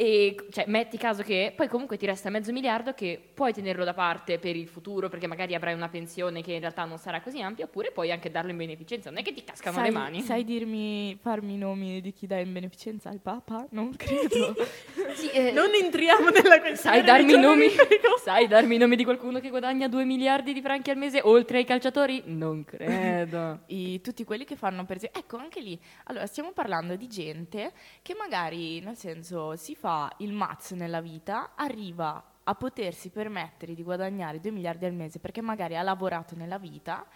E 0.00 0.34
cioè, 0.50 0.64
metti 0.66 0.96
caso 0.96 1.22
che 1.22 1.52
poi 1.54 1.68
comunque 1.68 1.98
ti 1.98 2.06
resta 2.06 2.30
mezzo 2.30 2.52
miliardo 2.52 2.94
che 2.94 3.20
puoi 3.34 3.52
tenerlo 3.52 3.84
da 3.84 3.92
parte 3.92 4.38
per 4.38 4.56
il 4.56 4.66
futuro 4.66 5.10
perché 5.10 5.26
magari 5.26 5.54
avrai 5.54 5.74
una 5.74 5.90
pensione 5.90 6.40
che 6.40 6.54
in 6.54 6.60
realtà 6.60 6.86
non 6.86 6.96
sarà 6.96 7.20
così 7.20 7.42
ampia 7.42 7.66
oppure 7.66 7.90
puoi 7.90 8.10
anche 8.10 8.30
darlo 8.30 8.50
in 8.50 8.56
beneficenza. 8.56 9.10
Non 9.10 9.18
è 9.18 9.22
che 9.22 9.34
ti 9.34 9.44
cascano 9.44 9.76
sai, 9.76 9.84
le 9.84 9.90
mani. 9.90 10.22
sai 10.22 10.42
dirmi, 10.44 11.18
farmi 11.20 11.52
i 11.52 11.58
nomi 11.58 12.00
di 12.00 12.14
chi 12.14 12.26
dà 12.26 12.38
in 12.38 12.50
beneficenza 12.50 13.10
al 13.10 13.20
Papa? 13.20 13.66
Non 13.72 13.94
credo. 13.94 14.54
Sì, 15.10 15.28
eh, 15.32 15.50
Non 15.50 15.70
entriamo 15.74 16.28
nella 16.28 16.60
questione. 16.60 16.96
sai, 16.96 17.02
darmi 17.04 17.34
i 17.34 17.38
nomi, 17.38 17.66
sai 18.22 18.46
darmi 18.46 18.76
i 18.76 18.78
nomi 18.78 18.94
di 18.94 19.02
qualcuno 19.02 19.40
che 19.40 19.50
guadagna 19.50 19.88
2 19.88 20.04
miliardi 20.04 20.52
di 20.52 20.62
franchi 20.62 20.88
al 20.90 20.96
mese 20.96 21.20
oltre 21.24 21.58
ai 21.58 21.64
calciatori? 21.64 22.22
Non 22.26 22.64
credo. 22.64 23.62
I- 23.66 24.00
tutti 24.00 24.22
quelli 24.24 24.44
che 24.44 24.54
fanno 24.56 24.84
per 24.86 24.96
esempio 24.96 25.20
ecco 25.20 25.36
anche 25.36 25.60
lì 25.60 25.78
allora 26.04 26.26
stiamo 26.26 26.52
parlando 26.52 26.94
di 26.94 27.08
gente 27.08 27.72
che 28.02 28.14
magari 28.14 28.78
nel 28.80 28.96
senso 28.96 29.56
si 29.56 29.74
fa 29.74 29.89
il 30.18 30.32
mazzo 30.32 30.74
nella 30.74 31.00
vita 31.00 31.52
arriva 31.54 32.22
a 32.44 32.54
potersi 32.54 33.10
permettere 33.10 33.74
di 33.74 33.82
guadagnare 33.82 34.40
2 34.40 34.50
miliardi 34.50 34.84
al 34.84 34.92
mese 34.94 35.18
perché 35.18 35.40
magari 35.40 35.76
ha 35.76 35.82
lavorato 35.82 36.34
nella 36.34 36.58
vita 36.58 37.06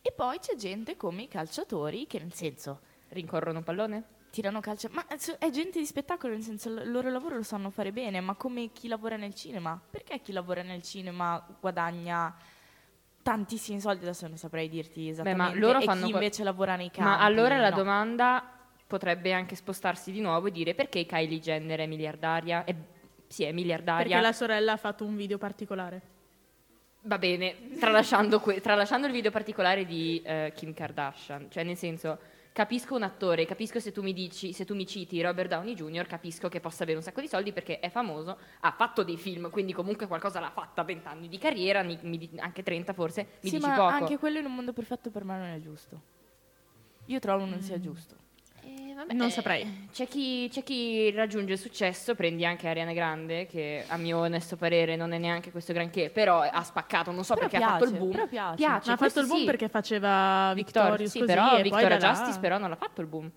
e 0.00 0.12
poi 0.12 0.38
c'è 0.38 0.54
gente 0.54 0.96
come 0.96 1.22
i 1.22 1.28
calciatori 1.28 2.06
che 2.06 2.18
nel 2.18 2.32
senso 2.32 2.80
Rincorrono 3.08 3.62
pallone? 3.62 4.04
tirano 4.30 4.60
calcio 4.60 4.88
ma 4.92 5.04
è 5.06 5.50
gente 5.50 5.78
di 5.78 5.86
spettacolo 5.86 6.34
nel 6.34 6.42
senso 6.42 6.68
il 6.68 6.90
loro 6.90 7.10
lavoro 7.10 7.36
lo 7.36 7.42
sanno 7.42 7.70
fare 7.70 7.90
bene 7.90 8.20
ma 8.20 8.34
come 8.34 8.70
chi 8.72 8.86
lavora 8.86 9.16
nel 9.16 9.34
cinema 9.34 9.80
perché 9.90 10.20
chi 10.20 10.32
lavora 10.32 10.62
nel 10.62 10.82
cinema 10.82 11.42
guadagna 11.58 12.34
tantissimi 13.22 13.80
soldi 13.80 14.04
adesso 14.04 14.28
non 14.28 14.36
saprei 14.36 14.68
dirti 14.68 15.04
Beh, 15.04 15.10
esattamente 15.10 15.54
ma 15.54 15.58
loro 15.58 15.78
e 15.80 15.84
fanno 15.84 16.06
chi 16.06 16.12
invece 16.12 16.44
lavora 16.44 16.76
nei 16.76 16.90
campi 16.90 17.10
Ma 17.10 17.18
allora 17.24 17.58
la 17.58 17.70
no. 17.70 17.76
domanda 17.76 18.55
potrebbe 18.86 19.32
anche 19.32 19.54
spostarsi 19.56 20.12
di 20.12 20.20
nuovo 20.20 20.46
e 20.46 20.52
dire 20.52 20.74
perché 20.74 21.04
Kylie 21.06 21.40
Jenner 21.40 21.80
è 21.80 21.86
miliardaria? 21.86 22.64
E, 22.64 22.74
sì, 23.26 23.42
è 23.44 23.52
miliardaria. 23.52 24.04
Perché 24.06 24.20
la 24.22 24.32
sorella 24.32 24.72
ha 24.72 24.76
fatto 24.76 25.04
un 25.04 25.16
video 25.16 25.38
particolare. 25.38 26.00
Va 27.02 27.18
bene, 27.18 27.76
tralasciando, 27.78 28.40
que- 28.40 28.60
tralasciando 28.60 29.06
il 29.06 29.12
video 29.12 29.30
particolare 29.30 29.84
di 29.84 30.20
eh, 30.24 30.52
Kim 30.56 30.72
Kardashian, 30.74 31.48
cioè 31.50 31.62
nel 31.62 31.76
senso, 31.76 32.18
capisco 32.52 32.96
un 32.96 33.04
attore, 33.04 33.46
capisco 33.46 33.78
se 33.78 33.92
tu 33.92 34.02
mi 34.02 34.12
dici, 34.12 34.52
se 34.52 34.64
tu 34.64 34.74
mi 34.74 34.86
citi 34.88 35.20
Robert 35.22 35.48
Downey 35.48 35.74
Jr., 35.74 36.04
capisco 36.06 36.48
che 36.48 36.58
possa 36.58 36.82
avere 36.82 36.98
un 36.98 37.04
sacco 37.04 37.20
di 37.20 37.28
soldi 37.28 37.52
perché 37.52 37.78
è 37.78 37.90
famoso, 37.90 38.36
ha 38.60 38.72
fatto 38.72 39.04
dei 39.04 39.16
film, 39.16 39.50
quindi 39.50 39.72
comunque 39.72 40.08
qualcosa 40.08 40.40
l'ha 40.40 40.50
fatta, 40.50 40.82
20 40.82 41.06
anni 41.06 41.28
di 41.28 41.38
carriera, 41.38 41.82
mi- 41.84 41.98
mi 42.02 42.28
anche 42.38 42.64
30 42.64 42.92
forse, 42.92 43.22
mi 43.40 43.50
sì, 43.50 43.56
dici 43.56 43.68
ma 43.68 43.76
poco. 43.76 43.88
anche 43.88 44.18
quello 44.18 44.38
in 44.38 44.46
un 44.46 44.54
mondo 44.56 44.72
perfetto 44.72 45.10
per 45.10 45.22
me 45.22 45.38
non 45.38 45.48
è 45.48 45.60
giusto. 45.60 46.00
Io 47.06 47.20
trovo 47.20 47.44
non 47.44 47.58
Mm. 47.58 47.60
sia 47.60 47.78
giusto. 47.78 48.16
Non 49.12 49.30
saprei. 49.30 49.88
C'è 49.92 50.08
chi, 50.08 50.48
c'è 50.50 50.62
chi 50.62 51.10
raggiunge 51.10 51.52
il 51.54 51.58
successo, 51.58 52.14
prendi 52.14 52.44
anche 52.46 52.66
Ariana 52.68 52.92
Grande, 52.92 53.46
che 53.46 53.84
a 53.86 53.96
mio 53.96 54.18
onesto 54.18 54.56
parere 54.56 54.96
non 54.96 55.12
è 55.12 55.18
neanche 55.18 55.50
questo 55.50 55.72
granché, 55.72 56.10
però 56.10 56.40
ha 56.40 56.62
spaccato, 56.62 57.10
non 57.10 57.24
so 57.24 57.34
Però 57.34 57.48
perché 57.48 57.64
ha 57.64 57.68
fatto 57.68 57.84
il 57.84 57.90
piace, 57.90 58.02
boom. 58.02 58.10
però 58.12 58.26
piace. 58.26 58.66
Ma 58.66 58.74
ha 58.76 58.96
fatto 58.96 59.20
il 59.20 59.26
boom 59.26 59.38
sì. 59.40 59.44
perché 59.44 59.68
faceva 59.68 60.52
Victor, 60.54 60.82
Victorious 60.84 61.10
sì, 61.10 61.18
così 61.18 61.32
però 61.32 61.62
Victoria 61.62 61.96
da 61.98 62.06
là- 62.06 62.12
Justice 62.14 62.38
però 62.40 62.58
non 62.58 62.70
l'ha 62.70 62.76
fatto 62.76 63.00
il 63.00 63.06
boom. 63.06 63.30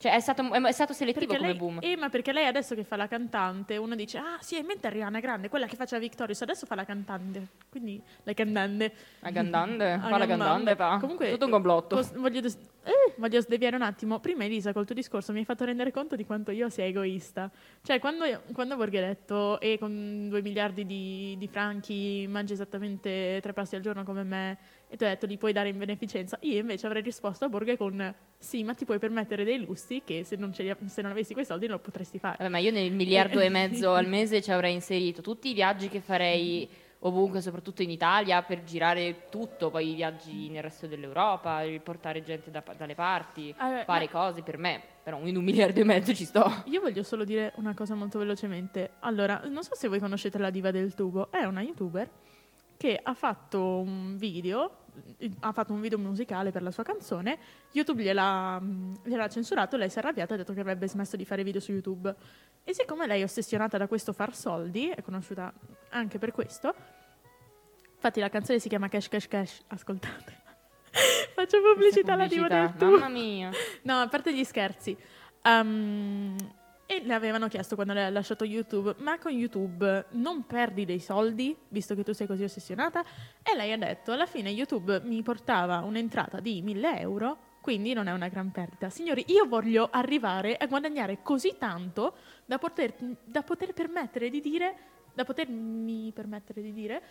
Cioè 0.00 0.14
è 0.14 0.20
stato, 0.20 0.50
è 0.50 0.72
stato 0.72 0.94
selettivo 0.94 1.26
Perché 1.26 1.36
come 1.42 1.50
lei, 1.50 1.58
boom. 1.58 1.78
eh, 1.82 1.94
ma 1.94 2.08
perché 2.08 2.32
lei 2.32 2.46
adesso 2.46 2.74
che 2.74 2.84
fa 2.84 2.96
la 2.96 3.06
cantante, 3.06 3.76
uno 3.76 3.94
dice, 3.94 4.16
ah 4.16 4.38
sì, 4.40 4.56
in 4.56 4.64
mente 4.64 4.86
Ariana 4.86 5.20
Grande, 5.20 5.50
quella 5.50 5.66
che 5.66 5.76
faceva 5.76 6.00
Victorious, 6.00 6.40
adesso 6.40 6.64
fa 6.64 6.74
la 6.74 6.86
cantante. 6.86 7.48
Quindi 7.68 8.00
la 8.22 8.32
cantante. 8.32 8.94
La 9.18 9.30
cantante? 9.30 9.98
Fa 10.08 10.16
la 10.16 10.26
cantante, 10.26 10.74
fa. 10.74 10.96
Comunque, 10.98 11.30
Tutto 11.32 11.44
un 11.44 11.50
complotto. 11.50 11.96
pos- 11.96 12.14
voglio, 12.14 12.40
des- 12.40 12.56
eh, 12.82 13.12
voglio 13.16 13.42
sdeviare 13.42 13.76
un 13.76 13.82
attimo. 13.82 14.20
Prima 14.20 14.44
Elisa, 14.44 14.72
col 14.72 14.86
tuo 14.86 14.94
discorso, 14.94 15.32
mi 15.32 15.40
hai 15.40 15.44
fatto 15.44 15.66
rendere 15.66 15.92
conto 15.92 16.16
di 16.16 16.24
quanto 16.24 16.50
io 16.50 16.70
sia 16.70 16.86
egoista. 16.86 17.50
Cioè, 17.82 17.98
quando, 17.98 18.24
quando 18.54 18.76
Borgheretto 18.76 19.60
e 19.60 19.76
con 19.78 20.28
due 20.30 20.40
miliardi 20.40 20.86
di, 20.86 21.34
di 21.36 21.46
franchi 21.46 22.24
mangi 22.26 22.54
esattamente 22.54 23.38
tre 23.42 23.52
pasti 23.52 23.76
al 23.76 23.82
giorno 23.82 24.02
come 24.04 24.22
me 24.22 24.58
e 24.92 24.96
ti 24.96 25.04
ho 25.04 25.06
detto 25.06 25.26
li 25.26 25.36
puoi 25.38 25.52
dare 25.52 25.68
in 25.68 25.78
beneficenza, 25.78 26.36
io 26.42 26.58
invece 26.58 26.84
avrei 26.86 27.00
risposto 27.02 27.44
a 27.44 27.48
Borghe 27.48 27.76
con 27.76 28.12
sì, 28.36 28.64
ma 28.64 28.74
ti 28.74 28.84
puoi 28.84 28.98
permettere 28.98 29.44
dei 29.44 29.64
lusti 29.64 30.02
che 30.04 30.24
se 30.24 30.34
non, 30.34 30.52
li- 30.56 30.74
se 30.86 31.00
non 31.02 31.12
avessi 31.12 31.32
quei 31.32 31.44
soldi 31.44 31.66
non 31.66 31.76
lo 31.76 31.82
potresti 31.82 32.18
fare. 32.18 32.36
Vabbè, 32.38 32.50
ma 32.50 32.58
io 32.58 32.72
nel 32.72 32.90
miliardo 32.92 33.38
e 33.38 33.48
mezzo 33.48 33.92
al 33.94 34.08
mese 34.08 34.42
ci 34.42 34.50
avrei 34.50 34.74
inserito 34.74 35.22
tutti 35.22 35.48
i 35.50 35.54
viaggi 35.54 35.88
che 35.88 36.00
farei 36.00 36.68
ovunque, 37.02 37.40
soprattutto 37.40 37.82
in 37.82 37.90
Italia, 37.90 38.42
per 38.42 38.62
girare 38.64 39.28
tutto, 39.30 39.70
poi 39.70 39.90
i 39.92 39.94
viaggi 39.94 40.48
nel 40.50 40.62
resto 40.62 40.86
dell'Europa, 40.86 41.62
portare 41.82 42.22
gente 42.22 42.50
da- 42.50 42.62
dalle 42.76 42.94
parti, 42.94 43.54
Allora, 43.58 43.84
fare 43.84 44.04
ma- 44.06 44.10
cose 44.10 44.42
per 44.42 44.58
me. 44.58 44.82
Però 45.02 45.18
in 45.24 45.36
un 45.36 45.44
miliardo 45.44 45.80
e 45.80 45.84
mezzo 45.84 46.12
ci 46.12 46.24
sto. 46.24 46.44
Io 46.66 46.80
voglio 46.80 47.02
solo 47.02 47.24
dire 47.24 47.52
una 47.56 47.74
cosa 47.74 47.94
molto 47.94 48.18
velocemente. 48.18 48.90
Allora, 49.00 49.40
non 49.48 49.62
so 49.62 49.74
se 49.76 49.88
voi 49.88 49.98
conoscete 49.98 50.36
la 50.38 50.50
diva 50.50 50.70
del 50.72 50.94
tubo, 50.94 51.30
è 51.30 51.44
una 51.44 51.62
youtuber 51.62 52.08
che 52.80 52.98
ha 53.02 53.12
fatto 53.12 53.80
un 53.80 54.16
video, 54.16 54.84
ha 55.40 55.52
fatto 55.52 55.74
un 55.74 55.82
video 55.82 55.98
musicale 55.98 56.50
per 56.50 56.62
la 56.62 56.70
sua 56.70 56.82
canzone, 56.82 57.38
YouTube 57.72 58.02
gliel'ha, 58.02 58.58
mm, 58.58 58.94
gliel'ha 59.04 59.28
censurato, 59.28 59.76
lei 59.76 59.90
si 59.90 59.98
è 59.98 60.00
arrabbiata 60.00 60.30
e 60.30 60.34
ha 60.36 60.38
detto 60.38 60.54
che 60.54 60.60
avrebbe 60.60 60.88
smesso 60.88 61.14
di 61.14 61.26
fare 61.26 61.44
video 61.44 61.60
su 61.60 61.72
YouTube. 61.72 62.14
E 62.64 62.72
siccome 62.72 63.06
lei 63.06 63.20
è 63.20 63.24
ossessionata 63.24 63.76
da 63.76 63.86
questo 63.86 64.14
far 64.14 64.34
soldi, 64.34 64.88
è 64.88 65.02
conosciuta 65.02 65.52
anche 65.90 66.18
per 66.18 66.32
questo, 66.32 66.74
infatti 67.92 68.18
la 68.18 68.30
canzone 68.30 68.58
si 68.58 68.70
chiama 68.70 68.88
Cash 68.88 69.08
Cash 69.08 69.28
Cash, 69.28 69.62
ascoltate. 69.66 70.38
Faccio 71.36 71.60
pubblicità 71.60 72.14
alla 72.14 72.26
diva 72.28 72.46
pubblicità, 72.46 72.78
del 72.78 72.78
tubo. 72.78 72.92
mamma 72.92 73.08
mia. 73.10 73.50
No, 73.82 74.00
a 74.00 74.08
parte 74.08 74.34
gli 74.34 74.42
scherzi. 74.44 74.96
Ehm, 75.42 76.34
e 76.90 77.02
le 77.04 77.14
avevano 77.14 77.46
chiesto 77.46 77.76
quando 77.76 77.92
lei 77.92 78.06
ha 78.06 78.10
lasciato 78.10 78.42
YouTube, 78.42 78.96
ma 78.98 79.16
con 79.16 79.30
YouTube 79.30 80.06
non 80.10 80.44
perdi 80.44 80.84
dei 80.84 80.98
soldi, 80.98 81.56
visto 81.68 81.94
che 81.94 82.02
tu 82.02 82.12
sei 82.12 82.26
così 82.26 82.42
ossessionata? 82.42 83.04
E 83.44 83.54
lei 83.54 83.70
ha 83.70 83.78
detto, 83.78 84.10
alla 84.10 84.26
fine 84.26 84.50
YouTube 84.50 85.00
mi 85.04 85.22
portava 85.22 85.82
un'entrata 85.82 86.40
di 86.40 86.60
1000 86.62 86.98
euro, 86.98 87.38
quindi 87.60 87.92
non 87.92 88.08
è 88.08 88.12
una 88.12 88.26
gran 88.26 88.50
perdita. 88.50 88.90
Signori, 88.90 89.24
io 89.28 89.46
voglio 89.46 89.88
arrivare 89.88 90.56
a 90.56 90.66
guadagnare 90.66 91.22
così 91.22 91.54
tanto 91.56 92.14
da 92.44 92.58
poter, 92.58 92.92
da 93.22 93.42
poter 93.42 93.72
permettere 93.72 94.28
di 94.28 94.40
dire, 94.40 94.74
da 95.14 95.22
potermi 95.22 96.10
permettere 96.12 96.60
di 96.60 96.72
dire 96.72 97.02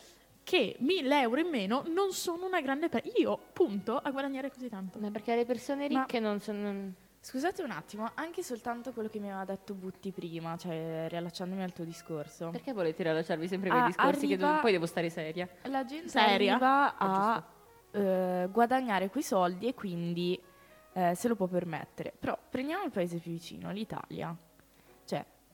che 0.43 0.75
1000 0.77 1.21
euro 1.21 1.39
in 1.39 1.47
meno 1.47 1.85
non 1.87 2.11
sono 2.11 2.47
una 2.47 2.59
grande 2.59 2.89
perdita. 2.89 3.17
Io 3.17 3.39
punto 3.53 3.95
a 3.95 4.11
guadagnare 4.11 4.51
così 4.51 4.67
tanto. 4.67 4.99
Ma 4.99 5.09
perché 5.09 5.37
le 5.37 5.45
persone 5.45 5.87
Ma- 5.87 6.01
ricche 6.01 6.19
non 6.19 6.41
sono... 6.41 7.07
Scusate 7.21 7.61
un 7.63 7.71
attimo, 7.71 8.09
anche 8.15 8.41
soltanto 8.43 8.93
quello 8.93 9.09
che 9.09 9.19
mi 9.19 9.27
aveva 9.29 9.43
detto 9.43 9.73
Butti 9.73 10.11
prima, 10.11 10.55
cioè 10.55 11.07
riallacciandomi 11.09 11.61
al 11.61 11.73
tuo 11.73 11.83
discorso. 11.83 12.49
Perché 12.49 12.71
volete 12.71 13.03
rilasciarvi 13.03 13.47
sempre 13.47 13.69
quei 13.69 13.81
Ah, 13.81 13.85
discorsi 13.87 14.25
che 14.25 14.37
do- 14.37 14.59
poi 14.61 14.71
devo 14.71 14.85
stare 14.85 15.09
seria? 15.09 15.47
La 15.63 15.83
gente 15.83 16.07
Seria? 16.07 16.53
arriva 16.53 16.97
Ah, 16.97 17.33
a 17.33 17.43
eh, 17.91 18.47
guadagnare 18.49 19.09
quei 19.09 19.23
soldi 19.23 19.67
e 19.67 19.73
quindi 19.73 20.41
eh, 20.93 21.13
se 21.13 21.27
lo 21.27 21.35
può 21.35 21.47
permettere. 21.47 22.13
Però 22.17 22.37
prendiamo 22.49 22.83
il 22.85 22.91
paese 22.91 23.17
più 23.17 23.31
vicino, 23.31 23.69
l'Italia. 23.71 24.35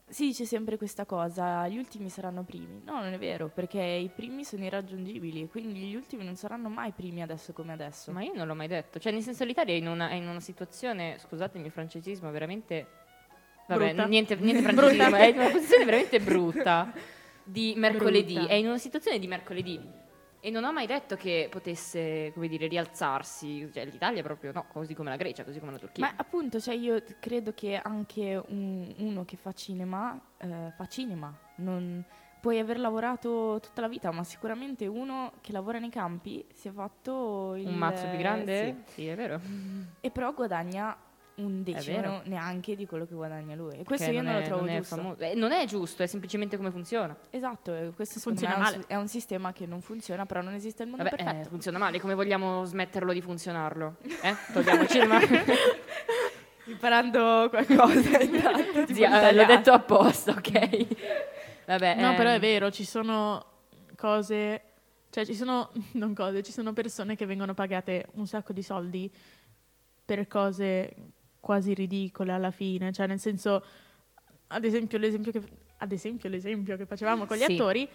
Si 0.08 0.26
dice 0.26 0.46
sempre 0.46 0.78
questa 0.78 1.06
cosa, 1.06 1.68
gli 1.68 1.78
ultimi 1.78 2.10
saranno 2.10 2.44
primi. 2.44 2.82
No, 2.86 3.02
non 3.02 3.14
è 3.14 3.18
vero, 3.18 3.50
perché 3.50 3.82
i 3.82 4.10
primi 4.14 4.44
sono 4.46 4.64
irraggiungibili, 4.64 5.48
quindi 5.50 5.80
gli 5.80 5.96
ultimi 5.96 6.24
non 6.24 6.36
saranno 6.36 6.70
mai 6.70 6.92
primi 6.92 7.24
adesso 7.24 7.54
come 7.54 7.74
adesso. 7.74 8.12
Ma 8.12 8.22
io 8.22 8.34
non 8.36 8.46
l'ho 8.46 8.54
mai 8.54 8.68
detto. 8.68 9.00
Cioè, 9.00 9.12
nel 9.12 9.24
senso, 9.24 9.44
l'Italia 9.44 9.74
è 9.74 9.78
in 9.78 9.88
una, 9.88 10.10
è 10.10 10.14
in 10.14 10.28
una 10.28 10.40
situazione, 10.40 11.18
scusatemi 11.20 11.66
il 11.66 11.72
francesismo, 11.72 12.30
veramente... 12.30 12.88
Vabbè, 13.68 13.88
Brutta. 13.88 14.06
niente, 14.06 14.36
niente 14.36 14.62
francesismo, 14.72 15.16
è 15.16 15.26
in 15.26 15.38
una 15.40 15.50
posizione 15.50 15.86
veramente 15.86 16.20
brutta 16.20 16.94
di 17.44 17.74
mercoledì. 17.76 18.36
Brutta. 18.36 18.50
È 18.50 18.54
in 18.54 18.68
una 18.68 18.78
situazione 18.78 19.18
di 19.18 19.28
mercoledì. 19.28 20.04
E 20.46 20.52
non 20.52 20.64
ho 20.64 20.72
mai 20.72 20.86
detto 20.86 21.16
che 21.16 21.48
potesse, 21.50 22.30
come 22.36 22.48
dire, 22.48 22.68
rialzarsi. 22.68 23.68
Cioè, 23.74 23.84
l'Italia 23.86 24.22
proprio 24.22 24.52
no, 24.52 24.68
così 24.72 24.94
come 24.94 25.10
la 25.10 25.16
Grecia, 25.16 25.44
così 25.44 25.58
come 25.60 25.72
la 25.72 25.80
Turchia. 25.80 26.06
Ma 26.06 26.14
appunto, 26.16 26.60
cioè 26.60 26.76
io 26.76 27.02
credo 27.20 27.52
che 27.56 27.76
anche 27.82 28.40
un- 28.50 28.94
uno 28.98 29.26
che 29.26 29.38
fa 29.38 29.54
cinema, 29.54 30.16
eh, 30.38 30.72
fa 30.78 30.86
cinema. 30.86 31.36
Non, 31.56 32.06
puoi 32.40 32.60
aver 32.60 32.78
lavorato 32.78 33.60
tutta 33.60 33.82
la 33.82 33.88
vita, 33.88 34.12
ma 34.12 34.24
sicuramente 34.24 34.86
uno 34.86 35.32
che 35.42 35.52
lavora 35.52 35.80
nei 35.80 35.90
campi 35.90 36.46
si 36.54 36.68
è 36.68 36.72
fatto 36.72 37.56
il... 37.56 37.66
Un 37.66 37.78
mazzo 37.78 38.08
più 38.08 38.20
grande? 38.20 38.84
sì. 38.86 38.94
Sì, 38.94 39.08
è 39.08 39.16
vero. 39.16 39.42
E 40.00 40.12
però 40.12 40.32
guadagna 40.32 40.96
un 41.36 41.64
decimo 41.64 42.22
neanche 42.26 42.76
di 42.76 42.86
quello 42.86 43.06
che 43.06 43.14
guadagna 43.14 43.56
lui. 43.56 43.76
E 43.80 43.84
questo 43.84 44.10
io 44.10 44.22
non, 44.22 44.34
è- 44.36 44.40
lo 44.40 44.46
trovo 44.46 44.66
è 44.66 44.78
giusto. 44.78 44.96
famo- 44.96 45.16
eh, 45.18 45.34
non 45.36 45.52
è 45.52 45.66
giusto, 45.66 46.04
è 46.04 46.08
semplicemente 46.08 46.56
come 46.58 46.72
funziona. 46.72 47.16
Esatto, 47.30 47.74
e 47.76 47.92
questo 47.96 48.20
Funziona 48.20 48.58
me 48.58 48.64
è 48.64 48.68
un, 48.68 48.72
male. 48.74 48.84
è 48.88 48.96
un 48.96 49.08
sistema 49.08 49.52
che 49.54 49.66
non 49.66 49.82
funziona, 49.82 50.26
però 50.26 50.42
non 50.42 50.54
esiste 50.54 50.84
il 50.84 50.90
mondo 50.90 51.04
Vabbè, 51.04 51.16
perfetto. 51.18 51.46
eh, 51.48 51.50
funziona 51.50 51.78
male, 51.78 52.00
come 52.00 52.14
vogliamo 52.14 52.64
smetterlo 52.64 53.12
di 53.12 53.22
funzionarlo? 53.22 53.96
Eh? 54.22 54.36
Togliamo 54.54 54.82
il 54.84 54.88
cinema? 54.88 55.20
Imparando 56.68 57.48
qualcosa 57.50 58.20
intanto. 58.22 58.92
eh, 58.92 59.34
l'ho 59.34 59.46
detto 59.46 59.72
apposta, 59.72 60.32
ok? 60.32 60.88
Vabbè, 61.66 61.96
No, 62.02 62.16
però 62.16 62.30
è 62.30 62.36
ehm, 62.36 62.40
vero, 62.40 62.72
ci 62.72 62.84
sono 62.86 63.44
cose, 63.96 64.62
cioè 65.12 65.26
ci 65.26 65.36
sono, 65.36 65.72
non 65.94 66.14
cose, 66.16 66.42
ci 66.44 66.52
sono 66.52 66.74
persone 66.74 67.16
che 67.16 67.26
vengono 67.26 67.54
pagate 67.54 68.08
un 68.14 68.26
sacco 68.26 68.52
di 68.54 68.64
soldi 68.64 69.12
per 70.04 70.28
cose 70.28 70.94
quasi 71.46 71.76
ridicole 71.76 72.32
alla 72.32 72.50
fine, 72.50 72.92
cioè 72.92 73.06
nel 73.06 73.20
senso, 73.20 73.64
ad 74.48 74.64
esempio 74.66 74.98
l'esempio 74.98 75.32
che, 75.32 75.42
ad 75.78 75.92
esempio, 75.92 76.28
l'esempio 76.28 76.76
che 76.76 76.88
facevamo 76.88 77.28
con 77.28 77.38
gli 77.38 77.42
Sì. 77.44 77.54
attori, 77.54 77.88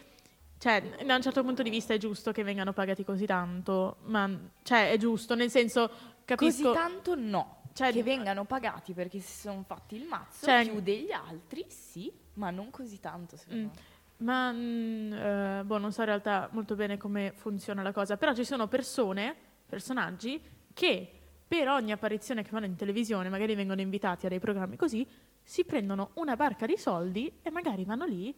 cioè 0.56 0.80
da 1.04 1.16
un 1.16 1.20
certo 1.20 1.42
punto 1.42 1.64
di 1.64 1.68
vista 1.70 1.92
è 1.92 1.98
giusto 1.98 2.30
che 2.30 2.44
vengano 2.44 2.72
pagati 2.72 3.02
così 3.02 3.26
tanto, 3.26 3.96
ma 4.04 4.30
cioè 4.62 4.92
è 4.92 4.96
giusto, 4.98 5.34
nel 5.34 5.50
senso, 5.50 5.90
capisco... 6.24 6.70
Così 6.70 6.78
tanto 6.78 7.14
no. 7.16 7.56
Cioè, 7.72 7.90
che 7.92 8.02
vengano 8.04 8.44
pagati 8.44 8.92
perché 8.92 9.18
si 9.18 9.40
sono 9.40 9.64
fatti 9.66 9.96
il 9.96 10.04
mazzo 10.04 10.46
Cioè- 10.46 10.68
più 10.68 10.80
degli 10.80 11.10
altri, 11.10 11.64
sì, 11.68 12.12
ma 12.34 12.50
non 12.50 12.70
così 12.70 13.00
tanto 13.00 13.36
secondo 13.36 13.62
Mm. 13.62 13.64
me. 13.66 13.98
Ma 14.18 14.52
mm, 14.52 15.12
eh, 15.12 15.62
boh, 15.64 15.78
non 15.78 15.92
so 15.92 16.00
in 16.02 16.06
realtà 16.06 16.48
molto 16.52 16.76
bene 16.76 16.96
come 16.98 17.32
funziona 17.34 17.82
la 17.82 17.90
cosa, 17.92 18.16
però 18.16 18.32
ci 18.34 18.44
sono 18.44 18.68
persone, 18.68 19.34
personaggi, 19.66 20.40
che 20.72 21.19
per 21.50 21.66
ogni 21.66 21.90
apparizione 21.90 22.44
che 22.44 22.50
fanno 22.50 22.66
in 22.66 22.76
televisione, 22.76 23.28
magari 23.28 23.56
vengono 23.56 23.80
invitati 23.80 24.24
a 24.24 24.28
dei 24.28 24.38
programmi 24.38 24.76
così, 24.76 25.04
si 25.42 25.64
prendono 25.64 26.10
una 26.14 26.36
barca 26.36 26.64
di 26.64 26.76
soldi 26.76 27.40
e 27.42 27.50
magari 27.50 27.84
vanno 27.84 28.04
lì 28.04 28.32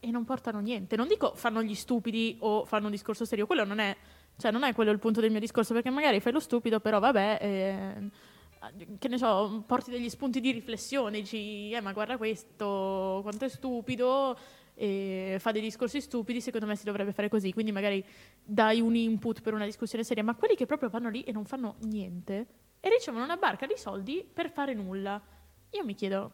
e 0.00 0.10
non 0.10 0.24
portano 0.24 0.58
niente. 0.58 0.96
Non 0.96 1.06
dico 1.06 1.32
fanno 1.36 1.62
gli 1.62 1.76
stupidi 1.76 2.38
o 2.40 2.64
fanno 2.64 2.86
un 2.86 2.90
discorso 2.90 3.24
serio, 3.24 3.46
quello 3.46 3.62
non 3.62 3.78
è, 3.78 3.96
cioè 4.36 4.50
non 4.50 4.64
è 4.64 4.74
quello 4.74 4.90
il 4.90 4.98
punto 4.98 5.20
del 5.20 5.30
mio 5.30 5.38
discorso, 5.38 5.74
perché 5.74 5.90
magari 5.90 6.18
fai 6.18 6.32
lo 6.32 6.40
stupido, 6.40 6.80
però 6.80 6.98
vabbè, 6.98 7.38
eh, 7.40 8.10
che 8.98 9.06
ne 9.06 9.16
so, 9.16 9.62
porti 9.64 9.92
degli 9.92 10.08
spunti 10.08 10.40
di 10.40 10.50
riflessione, 10.50 11.20
dici, 11.20 11.70
eh 11.70 11.80
ma 11.80 11.92
guarda 11.92 12.16
questo, 12.16 13.20
quanto 13.22 13.44
è 13.44 13.48
stupido, 13.48 14.36
e 14.80 15.36
fa 15.40 15.50
dei 15.52 15.60
discorsi 15.60 16.00
stupidi, 16.00 16.40
secondo 16.40 16.64
me 16.64 16.74
si 16.74 16.86
dovrebbe 16.86 17.12
fare 17.12 17.28
così, 17.28 17.52
quindi 17.52 17.70
magari 17.70 18.02
dai 18.42 18.80
un 18.80 18.96
input 18.96 19.42
per 19.42 19.52
una 19.52 19.66
discussione 19.66 20.02
seria, 20.02 20.24
ma 20.24 20.34
quelli 20.34 20.54
che 20.54 20.64
proprio 20.64 20.88
vanno 20.88 21.10
lì 21.10 21.22
e 21.22 21.32
non 21.32 21.44
fanno 21.44 21.76
niente 21.80 22.46
e 22.80 22.88
ricevono 22.88 23.24
una 23.24 23.36
barca 23.36 23.66
di 23.66 23.74
soldi 23.76 24.26
per 24.32 24.50
fare 24.50 24.72
nulla, 24.72 25.20
io 25.68 25.84
mi 25.84 25.94
chiedo, 25.94 26.32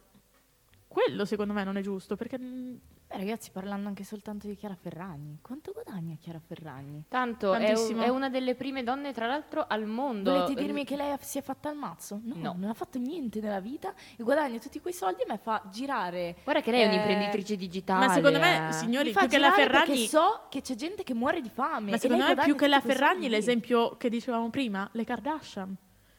quello 0.87 1.25
secondo 1.25 1.51
me 1.51 1.65
non 1.65 1.75
è 1.75 1.81
giusto, 1.81 2.15
perché 2.15 2.39
mm, 2.39 2.75
Beh, 3.09 3.15
ragazzi, 3.17 3.51
parlando 3.51 3.87
anche 3.87 4.03
soltanto 4.03 4.47
di 4.47 4.55
Chiara 4.55 4.75
Ferragni, 4.75 5.39
quanto 5.41 5.71
guadagna 5.71 6.17
Chiara 6.19 6.41
Ferragni? 6.45 7.05
Tanto, 7.07 7.53
è, 7.53 7.57
un- 7.57 7.65
Tantissimo. 7.65 8.01
è 8.03 8.09
una 8.09 8.29
delle 8.29 8.53
prime 8.53 8.83
donne, 8.83 9.13
tra 9.13 9.27
l'altro, 9.27 9.65
al 9.65 9.85
mondo. 9.85 10.33
Volete 10.33 10.55
dirmi 10.61 10.83
che 10.83 10.97
lei 10.97 11.15
si 11.21 11.37
è 11.37 11.41
fatta 11.41 11.69
il 11.69 11.77
mazzo? 11.77 12.19
No, 12.21 12.35
No. 12.35 12.55
non 12.59 12.69
ha 12.69 12.73
fatto 12.73 12.97
niente 12.99 13.39
nella 13.39 13.61
vita 13.61 13.93
e 14.17 14.23
guadagna 14.23 14.59
tutti 14.59 14.81
quei 14.81 14.91
soldi 14.93 15.21
e 15.21 15.25
mi 15.29 15.37
fa 15.41 15.63
girare. 15.71 16.35
Guarda 16.43 16.61
che 16.61 16.71
lei 16.71 16.81
è 16.81 16.83
eh, 16.83 16.87
un'imprenditrice 16.89 17.55
digitale. 17.55 18.07
Ma 18.07 18.13
secondo 18.13 18.39
me, 18.39 18.67
eh. 18.67 18.71
signori, 18.73 19.11
più 19.13 19.27
che 19.27 19.37
la 19.37 19.51
girare 19.51 19.69
perché 19.69 19.85
Ferragni... 19.85 20.07
so 20.07 20.41
che 20.49 20.61
c'è 20.61 20.75
gente 20.75 21.03
che 21.03 21.13
muore 21.13 21.39
di 21.39 21.49
fame. 21.49 21.91
Ma 21.91 21.97
secondo 21.97 22.25
me 22.25 22.35
più 22.35 22.55
che 22.55 22.67
la 22.67 22.81
Ferragni, 22.81 23.29
l'esempio 23.29 23.95
che 23.95 24.09
dicevamo 24.09 24.49
prima, 24.49 24.87
le 24.91 25.05
Kardashian. 25.05 25.73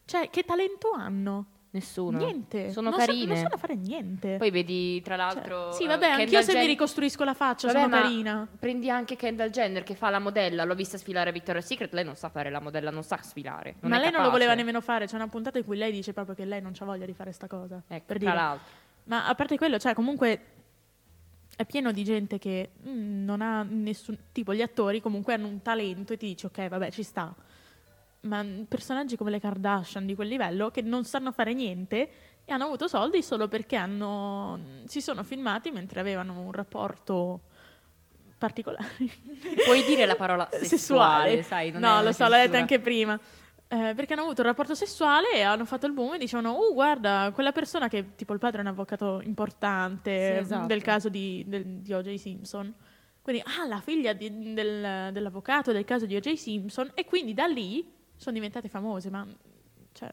Cioè, 0.06 0.30
che 0.30 0.42
talento 0.42 0.92
hanno? 0.92 1.44
Nessuno. 1.78 2.18
Niente. 2.18 2.70
Sono 2.70 2.90
non 2.90 2.98
carine. 2.98 3.26
non 3.26 3.36
sanno 3.36 3.56
fare 3.56 3.74
niente. 3.76 4.36
Poi 4.36 4.50
vedi, 4.50 5.00
tra 5.02 5.16
Cioè, 5.16 5.24
l'altro. 5.34 5.72
sì, 5.72 5.84
eh, 5.84 5.86
vabbè, 5.86 6.06
anch'io 6.06 6.24
Kendall 6.26 6.42
se 6.42 6.58
mi 6.58 6.66
ricostruisco 6.66 7.24
la 7.24 7.34
faccia 7.34 7.66
Vabbè, 7.68 7.80
sono 7.80 8.00
carina. 8.02 8.48
Prendi 8.58 8.90
anche 8.90 9.16
Kendall 9.16 9.50
Jenner 9.50 9.82
che 9.82 9.94
fa 9.94 10.10
la 10.10 10.18
modella. 10.18 10.64
L'ho 10.64 10.74
vista 10.74 10.98
sfilare 10.98 11.30
a 11.30 11.32
Victoria's 11.32 11.66
Secret. 11.66 11.92
Lei 11.92 12.04
non 12.04 12.16
sa 12.16 12.28
fare 12.28 12.50
la 12.50 12.60
modella, 12.60 12.90
non 12.90 13.02
sa 13.02 13.18
sfilare. 13.22 13.76
non 13.80 13.90
Ma 13.90 13.96
è 13.96 14.00
lei 14.00 14.10
non 14.10 14.20
lo 14.20 14.26
capace. 14.28 14.30
voleva 14.32 14.54
nemmeno 14.54 14.80
fare. 14.80 15.06
C'è 15.06 15.14
una 15.16 15.28
puntata 15.28 15.58
in 15.58 15.64
cui 15.64 15.76
lei 15.76 15.92
dice 15.92 16.12
proprio 16.12 16.34
che 16.34 16.44
lei 16.44 16.60
non 16.60 16.72
c'ha 16.74 16.84
voglia 16.84 17.06
di 17.06 17.14
fare 17.14 17.32
sta 17.32 17.46
cosa. 17.46 17.76
Ecco, 17.86 18.04
per 18.06 18.16
tra 18.16 18.18
dire. 18.18 18.34
l'altro. 18.34 18.66
Ma 19.04 19.26
a 19.26 19.34
parte 19.34 19.56
quello, 19.56 19.78
cioè, 19.78 19.94
comunque 19.94 20.40
è 21.56 21.64
pieno 21.64 21.90
di 21.92 22.04
gente 22.04 22.38
che 22.38 22.70
mm, 22.86 23.24
non 23.24 23.40
ha 23.40 23.64
nessun. 23.68 24.16
Tipo, 24.32 24.54
gli 24.54 24.62
attori 24.62 25.00
comunque 25.00 25.34
hanno 25.34 25.46
un 25.48 25.60
talento 25.62 26.12
e 26.12 26.16
ti 26.16 26.26
dici, 26.26 26.46
ok, 26.46 26.68
vabbè, 26.68 26.90
ci 26.90 27.02
sta. 27.02 27.34
Ma 28.20 28.44
personaggi 28.66 29.16
come 29.16 29.30
le 29.30 29.40
Kardashian 29.40 30.04
di 30.04 30.14
quel 30.14 30.28
livello 30.28 30.70
che 30.70 30.82
non 30.82 31.04
sanno 31.04 31.30
fare 31.32 31.54
niente 31.54 32.10
e 32.44 32.52
hanno 32.52 32.64
avuto 32.64 32.88
soldi 32.88 33.22
solo 33.22 33.46
perché 33.46 33.76
hanno, 33.76 34.58
si 34.86 35.00
sono 35.00 35.22
filmati 35.22 35.70
mentre 35.70 36.00
avevano 36.00 36.40
un 36.40 36.50
rapporto 36.52 37.42
particolare. 38.36 38.88
Puoi 39.64 39.84
dire 39.84 40.06
la 40.06 40.16
parola 40.16 40.48
sessuale, 40.62 41.42
sai? 41.42 41.70
non 41.70 41.84
è 41.84 41.86
no, 41.86 42.02
lo 42.02 42.12
so, 42.12 42.24
l'ho 42.28 42.36
detta 42.36 42.58
anche 42.58 42.80
prima. 42.80 43.18
Eh, 43.70 43.92
perché 43.94 44.14
hanno 44.14 44.22
avuto 44.22 44.40
un 44.40 44.46
rapporto 44.46 44.74
sessuale 44.74 45.34
e 45.34 45.42
hanno 45.42 45.66
fatto 45.66 45.84
il 45.86 45.92
boom 45.92 46.14
e 46.14 46.18
dicevano, 46.18 46.56
uh, 46.58 46.72
guarda, 46.72 47.30
quella 47.34 47.52
persona 47.52 47.86
che 47.88 48.14
tipo 48.16 48.32
il 48.32 48.38
padre 48.38 48.58
è 48.58 48.60
un 48.62 48.68
avvocato 48.68 49.20
importante 49.22 50.10
Sì, 50.10 50.40
esatto. 50.40 50.66
del 50.66 50.80
caso 50.82 51.08
di, 51.10 51.44
del- 51.46 51.64
di 51.82 51.92
O.J. 51.92 52.14
Simpson. 52.14 52.72
Quindi, 53.20 53.42
ah, 53.44 53.66
la 53.66 53.80
figlia 53.80 54.14
di- 54.14 54.54
del- 54.54 55.10
dell'avvocato 55.12 55.70
del 55.72 55.84
caso 55.84 56.06
di 56.06 56.16
O.J. 56.16 56.32
Simpson. 56.34 56.90
E 56.94 57.04
quindi 57.04 57.34
da 57.34 57.44
lì 57.44 57.86
sono 58.18 58.34
diventate 58.34 58.68
famose, 58.68 59.08
ma 59.08 59.26
cioè, 59.92 60.10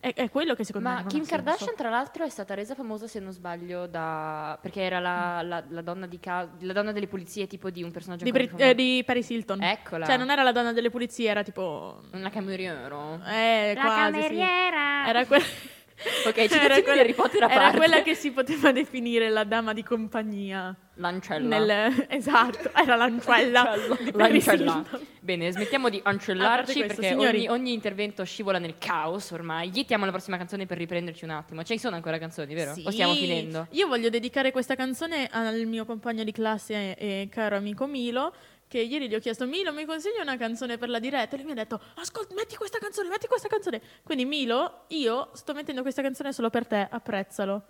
è, 0.00 0.12
è 0.14 0.30
quello 0.30 0.54
che 0.54 0.64
secondo 0.64 0.88
me 0.88 0.94
Ma 1.02 1.06
Kim. 1.06 1.24
Kardashian, 1.26 1.74
tra 1.76 1.90
l'altro, 1.90 2.24
è 2.24 2.28
stata 2.28 2.54
resa 2.54 2.74
famosa, 2.74 3.06
se 3.06 3.18
non 3.20 3.32
sbaglio, 3.32 3.86
da... 3.86 4.58
perché 4.62 4.80
era 4.82 4.98
la, 5.00 5.42
la- 5.42 5.64
la 5.68 5.82
donna, 5.82 6.06
di 6.06 6.18
ca- 6.20 6.48
la 6.60 6.72
donna 6.72 6.92
delle 6.92 7.06
pulizie, 7.08 7.46
tipo 7.46 7.68
di 7.70 7.82
un 7.82 7.90
personaggio 7.90 8.24
Di, 8.24 8.30
famoso. 8.32 8.56
eh, 8.58 8.74
di 8.74 9.02
Paris 9.04 9.28
Hilton. 9.30 9.62
Eccola. 9.62 10.06
Cioè, 10.06 10.16
non 10.16 10.30
era 10.30 10.42
la 10.42 10.52
donna 10.52 10.72
delle 10.72 10.90
pulizie, 10.90 11.28
era 11.30 11.42
tipo... 11.42 12.00
Una 12.12 12.30
cameriera. 12.30 13.18
Eh, 13.28 13.74
La 13.74 13.80
quasi, 13.82 14.12
sì. 14.14 14.20
cameriera. 14.20 15.08
Era 15.08 15.26
quella... 15.26 15.44
Ok, 16.26 16.36
Era 16.36 16.80
quella- 16.82 17.00
Harry 17.00 17.14
Potter 17.14 17.42
a 17.42 17.50
Era 17.52 17.72
quella 17.72 18.02
che 18.02 18.14
si 18.14 18.30
poteva 18.30 18.70
definire 18.72 19.28
la 19.30 19.44
dama 19.44 19.72
di 19.72 19.82
compagnia. 19.82 20.74
L'ancella. 20.94 21.58
Nel- 21.58 22.06
esatto, 22.08 22.70
era 22.74 22.96
l'ancella. 22.96 23.74
L'ancella. 24.12 24.84
Bene, 25.20 25.50
smettiamo 25.52 25.88
di 25.88 26.00
ancellarci 26.02 26.80
questo, 26.84 27.00
perché 27.00 27.14
ogni, 27.14 27.48
ogni 27.48 27.72
intervento 27.72 28.24
scivola 28.24 28.58
nel 28.58 28.76
caos 28.78 29.30
ormai. 29.30 29.70
Ghiettiamo 29.70 30.04
la 30.04 30.10
prossima 30.10 30.36
canzone 30.36 30.66
per 30.66 30.78
riprenderci 30.78 31.24
un 31.24 31.30
attimo. 31.30 31.62
Ci 31.62 31.78
sono 31.78 31.96
ancora 31.96 32.18
canzoni, 32.18 32.52
vero? 32.54 32.72
O 32.84 32.90
stiamo 32.90 33.12
Sì. 33.14 33.20
finendo? 33.20 33.66
Io 33.70 33.86
voglio 33.86 34.08
dedicare 34.08 34.50
questa 34.50 34.74
canzone 34.74 35.28
al 35.30 35.64
mio 35.66 35.84
compagno 35.84 36.24
di 36.24 36.32
classe 36.32 36.96
e 36.96 37.28
caro 37.30 37.56
amico 37.56 37.86
Milo, 37.86 38.32
che 38.68 38.78
ieri 38.78 39.08
gli 39.08 39.14
ho 39.14 39.18
chiesto 39.18 39.46
Milo 39.46 39.72
mi 39.72 39.84
consigli 39.84 40.20
una 40.20 40.36
canzone 40.36 40.76
per 40.76 40.90
la 40.90 41.00
diretta 41.00 41.34
e 41.34 41.38
lui 41.38 41.46
mi 41.46 41.52
ha 41.52 41.54
detto 41.54 41.80
ascolta 41.96 42.34
metti 42.34 42.54
questa 42.54 42.78
canzone, 42.78 43.08
metti 43.08 43.26
questa 43.26 43.48
canzone. 43.48 43.80
Quindi 44.04 44.24
Milo, 44.26 44.84
io 44.88 45.30
sto 45.32 45.54
mettendo 45.54 45.82
questa 45.82 46.02
canzone 46.02 46.32
solo 46.32 46.50
per 46.50 46.66
te, 46.66 46.86
apprezzalo. 46.88 47.64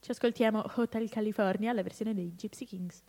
Ci 0.00 0.10
ascoltiamo 0.10 0.64
Hotel 0.76 1.08
California, 1.08 1.72
la 1.72 1.82
versione 1.82 2.14
dei 2.14 2.34
Gypsy 2.34 2.64
Kings. 2.64 3.02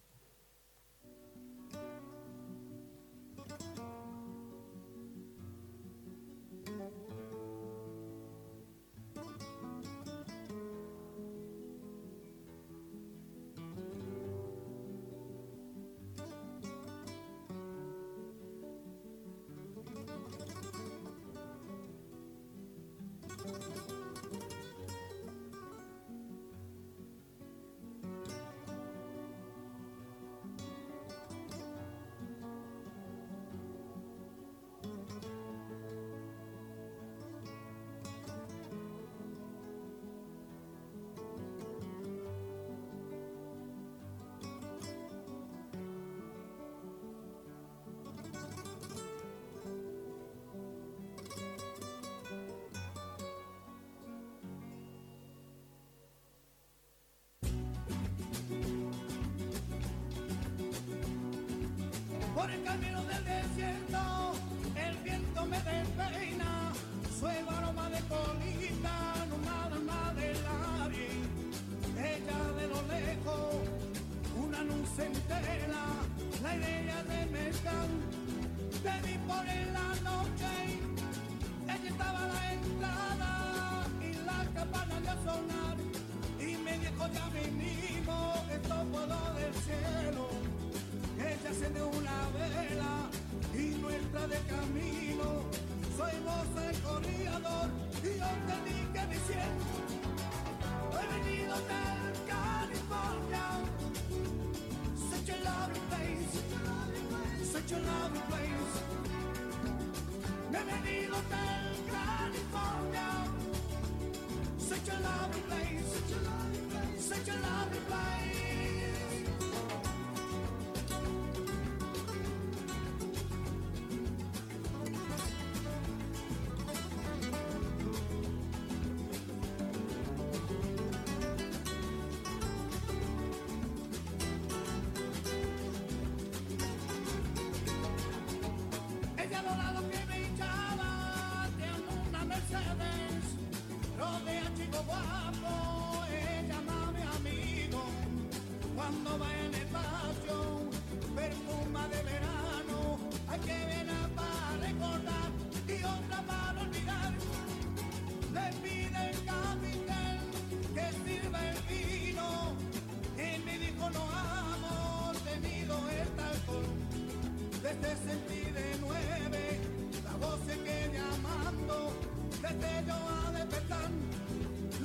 El 62.53 62.63
camino 62.63 63.01
del 63.03 63.23
desierto, 63.23 64.33
el 64.75 64.97
viento 64.97 65.45
me 65.45 65.57
despeina, 65.57 66.20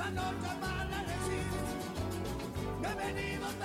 la 0.07 0.22
noche 0.22 0.54
mala 0.61 1.02
decir, 1.02 1.46
no 2.80 2.88
venimos 2.96 3.55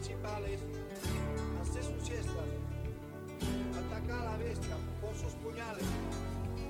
principales, 0.00 0.60
hace 1.60 1.82
su 1.82 2.00
siesta. 2.00 2.42
Ataca 3.78 4.20
a 4.20 4.24
la 4.24 4.36
bestia 4.38 4.76
con 5.00 5.14
sus 5.14 5.32
puñales, 5.42 5.84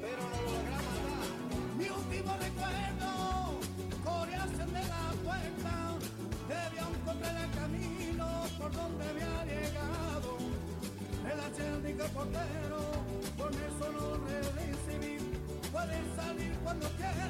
pero 0.00 0.22
no 0.30 0.42
lo 0.42 0.50
logra 0.50 0.78
matar. 0.88 1.26
Mi 1.78 1.88
último 1.88 2.32
recuerdo, 2.46 3.10
corearse 4.04 4.64
de 4.66 4.82
la 4.94 5.04
puerta, 5.22 5.74
debía 6.48 6.84
encontrar 6.88 7.36
el 7.44 7.50
camino 7.52 8.26
por 8.58 8.72
donde 8.72 9.04
había 9.08 9.44
llegado. 9.44 10.30
El 11.30 11.40
acérdico 11.40 12.04
portero, 12.12 12.80
con 13.38 13.54
eso 13.54 13.92
no 13.92 14.06
recibí. 14.58 15.18
Puede 15.70 15.98
salir 16.16 16.52
cuando 16.64 16.88
quiere, 16.98 17.29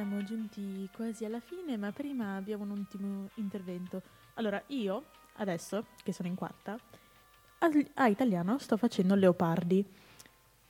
siamo 0.00 0.22
giunti 0.22 0.88
quasi 0.94 1.26
alla 1.26 1.40
fine, 1.40 1.76
ma 1.76 1.92
prima 1.92 2.36
abbiamo 2.36 2.64
un 2.64 2.70
ultimo 2.70 3.28
intervento. 3.34 4.00
Allora, 4.34 4.62
io 4.68 5.04
adesso, 5.34 5.88
che 6.02 6.14
sono 6.14 6.26
in 6.26 6.34
quarta, 6.34 6.78
a, 7.94 8.06
italiano 8.06 8.56
sto 8.58 8.78
facendo 8.78 9.14
leopardi 9.14 9.84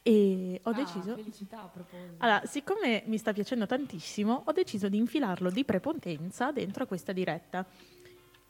e 0.03 0.61
ho 0.65 0.71
Ah, 0.71 0.73
deciso... 0.73 1.15
felicità 1.15 1.63
a 1.63 1.69
proposito. 1.69 2.15
Allora, 2.19 2.45
siccome 2.45 3.05
mi 3.07 3.19
sta 3.19 3.33
piacendo 3.33 3.67
tantissimo, 3.67 4.43
ho 4.47 4.53
deciso 4.53 4.89
di 4.89 4.97
infilarlo 4.97 5.49
di 5.51 5.65
prepotenza 5.65 6.51
dentro 6.51 6.83
a 6.83 6.87
questa 6.89 7.13
diretta. 7.13 7.65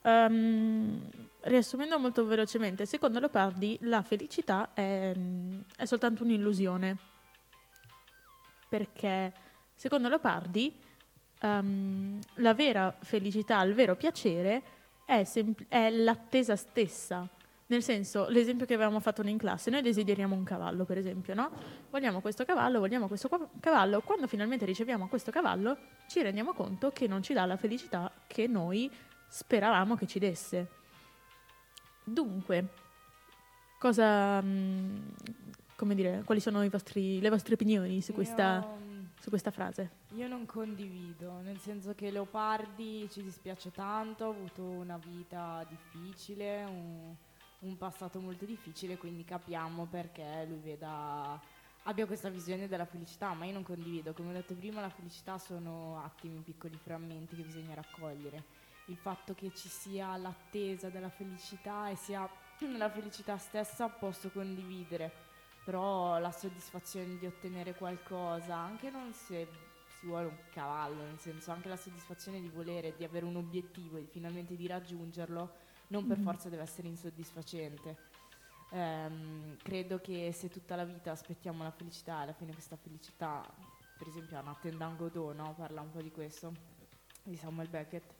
Ehm, 0.00 1.10
riassumendo 1.40 1.98
molto 1.98 2.24
velocemente, 2.24 2.86
secondo 2.86 3.18
Leopardi 3.18 3.76
la 3.82 4.00
felicità 4.00 4.72
è, 4.72 5.14
è 5.76 5.84
soltanto 5.84 6.24
un'illusione. 6.24 6.96
Perché 8.66 9.48
secondo 9.80 10.08
Leopardi 10.10 10.78
ehm, 11.40 12.18
la 12.34 12.52
vera 12.52 12.94
felicità, 13.00 13.62
il 13.62 13.72
vero 13.72 13.96
piacere 13.96 14.62
è, 15.06 15.24
sempl- 15.24 15.64
è 15.68 15.88
l'attesa 15.88 16.54
stessa. 16.54 17.26
Nel 17.68 17.82
senso, 17.82 18.28
l'esempio 18.28 18.66
che 18.66 18.74
avevamo 18.74 19.00
fatto 19.00 19.22
noi 19.22 19.30
in 19.30 19.38
classe, 19.38 19.70
noi 19.70 19.80
desideriamo 19.80 20.34
un 20.34 20.44
cavallo, 20.44 20.84
per 20.84 20.98
esempio, 20.98 21.32
no? 21.32 21.50
Vogliamo 21.88 22.20
questo 22.20 22.44
cavallo, 22.44 22.78
vogliamo 22.78 23.08
questo 23.08 23.30
cavallo. 23.58 24.02
Quando 24.02 24.26
finalmente 24.26 24.66
riceviamo 24.66 25.08
questo 25.08 25.30
cavallo, 25.30 25.78
ci 26.08 26.20
rendiamo 26.20 26.52
conto 26.52 26.90
che 26.90 27.06
non 27.06 27.22
ci 27.22 27.32
dà 27.32 27.46
la 27.46 27.56
felicità 27.56 28.12
che 28.26 28.46
noi 28.46 28.90
speravamo 29.28 29.96
che 29.96 30.06
ci 30.06 30.18
desse. 30.18 30.68
Dunque, 32.04 32.66
cosa, 33.78 34.42
mm, 34.42 34.96
come 35.74 35.94
dire, 35.94 36.20
quali 36.26 36.40
sono 36.40 36.68
vostri- 36.68 37.18
le 37.18 37.30
vostre 37.30 37.54
opinioni 37.54 38.02
su 38.02 38.12
questa, 38.12 38.58
Io- 38.58 38.89
su 39.20 39.28
questa 39.28 39.50
frase? 39.50 39.90
Io 40.14 40.26
non 40.26 40.46
condivido, 40.46 41.40
nel 41.42 41.58
senso 41.58 41.94
che 41.94 42.10
Leopardi 42.10 43.06
ci 43.10 43.22
dispiace 43.22 43.70
tanto, 43.70 44.24
ha 44.24 44.28
avuto 44.28 44.62
una 44.62 44.96
vita 44.96 45.64
difficile, 45.68 46.64
un, 46.64 47.14
un 47.60 47.76
passato 47.76 48.18
molto 48.18 48.46
difficile, 48.46 48.96
quindi 48.96 49.22
capiamo 49.24 49.84
perché 49.84 50.46
lui 50.48 50.58
veda, 50.58 51.38
abbia 51.82 52.06
questa 52.06 52.30
visione 52.30 52.66
della 52.66 52.86
felicità, 52.86 53.34
ma 53.34 53.44
io 53.44 53.52
non 53.52 53.62
condivido. 53.62 54.14
Come 54.14 54.30
ho 54.30 54.32
detto 54.32 54.54
prima, 54.54 54.80
la 54.80 54.88
felicità 54.88 55.36
sono 55.36 56.02
attimi, 56.02 56.40
piccoli 56.40 56.78
frammenti 56.82 57.36
che 57.36 57.42
bisogna 57.42 57.74
raccogliere. 57.74 58.44
Il 58.86 58.96
fatto 58.96 59.34
che 59.34 59.52
ci 59.54 59.68
sia 59.68 60.16
l'attesa 60.16 60.88
della 60.88 61.10
felicità 61.10 61.90
e 61.90 61.96
sia 61.96 62.26
la 62.78 62.88
felicità 62.88 63.36
stessa 63.36 63.88
posso 63.88 64.30
condividere, 64.30 65.12
però 65.70 66.18
la 66.18 66.32
soddisfazione 66.32 67.16
di 67.16 67.26
ottenere 67.26 67.76
qualcosa, 67.76 68.56
anche 68.56 68.90
non 68.90 69.12
se 69.14 69.46
si 70.00 70.06
vuole 70.06 70.26
un 70.26 70.36
cavallo, 70.50 71.04
nel 71.04 71.20
senso 71.20 71.52
anche 71.52 71.68
la 71.68 71.76
soddisfazione 71.76 72.40
di 72.40 72.48
volere, 72.48 72.96
di 72.96 73.04
avere 73.04 73.24
un 73.24 73.36
obiettivo 73.36 73.96
e 73.96 74.02
finalmente 74.02 74.56
di 74.56 74.66
raggiungerlo, 74.66 75.48
non 75.88 76.06
per 76.06 76.16
Mhm. 76.16 76.24
forza 76.24 76.48
deve 76.48 76.62
essere 76.62 76.88
insoddisfacente. 76.88 77.96
Ehm, 78.70 79.56
credo 79.62 80.00
che 80.00 80.32
se 80.32 80.48
tutta 80.48 80.74
la 80.74 80.84
vita 80.84 81.12
aspettiamo 81.12 81.62
la 81.62 81.70
felicità, 81.70 82.16
alla 82.16 82.32
fine 82.32 82.52
questa 82.52 82.76
felicità, 82.76 83.40
per 83.96 84.08
esempio 84.08 84.38
Anna 84.38 84.56
Tendango 84.60 85.08
Do, 85.08 85.32
no? 85.32 85.54
parla 85.54 85.82
un 85.82 85.90
po' 85.92 86.02
di 86.02 86.10
questo, 86.10 86.52
di 87.22 87.36
Samuel 87.36 87.68
Beckett, 87.68 88.12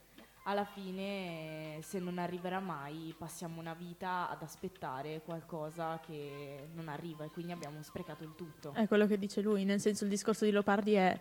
alla 0.45 0.64
fine 0.64 1.78
se 1.82 1.99
non 1.99 2.18
arriverà 2.18 2.61
mai 2.61 3.14
passiamo 3.16 3.61
una 3.61 3.74
vita 3.74 4.28
ad 4.30 4.43
aspettare 4.43 5.20
qualcosa 5.24 6.01
che 6.05 6.68
non 6.72 6.88
arriva 6.88 7.24
e 7.24 7.30
quindi 7.30 7.53
abbiamo 7.53 7.82
sprecato 7.82 8.24
il 8.24 8.34
tutto. 8.34 8.72
È 8.74 8.86
quello 8.88 9.07
che 9.07 9.18
dice 9.18 9.41
lui, 9.41 9.64
nel 9.64 9.80
senso 9.80 10.05
il 10.05 10.11
discorso 10.11 10.45
di 10.45 10.51
Leopardi 10.51 10.95
è 10.95 11.20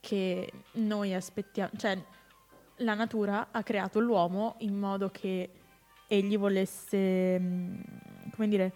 che 0.00 0.52
noi 0.72 1.14
aspettiamo, 1.14 1.70
cioè 1.76 2.02
la 2.76 2.94
natura 2.94 3.48
ha 3.50 3.62
creato 3.62 4.00
l'uomo 4.00 4.56
in 4.58 4.76
modo 4.76 5.10
che 5.10 5.50
egli 6.06 6.36
volesse, 6.36 7.38
mm, 7.38 7.80
come 8.34 8.48
dire, 8.48 8.72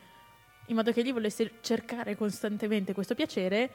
in 0.67 0.77
modo 0.77 0.93
che 0.93 1.01
egli 1.01 1.13
volesse 1.13 1.55
cercare 1.61 2.17
costantemente 2.17 2.93
questo 2.93 3.15
piacere 3.15 3.71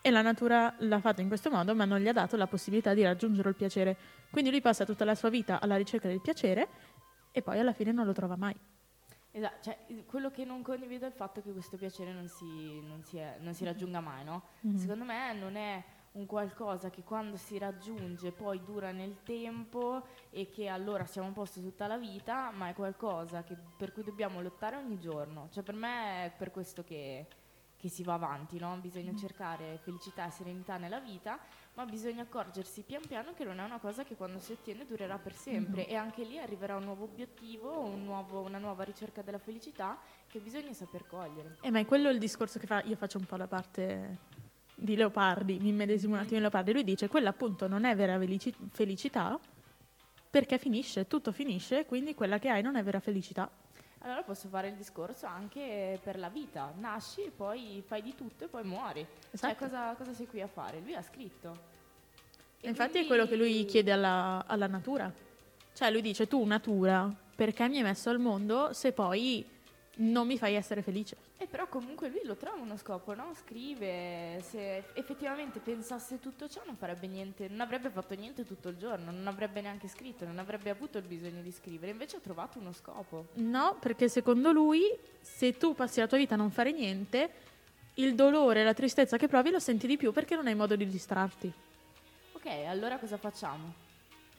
e 0.00 0.10
la 0.10 0.22
natura 0.22 0.74
l'ha 0.78 1.00
fatto 1.00 1.20
in 1.20 1.28
questo 1.28 1.50
modo, 1.50 1.74
ma 1.74 1.84
non 1.84 1.98
gli 2.00 2.08
ha 2.08 2.12
dato 2.12 2.36
la 2.36 2.46
possibilità 2.46 2.94
di 2.94 3.02
raggiungere 3.02 3.48
il 3.48 3.54
piacere. 3.56 3.96
Quindi 4.30 4.50
lui 4.50 4.60
passa 4.60 4.84
tutta 4.84 5.04
la 5.04 5.14
sua 5.14 5.28
vita 5.28 5.60
alla 5.60 5.76
ricerca 5.76 6.08
del 6.08 6.20
piacere 6.20 6.68
e 7.32 7.42
poi 7.42 7.58
alla 7.58 7.72
fine 7.72 7.92
non 7.92 8.06
lo 8.06 8.12
trova 8.12 8.36
mai. 8.36 8.54
Esatto, 9.30 9.56
cioè, 9.62 9.78
quello 10.06 10.30
che 10.30 10.44
non 10.44 10.62
condivido 10.62 11.04
è 11.04 11.08
il 11.08 11.14
fatto 11.14 11.42
che 11.42 11.52
questo 11.52 11.76
piacere 11.76 12.12
non 12.12 12.28
si, 12.28 12.80
non 12.80 13.02
si 13.04 13.18
è- 13.18 13.36
non 13.40 13.52
si 13.54 13.64
raggiunga 13.64 14.00
mai, 14.00 14.24
no? 14.24 14.42
Mhm. 14.60 14.76
Secondo 14.76 15.04
me 15.04 15.32
non 15.34 15.54
è 15.56 15.84
un 16.12 16.24
qualcosa 16.26 16.88
che 16.90 17.02
quando 17.04 17.36
si 17.36 17.58
raggiunge 17.58 18.32
poi 18.32 18.62
dura 18.64 18.90
nel 18.90 19.18
tempo 19.22 20.02
e 20.30 20.48
che 20.48 20.66
allora 20.68 21.04
siamo 21.04 21.28
a 21.28 21.32
posto 21.32 21.60
tutta 21.60 21.86
la 21.86 21.98
vita, 21.98 22.50
ma 22.50 22.68
è 22.70 22.74
qualcosa 22.74 23.42
che- 23.44 23.56
per 23.76 23.92
cui 23.92 24.02
dobbiamo 24.02 24.40
lottare 24.40 24.76
ogni 24.76 24.98
giorno. 24.98 25.48
Cioè 25.52 25.62
per 25.62 25.74
me 25.74 26.24
è 26.24 26.32
per 26.36 26.50
questo 26.50 26.82
che, 26.82 27.26
che 27.78 27.88
si 27.88 28.02
va 28.02 28.14
avanti, 28.14 28.58
no? 28.58 28.76
Bisogna 28.80 29.14
cercare 29.14 29.78
felicità 29.84 30.26
e 30.26 30.30
serenità 30.32 30.76
nella 30.78 30.98
vita, 30.98 31.38
ma 31.74 31.84
bisogna 31.84 32.22
accorgersi 32.22 32.82
pian 32.82 33.02
piano 33.06 33.32
che 33.34 33.44
non 33.44 33.60
è 33.60 33.64
una 33.64 33.78
cosa 33.78 34.02
che 34.02 34.16
quando 34.16 34.40
si 34.40 34.50
ottiene 34.52 34.84
durerà 34.84 35.16
per 35.18 35.32
sempre 35.34 35.82
Mhm. 35.84 35.90
e 35.90 35.94
anche 35.94 36.24
lì 36.24 36.38
arriverà 36.38 36.74
un 36.76 36.82
nuovo 36.84 37.04
obiettivo, 37.04 37.78
un 37.84 38.02
nuovo- 38.04 38.40
una 38.40 38.58
nuova 38.58 38.82
ricerca 38.82 39.22
della 39.22 39.38
felicità 39.38 39.96
che 40.26 40.40
bisogna 40.40 40.72
saper 40.72 41.06
cogliere. 41.06 41.58
Eh, 41.60 41.70
ma 41.70 41.78
è 41.78 41.86
quello 41.86 42.10
il 42.10 42.18
discorso 42.18 42.58
che 42.58 42.66
fa, 42.66 42.82
io 42.82 42.96
faccio 42.96 43.18
un 43.18 43.26
po' 43.26 43.36
la 43.36 43.46
parte 43.46 44.18
di 44.74 44.96
Leopardi, 44.96 45.58
mi 45.60 45.68
immedesimo 45.68 46.14
un 46.14 46.20
attimo 46.20 46.36
in 46.36 46.42
Leopardi, 46.42 46.72
lui 46.72 46.84
dice 46.84 47.06
quella 47.08 47.30
appunto 47.30 47.68
non 47.68 47.84
è 47.84 47.94
vera 47.94 48.18
felici- 48.18 48.54
felicità 48.70 49.38
perché 50.30 50.58
finisce, 50.58 51.06
tutto 51.06 51.30
finisce, 51.32 51.86
quindi 51.86 52.14
quella 52.14 52.38
che 52.38 52.48
hai 52.48 52.60
non 52.62 52.74
è 52.76 52.82
vera 52.82 52.98
felicità. 53.00 53.48
Allora 54.00 54.22
posso 54.22 54.48
fare 54.48 54.68
il 54.68 54.74
discorso 54.74 55.26
anche 55.26 55.98
per 56.02 56.18
la 56.18 56.28
vita. 56.28 56.72
Nasci 56.78 57.24
e 57.24 57.30
poi 57.30 57.82
fai 57.86 58.02
di 58.02 58.14
tutto 58.14 58.44
e 58.44 58.48
poi 58.48 58.64
muori. 58.64 59.00
Cioè, 59.00 59.28
Esatto. 59.32 59.64
cosa, 59.64 59.94
cosa 59.96 60.12
sei 60.12 60.26
qui 60.26 60.40
a 60.40 60.46
fare? 60.46 60.80
Lui 60.80 60.94
ha 60.94 61.02
scritto. 61.02 61.76
E 62.60 62.68
infatti 62.68 62.98
è 62.98 63.06
quello 63.06 63.26
che 63.26 63.36
lui 63.36 63.64
chiede 63.64 63.92
alla, 63.92 64.44
alla 64.46 64.66
natura. 64.66 65.12
Cioè 65.72 65.90
lui 65.90 66.02
dice 66.02 66.26
tu 66.26 66.44
natura, 66.44 67.12
perché 67.34 67.68
mi 67.68 67.76
hai 67.78 67.82
messo 67.84 68.10
al 68.10 68.18
mondo 68.18 68.72
se 68.72 68.92
poi 68.92 69.46
non 69.98 70.26
mi 70.26 70.38
fai 70.38 70.54
essere 70.54 70.82
felice? 70.82 71.16
E 71.38 71.46
però 71.46 71.68
comunque 71.68 72.08
lui 72.08 72.20
lo 72.24 72.36
trova 72.36 72.60
uno 72.60 72.76
scopo, 72.76 73.14
no? 73.14 73.32
Scrive, 73.34 74.42
se 74.48 74.84
effettivamente 74.94 75.60
pensasse 75.60 76.20
tutto 76.20 76.48
ciò 76.48 76.62
non 76.66 76.76
farebbe 76.76 77.06
niente, 77.06 77.48
non 77.48 77.60
avrebbe 77.60 77.90
fatto 77.90 78.14
niente 78.14 78.44
tutto 78.44 78.68
il 78.68 78.76
giorno, 78.76 79.10
non 79.10 79.26
avrebbe 79.26 79.60
neanche 79.60 79.88
scritto, 79.88 80.24
non 80.24 80.38
avrebbe 80.38 80.70
avuto 80.70 80.98
il 80.98 81.04
bisogno 81.04 81.42
di 81.42 81.52
scrivere, 81.52 81.92
invece 81.92 82.16
ha 82.16 82.20
trovato 82.20 82.58
uno 82.58 82.72
scopo. 82.72 83.28
No, 83.34 83.76
perché 83.80 84.08
secondo 84.08 84.52
lui 84.52 84.82
se 85.20 85.56
tu 85.56 85.74
passi 85.74 86.00
la 86.00 86.06
tua 86.06 86.18
vita 86.18 86.34
a 86.34 86.38
non 86.38 86.50
fare 86.50 86.72
niente, 86.72 87.30
il 87.94 88.14
dolore 88.14 88.60
e 88.60 88.64
la 88.64 88.74
tristezza 88.74 89.16
che 89.16 89.28
provi 89.28 89.50
lo 89.50 89.58
senti 89.58 89.86
di 89.86 89.96
più 89.96 90.12
perché 90.12 90.36
non 90.36 90.46
hai 90.46 90.54
modo 90.54 90.76
di 90.76 90.86
distrarti. 90.86 91.52
Ok, 92.32 92.46
allora 92.66 92.98
cosa 92.98 93.16
facciamo? 93.16 93.86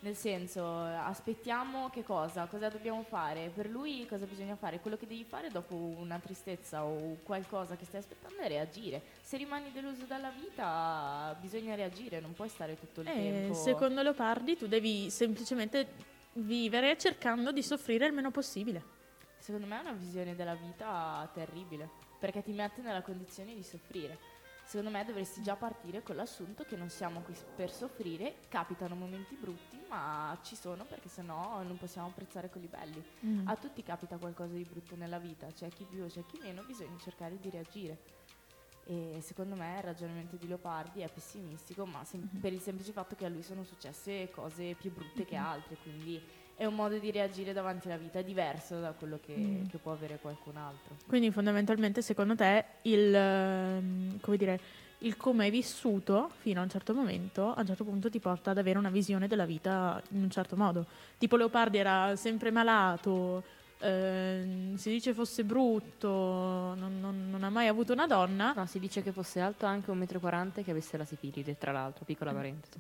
Nel 0.02 0.16
senso, 0.16 0.66
aspettiamo 0.82 1.90
che 1.90 2.04
cosa? 2.06 2.46
Cosa 2.46 2.70
dobbiamo 2.70 3.04
fare? 3.04 3.52
Per 3.54 3.68
lui 3.70 4.06
cosa 4.08 4.26
bisogna 4.26 4.56
fare? 4.56 4.80
Quello 4.80 4.96
che 4.96 5.06
devi 5.06 5.26
fare 5.26 5.50
dopo 5.50 5.76
una 5.76 6.18
tristezza 6.20 6.86
o 6.86 7.18
qualcosa 7.24 7.76
che 7.76 7.84
stai 7.84 8.00
aspettando 8.00 8.38
è 8.42 8.48
reagire. 8.48 9.02
Se 9.22 9.36
rimani 9.36 9.74
deluso 9.74 10.06
dalla 10.06 10.30
vita, 10.30 11.36
bisogna 11.42 11.76
reagire, 11.76 12.22
non 12.22 12.34
puoi 12.34 12.48
stare 12.48 12.80
tutto 12.80 13.02
il 13.02 13.08
Eh, 13.10 13.14
tempo. 13.14 13.54
secondo 13.56 14.02
Leopardi 14.02 14.56
tu 14.56 14.68
devi 14.68 15.10
semplicemente 15.10 15.88
vivere 16.34 16.98
cercando 16.98 17.52
di 17.52 17.62
soffrire 17.62 18.06
il 18.06 18.14
meno 18.14 18.32
possibile. 18.32 18.82
Secondo 19.38 19.68
me 19.68 19.80
è 19.80 19.82
una 19.82 19.92
visione 19.92 20.34
della 20.34 20.56
vita 20.56 21.30
terribile, 21.34 21.90
perché 22.20 22.42
ti 22.42 22.54
mette 22.54 22.80
nella 22.82 23.02
condizione 23.02 23.54
di 23.54 23.64
soffrire. 23.64 24.18
Secondo 24.70 24.92
me 24.92 25.04
dovresti 25.04 25.42
già 25.42 25.56
partire 25.56 26.04
con 26.04 26.16
l'assunto 26.16 26.64
che 26.64 26.76
non 26.76 26.90
siamo 26.90 27.22
qui 27.22 27.36
per 27.56 27.72
soffrire, 27.72 28.36
capitano 28.50 28.94
momenti 28.94 29.34
brutti, 29.36 29.82
ma 29.90 30.38
ci 30.44 30.56
sono 30.56 30.86
perché 30.86 31.10
sennò 31.10 31.64
non 31.64 31.76
possiamo 31.78 32.10
apprezzare 32.10 32.52
quelli 32.52 32.68
belli. 32.68 33.04
Mm. 33.26 33.48
A 33.48 33.56
tutti 33.56 33.82
capita 33.82 34.20
qualcosa 34.20 34.54
di 34.54 34.64
brutto 34.70 34.96
nella 34.96 35.18
vita, 35.18 35.48
c'è 35.48 35.70
chi 35.70 35.86
più, 35.86 36.06
c'è 36.06 36.24
chi 36.28 36.38
meno, 36.44 36.62
bisogna 36.62 36.96
cercare 37.00 37.40
di 37.40 37.50
reagire. 37.50 37.98
E 38.84 39.18
secondo 39.24 39.56
me 39.56 39.78
il 39.78 39.82
ragionamento 39.84 40.36
di 40.36 40.48
Leopardi 40.48 41.02
è 41.02 41.10
pessimistico, 41.12 41.88
ma 41.88 42.04
sem- 42.04 42.28
per 42.40 42.54
il 42.54 42.62
semplice 42.62 42.92
fatto 42.92 43.16
che 43.16 43.26
a 43.26 43.30
lui 43.30 43.42
sono 43.42 43.64
successe 43.64 44.30
cose 44.30 44.76
più 44.76 44.92
brutte 44.94 45.26
che 45.26 45.36
Mhm. 45.36 45.44
altre, 45.46 45.78
quindi 45.78 46.22
è 46.60 46.66
un 46.66 46.76
modo 46.76 46.98
di 46.98 47.10
reagire 47.10 47.54
davanti 47.54 47.88
alla 47.88 47.96
vita 47.96 48.22
diverso 48.22 48.82
da 48.82 48.92
quello 48.92 49.18
che, 49.26 49.34
Mm. 49.34 49.66
che 49.68 49.78
può 49.78 49.94
avere 49.94 50.18
qualcun 50.22 50.58
altro. 50.58 50.98
Quindi 51.08 51.32
fondamentalmente 51.32 52.02
secondo 52.02 52.36
te 52.36 52.66
il, 52.82 53.16
ehm, 53.16 54.20
come 54.20 54.36
dire, 54.36 54.60
il 55.00 55.16
come 55.16 55.46
hai 55.46 55.52
vissuto 55.52 56.30
fino 56.40 56.60
a 56.60 56.64
un 56.64 56.70
certo 56.70 56.94
momento, 56.94 57.54
a 57.54 57.62
un 57.62 57.66
certo 57.66 57.86
punto 57.86 58.10
ti 58.10 58.20
porta 58.20 58.52
ad 58.52 58.58
avere 58.58 58.78
una 58.78 58.90
visione 58.90 59.28
della 59.30 59.46
vita 59.46 60.02
in 60.10 60.24
un 60.24 60.30
certo 60.30 60.58
modo. 60.58 60.86
Tipo 61.18 61.38
Leopardi 61.38 61.78
era 61.78 62.14
sempre 62.18 62.52
malato, 62.52 63.42
ehm, 63.80 64.76
si 64.76 64.90
dice 64.90 65.14
fosse 65.14 65.46
brutto, 65.46 66.10
non, 66.10 67.00
non- 67.00 67.30
non 67.30 67.42
ha 67.46 67.50
mai 67.50 67.68
avuto 67.68 67.94
una 67.94 68.06
donna. 68.06 68.52
No, 68.54 68.66
si 68.66 68.80
dice 68.80 69.02
che 69.02 69.14
fosse 69.14 69.40
alto 69.40 69.66
anche 69.66 69.92
1,40 69.92 70.58
m 70.58 70.60
e 70.60 70.64
che 70.66 70.72
avesse 70.72 70.98
la 70.98 71.06
sifilide, 71.06 71.58
tra 71.58 71.72
l'altro, 71.72 72.04
piccola 72.04 72.34
parentesi. 72.34 72.78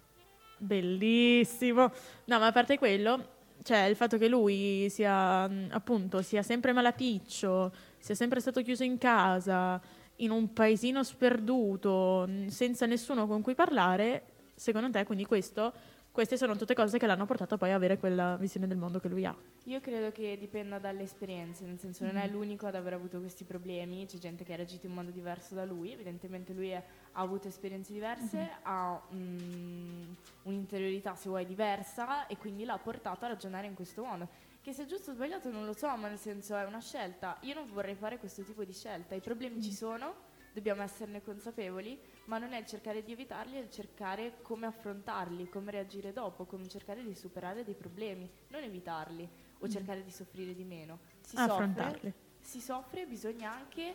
Bellissimo. 0.57 1.89
No, 2.25 2.39
ma 2.39 2.47
a 2.47 2.51
parte 2.51 2.77
quello, 2.77 3.37
cioè 3.63 3.79
il 3.83 3.95
fatto 3.95 4.17
che 4.17 4.27
lui 4.27 4.87
sia 4.89 5.47
mh, 5.47 5.69
appunto 5.71 6.21
sia 6.21 6.41
sempre 6.43 6.71
malaticcio, 6.73 7.71
sia 7.97 8.15
sempre 8.15 8.39
stato 8.39 8.61
chiuso 8.61 8.83
in 8.83 8.97
casa, 8.97 9.79
in 10.17 10.31
un 10.31 10.53
paesino 10.53 11.03
sperduto, 11.03 12.25
mh, 12.27 12.47
senza 12.47 12.85
nessuno 12.85 13.27
con 13.27 13.41
cui 13.41 13.55
parlare, 13.55 14.23
secondo 14.55 14.89
te 14.91 15.03
quindi 15.05 15.25
questo, 15.25 15.71
queste 16.11 16.37
sono 16.37 16.55
tutte 16.57 16.73
cose 16.73 16.97
che 16.97 17.05
l'hanno 17.05 17.25
portato 17.25 17.57
poi 17.57 17.71
a 17.71 17.75
avere 17.75 17.97
quella 17.97 18.35
visione 18.37 18.67
del 18.67 18.77
mondo 18.77 18.99
che 18.99 19.07
lui 19.07 19.25
ha. 19.25 19.35
Io 19.65 19.79
credo 19.79 20.11
che 20.11 20.35
dipenda 20.39 20.79
dalle 20.79 21.03
esperienze, 21.03 21.63
nel 21.65 21.77
senso 21.79 22.03
non 22.03 22.17
è 22.17 22.25
Mhm. 22.27 22.33
l'unico 22.33 22.65
ad 22.65 22.75
aver 22.75 22.93
avuto 22.93 23.19
questi 23.19 23.43
problemi, 23.45 24.05
c'è 24.07 24.17
gente 24.17 24.43
che 24.43 24.53
ha 24.53 24.55
reagito 24.57 24.87
in 24.87 24.93
modo 24.93 25.11
diverso 25.11 25.53
da 25.55 25.63
lui, 25.65 25.93
evidentemente 25.93 26.51
lui 26.53 26.69
è- 26.69 26.83
ha 27.19 27.21
avuto 27.21 27.49
esperienze 27.49 27.91
diverse, 27.91 28.37
Mhm. 28.37 28.49
ha 28.63 29.01
mm, 29.13 30.13
un'interiorità 30.43 31.15
se 31.15 31.27
vuoi 31.27 31.45
diversa 31.45 32.27
e 32.27 32.37
quindi 32.37 32.63
l'ha 32.63 32.77
portato 32.77 33.25
a 33.25 33.27
ragionare 33.27 33.67
in 33.67 33.73
questo 33.75 34.03
modo. 34.05 34.29
Che 34.61 34.71
sia 34.71 34.85
giusto 34.85 35.11
o 35.11 35.13
sbagliato 35.13 35.51
non 35.51 35.65
lo 35.65 35.73
so, 35.73 35.93
ma 35.97 36.07
nel 36.07 36.17
senso 36.17 36.55
è 36.55 36.63
una 36.63 36.79
scelta. 36.79 37.37
Io 37.41 37.53
non 37.53 37.67
vorrei 37.73 37.95
fare 37.95 38.17
questo 38.19 38.41
tipo 38.43 38.63
di 38.63 38.71
scelta, 38.73 39.15
i 39.15 39.19
problemi 39.19 39.61
ci 39.61 39.73
sono, 39.73 40.27
dobbiamo 40.53 40.81
esserne 40.81 41.21
consapevoli, 41.21 41.99
ma 42.25 42.37
non 42.37 42.53
è 42.53 42.57
il 42.59 42.65
cercare 42.65 43.03
di 43.03 43.11
evitarli, 43.11 43.57
è 43.57 43.59
il 43.59 43.69
cercare 43.69 44.41
come 44.41 44.65
affrontarli, 44.67 45.49
come 45.49 45.71
reagire 45.71 46.13
dopo, 46.13 46.45
come 46.45 46.69
cercare 46.69 47.03
di 47.03 47.13
superare 47.15 47.65
dei 47.65 47.75
problemi, 47.75 48.29
non 48.47 48.63
evitarli 48.63 49.29
o 49.59 49.65
Mm. 49.67 49.69
cercare 49.69 50.03
di 50.03 50.11
soffrire 50.11 50.55
di 50.55 50.63
meno. 50.63 50.99
Si 51.19 51.35
Affrontarli. 51.35 51.93
soffre, 51.95 52.13
si 52.39 52.61
soffre 52.61 53.05
bisogna 53.05 53.51
anche 53.51 53.93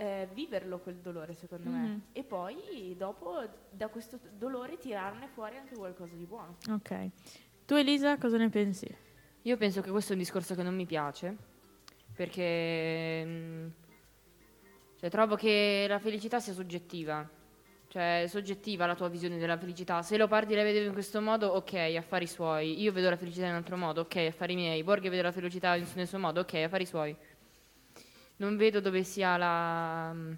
eh, 0.00 0.28
viverlo 0.32 0.78
quel 0.78 0.96
dolore, 0.96 1.34
secondo 1.34 1.68
Mhm. 1.68 1.76
me. 1.82 2.00
E 2.12 2.22
poi 2.24 2.94
dopo 2.96 3.42
da 3.70 3.88
questo 3.88 4.18
dolore 4.36 4.78
tirarne 4.78 5.28
fuori 5.28 5.56
anche 5.58 5.74
qualcosa 5.74 6.14
di 6.14 6.24
buono. 6.24 6.56
Ok. 6.70 7.10
Tu 7.66 7.74
Elisa 7.74 8.16
cosa 8.16 8.38
ne 8.38 8.48
pensi? 8.48 8.88
Io 9.42 9.56
penso 9.58 9.82
che 9.82 9.90
questo 9.90 10.12
è 10.12 10.16
un 10.16 10.22
discorso 10.22 10.54
che 10.54 10.62
non 10.62 10.74
mi 10.74 10.86
piace, 10.86 11.36
perché 12.14 13.22
mm, 13.24 13.66
cioè, 14.98 15.10
trovo 15.10 15.36
che 15.36 15.84
la 15.88 15.98
felicità 15.98 16.40
sia 16.40 16.52
soggettiva. 16.54 17.28
Cioè, 17.88 18.22
è 18.22 18.26
soggettiva 18.28 18.86
la 18.86 18.94
tua 18.94 19.08
visione 19.08 19.36
della 19.36 19.58
felicità. 19.58 20.00
Se 20.02 20.16
Leopardi 20.16 20.54
la 20.54 20.62
vedeva 20.62 20.86
in 20.86 20.92
questo 20.92 21.20
modo, 21.20 21.48
ok, 21.48 21.74
affari 21.98 22.26
suoi. 22.28 22.80
Io 22.80 22.92
vedo 22.92 23.10
la 23.10 23.16
felicità 23.16 23.44
in 23.46 23.50
un 23.50 23.56
altro 23.56 23.76
modo, 23.76 24.02
ok, 24.02 24.16
affari 24.28 24.54
miei. 24.54 24.82
Borghe 24.84 25.08
vede 25.10 25.22
la 25.22 25.32
felicità 25.32 25.74
in- 25.74 25.86
nel 25.94 26.06
suo 26.06 26.18
modo, 26.20 26.40
ok, 26.40 26.54
affari 26.54 26.86
suoi. 26.86 27.14
Non 28.40 28.56
vedo 28.56 28.80
dove 28.80 29.02
sia 29.02 29.36
la, 29.36 30.12
mm, 30.14 30.32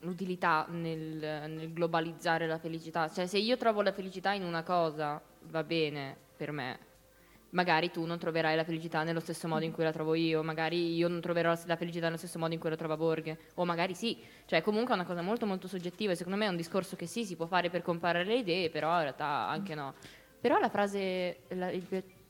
l'utilità 0.00 0.66
nel, 0.68 1.48
nel 1.48 1.72
globalizzare 1.72 2.48
la 2.48 2.58
felicità. 2.58 3.08
Cioè, 3.08 3.26
se 3.26 3.38
io 3.38 3.56
trovo 3.56 3.82
la 3.82 3.92
felicità 3.92 4.32
in 4.32 4.42
una 4.42 4.64
cosa, 4.64 5.22
va 5.42 5.62
bene 5.62 6.16
per 6.36 6.50
me. 6.50 6.78
Magari 7.50 7.92
tu 7.92 8.04
non 8.04 8.18
troverai 8.18 8.56
la 8.56 8.64
felicità 8.64 9.04
nello 9.04 9.20
stesso 9.20 9.46
modo 9.46 9.64
in 9.64 9.70
cui 9.70 9.84
la 9.84 9.92
trovo 9.92 10.14
io, 10.14 10.42
magari 10.42 10.96
io 10.96 11.06
non 11.06 11.20
troverò 11.20 11.56
la 11.66 11.76
felicità 11.76 12.06
nello 12.06 12.16
stesso 12.16 12.38
modo 12.38 12.52
in 12.52 12.58
cui 12.58 12.68
la 12.68 12.76
trova 12.76 12.96
Borghe, 12.96 13.38
o 13.54 13.64
magari 13.64 13.94
sì. 13.94 14.18
Cioè, 14.46 14.60
comunque 14.60 14.92
è 14.92 14.96
una 14.96 15.06
cosa 15.06 15.22
molto 15.22 15.46
molto 15.46 15.68
soggettiva 15.68 16.10
e 16.12 16.16
secondo 16.16 16.36
me 16.36 16.46
è 16.46 16.48
un 16.48 16.56
discorso 16.56 16.96
che 16.96 17.06
sì, 17.06 17.24
si 17.24 17.36
può 17.36 17.46
fare 17.46 17.70
per 17.70 17.82
comparare 17.82 18.24
le 18.24 18.38
idee, 18.38 18.70
però 18.70 18.92
in 18.94 19.02
realtà 19.02 19.48
anche 19.48 19.76
no. 19.76 19.94
Però 20.40 20.58
la 20.58 20.68
frase, 20.68 21.42
la- 21.48 21.70
il, 21.70 21.84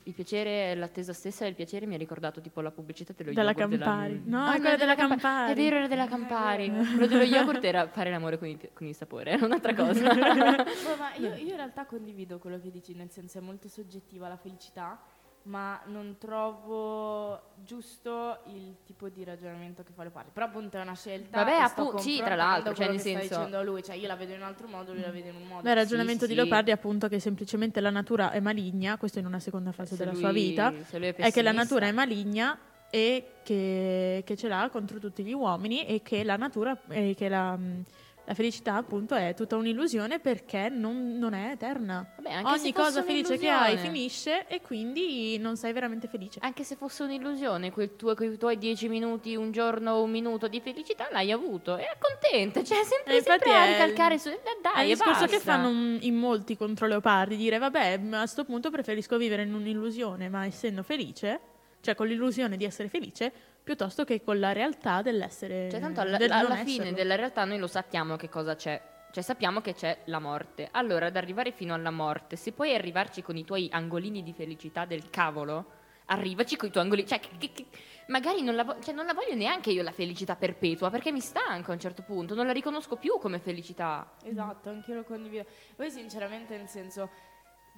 il 0.04 0.14
piacere, 0.14 0.74
l'attesa 0.74 1.12
stessa 1.12 1.44
del 1.44 1.54
piacere 1.54 1.84
mi 1.86 1.94
ha 1.94 1.98
ricordato 1.98 2.40
tipo 2.40 2.60
la 2.60 2.70
pubblicità 2.70 3.12
dello 3.16 3.32
Della 3.32 3.52
yogurt 3.52 3.78
Campari. 3.82 4.22
No, 4.24 4.44
Ah, 4.44 4.52
quella 4.58 4.76
della 4.76 4.94
Campa- 4.94 5.16
Campari. 5.16 5.52
È 5.52 5.54
vero, 5.54 5.76
era 5.76 5.86
della 5.88 6.06
Campari. 6.06 6.70
Quello 6.70 7.06
dello 7.06 7.22
yogurt 7.22 7.64
era 7.64 7.86
fare 7.88 8.10
l'amore 8.10 8.38
con 8.38 8.48
il, 8.48 8.58
con 8.72 8.86
il 8.86 8.94
sapore, 8.94 9.32
era 9.32 9.44
un'altra 9.44 9.74
cosa. 9.76 10.12
Boh, 10.14 10.96
ma 10.98 11.14
io, 11.16 11.34
io 11.36 11.50
in 11.50 11.56
realtà 11.56 11.84
condivido 11.86 12.38
quello 12.38 12.58
che 12.60 12.70
dici, 12.70 12.94
nel 12.94 13.10
senso 13.10 13.38
è 13.38 13.40
molto 13.40 13.68
soggettiva 13.68 14.26
la 14.28 14.36
felicità, 14.36 15.00
ma 15.44 15.80
non 15.86 16.16
trovo 16.18 17.40
giusto 17.64 18.40
il 18.48 18.76
tipo 18.84 19.08
di 19.08 19.24
ragionamento 19.24 19.82
che 19.82 19.92
fa 19.94 20.02
le 20.04 20.10
parti. 20.10 20.30
Però 20.32 20.46
appunto 20.46 20.76
è 20.76 20.80
una 20.82 20.94
scelta. 20.94 21.42
Vabbè, 21.42 21.64
e 21.64 21.68
sto 21.68 21.88
appu- 21.88 21.98
sì, 21.98 22.18
tra 22.18 22.34
l'altro, 22.34 22.74
cioè, 22.74 22.86
nel 22.88 22.96
che 22.96 23.00
sta 23.00 23.18
senso- 23.20 23.34
dicendo 23.36 23.62
lui, 23.62 23.82
cioè 23.82 23.96
io 23.96 24.06
la 24.06 24.16
vedo 24.16 24.32
in 24.32 24.40
un 24.40 24.46
altro 24.46 24.66
modo, 24.68 24.92
lui 24.92 25.02
la 25.02 25.10
vede 25.10 25.30
in 25.30 25.36
un 25.36 25.46
modo. 25.46 25.62
Beh, 25.62 25.70
il 25.70 25.76
ragionamento 25.76 26.22
sì, 26.22 26.28
di 26.28 26.32
sì. 26.34 26.40
Leopardi 26.40 26.70
è 26.70 26.74
appunto 26.74 27.08
che 27.08 27.18
semplicemente 27.20 27.80
la 27.80 27.90
natura 27.90 28.30
è 28.32 28.40
maligna, 28.40 28.96
questo 28.98 29.18
in 29.18 29.26
una 29.26 29.40
seconda 29.40 29.72
fase 29.72 29.90
Se 29.94 29.96
della 29.96 30.12
lui- 30.12 30.20
sua 30.20 30.32
vita, 30.32 30.72
se 30.84 30.98
lui 30.98 31.08
è 31.08 31.14
è 31.14 31.30
che 31.32 31.42
la 31.42 31.52
natura 31.52 31.86
è 31.86 31.92
maligna 31.92 32.58
e 32.90 33.34
che, 33.42 34.22
che 34.26 34.36
ce 34.36 34.48
l'ha 34.48 34.68
contro 34.70 34.98
tutti 34.98 35.22
gli 35.24 35.32
uomini 35.32 35.86
e 35.86 36.02
che 36.02 36.24
la 36.24 36.36
natura 36.36 36.76
e 36.88 37.14
che 37.16 37.28
la, 37.28 37.56
mh, 37.56 37.84
la 38.30 38.36
felicità 38.36 38.76
appunto 38.76 39.16
è 39.16 39.34
tutta 39.34 39.56
un'illusione 39.56 40.20
perché 40.20 40.68
non, 40.68 41.18
non 41.18 41.32
è 41.34 41.50
eterna. 41.50 42.14
Vabbè, 42.14 42.42
Ogni 42.44 42.72
cosa 42.72 43.02
felice 43.02 43.36
che 43.36 43.48
hai 43.48 43.76
finisce 43.76 44.46
e 44.46 44.60
quindi 44.60 45.36
non 45.38 45.56
sei 45.56 45.72
veramente 45.72 46.06
felice. 46.06 46.38
Anche 46.40 46.62
se 46.62 46.76
fosse 46.76 47.02
un'illusione, 47.02 47.72
quel 47.72 47.96
tuo, 47.96 48.14
quei 48.14 48.36
tuoi 48.38 48.56
dieci 48.56 48.88
minuti, 48.88 49.34
un 49.34 49.50
giorno, 49.50 50.00
un 50.00 50.12
minuto 50.12 50.46
di 50.46 50.60
felicità 50.60 51.08
l'hai 51.10 51.32
avuto 51.32 51.76
e 51.76 51.82
è 51.82 51.96
contenta. 51.98 52.62
Cioè, 52.62 52.84
sempre, 52.84 53.14
E 53.14 53.16
infatti 53.16 53.48
sempre 53.48 53.62
a 53.62 53.64
ricalcare 53.64 54.18
su. 54.20 54.28
eh, 54.28 54.40
Dai, 54.62 54.74
è 54.76 54.82
il 54.82 54.94
discorso 54.94 55.26
che 55.26 55.40
fanno 55.40 55.98
in 56.00 56.14
molti 56.14 56.56
contro 56.56 56.86
Leopardi, 56.86 57.34
dire 57.36 57.58
vabbè, 57.58 58.00
a 58.12 58.26
sto 58.26 58.44
punto 58.44 58.70
preferisco 58.70 59.16
vivere 59.16 59.42
in 59.42 59.52
un'illusione, 59.52 60.28
ma 60.28 60.46
essendo 60.46 60.84
felice, 60.84 61.40
cioè 61.80 61.96
con 61.96 62.06
l'illusione 62.06 62.56
di 62.56 62.64
essere 62.64 62.88
felice, 62.88 63.32
piuttosto 63.74 64.02
che 64.04 64.20
con 64.24 64.40
la 64.40 64.50
realtà 64.50 65.00
dell'essere 65.00 65.68
Cioè, 65.70 65.78
tanto 65.78 66.00
alla, 66.00 66.16
del 66.16 66.32
alla 66.32 66.56
fine 66.56 66.82
esserlo. 66.86 66.92
della 66.96 67.14
realtà 67.14 67.44
noi 67.44 67.58
lo 67.58 67.68
sappiamo 67.68 68.16
che 68.16 68.28
cosa 68.28 68.56
c'è. 68.56 68.82
Cioè, 69.12 69.22
sappiamo 69.22 69.60
che 69.60 69.74
c'è 69.74 69.98
la 70.06 70.18
morte. 70.18 70.68
Allora, 70.72 71.06
ad 71.06 71.14
arrivare 71.16 71.52
fino 71.52 71.72
alla 71.72 71.90
morte, 71.92 72.34
se 72.34 72.50
puoi 72.50 72.74
arrivarci 72.74 73.22
con 73.22 73.36
i 73.36 73.44
tuoi 73.44 73.68
angolini 73.70 74.24
di 74.24 74.32
felicità 74.32 74.86
del 74.86 75.08
cavolo, 75.08 75.70
arrivaci 76.06 76.56
con 76.56 76.68
i 76.68 76.72
tuoi 76.72 76.82
angolini. 76.82 77.06
Cioè, 77.06 77.20
che- 77.20 77.28
che- 77.38 77.52
che- 77.52 77.66
magari 78.08 78.42
non 78.42 78.56
la, 78.56 78.64
vo- 78.64 78.80
cioè, 78.82 78.92
non 78.92 79.06
la 79.06 79.14
voglio 79.14 79.34
neanche 79.36 79.70
io 79.70 79.84
la 79.84 79.92
felicità 79.92 80.34
perpetua, 80.34 80.90
perché 80.90 81.12
mi 81.12 81.20
stanca 81.20 81.70
a 81.70 81.74
un 81.74 81.80
certo 81.80 82.02
punto. 82.02 82.34
Non 82.34 82.46
la 82.46 82.52
riconosco 82.52 82.96
più 82.96 83.18
come 83.20 83.38
felicità. 83.38 84.14
Esatto, 84.24 84.68
anche 84.68 84.90
io 84.90 84.96
lo 84.96 85.04
condivido. 85.04 85.44
Poi 85.76 85.90
sinceramente 85.92 86.56
nel 86.56 86.66
senso 86.68 87.08